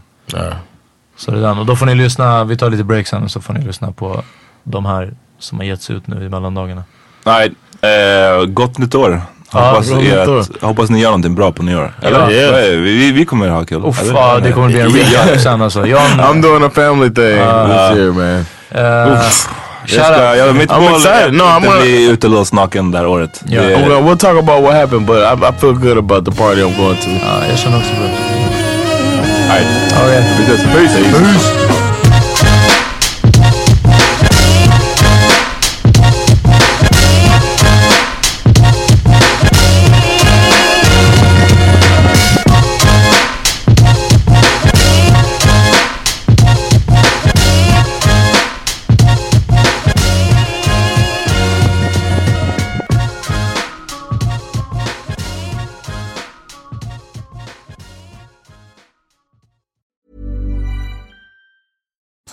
[1.18, 1.58] Så det är den.
[1.58, 3.92] Och då får ni lyssna, vi tar lite break sen och så får ni lyssna
[3.92, 4.24] på
[4.64, 6.84] de här som har getts ut nu i mellandagarna.
[7.26, 7.52] Nej,
[7.82, 9.22] eh, gott nytt år.
[9.58, 11.94] Ja, Hoppas, gott er att, hoppas ni gör någonting bra på nyår.
[12.02, 12.20] Eller?
[12.20, 12.52] Ja.
[12.52, 13.86] Nej, Vi, vi kommer ha kul.
[13.86, 14.14] Uff, Eller?
[14.14, 15.86] ja, det kommer bli en recap sen alltså.
[15.86, 18.46] John, I'm doing a family thing Uh, this year, man.
[18.72, 19.22] eh,
[19.90, 21.28] Jag ska, jag, mitt I'm mål excited.
[21.28, 23.42] är No, att I'm gonna- bli utelåst naken det här året.
[23.46, 23.62] Ja.
[23.62, 26.62] Det- gonna, we'll talk about what happened, but I, I feel good about the party
[26.62, 27.10] I'm going to.
[27.10, 28.10] ja, jag känner också bra.
[29.50, 29.62] Nej,
[30.04, 30.24] Okej.
[30.48, 30.54] vi
[30.86, 31.04] ses.
[31.14, 31.67] Peace.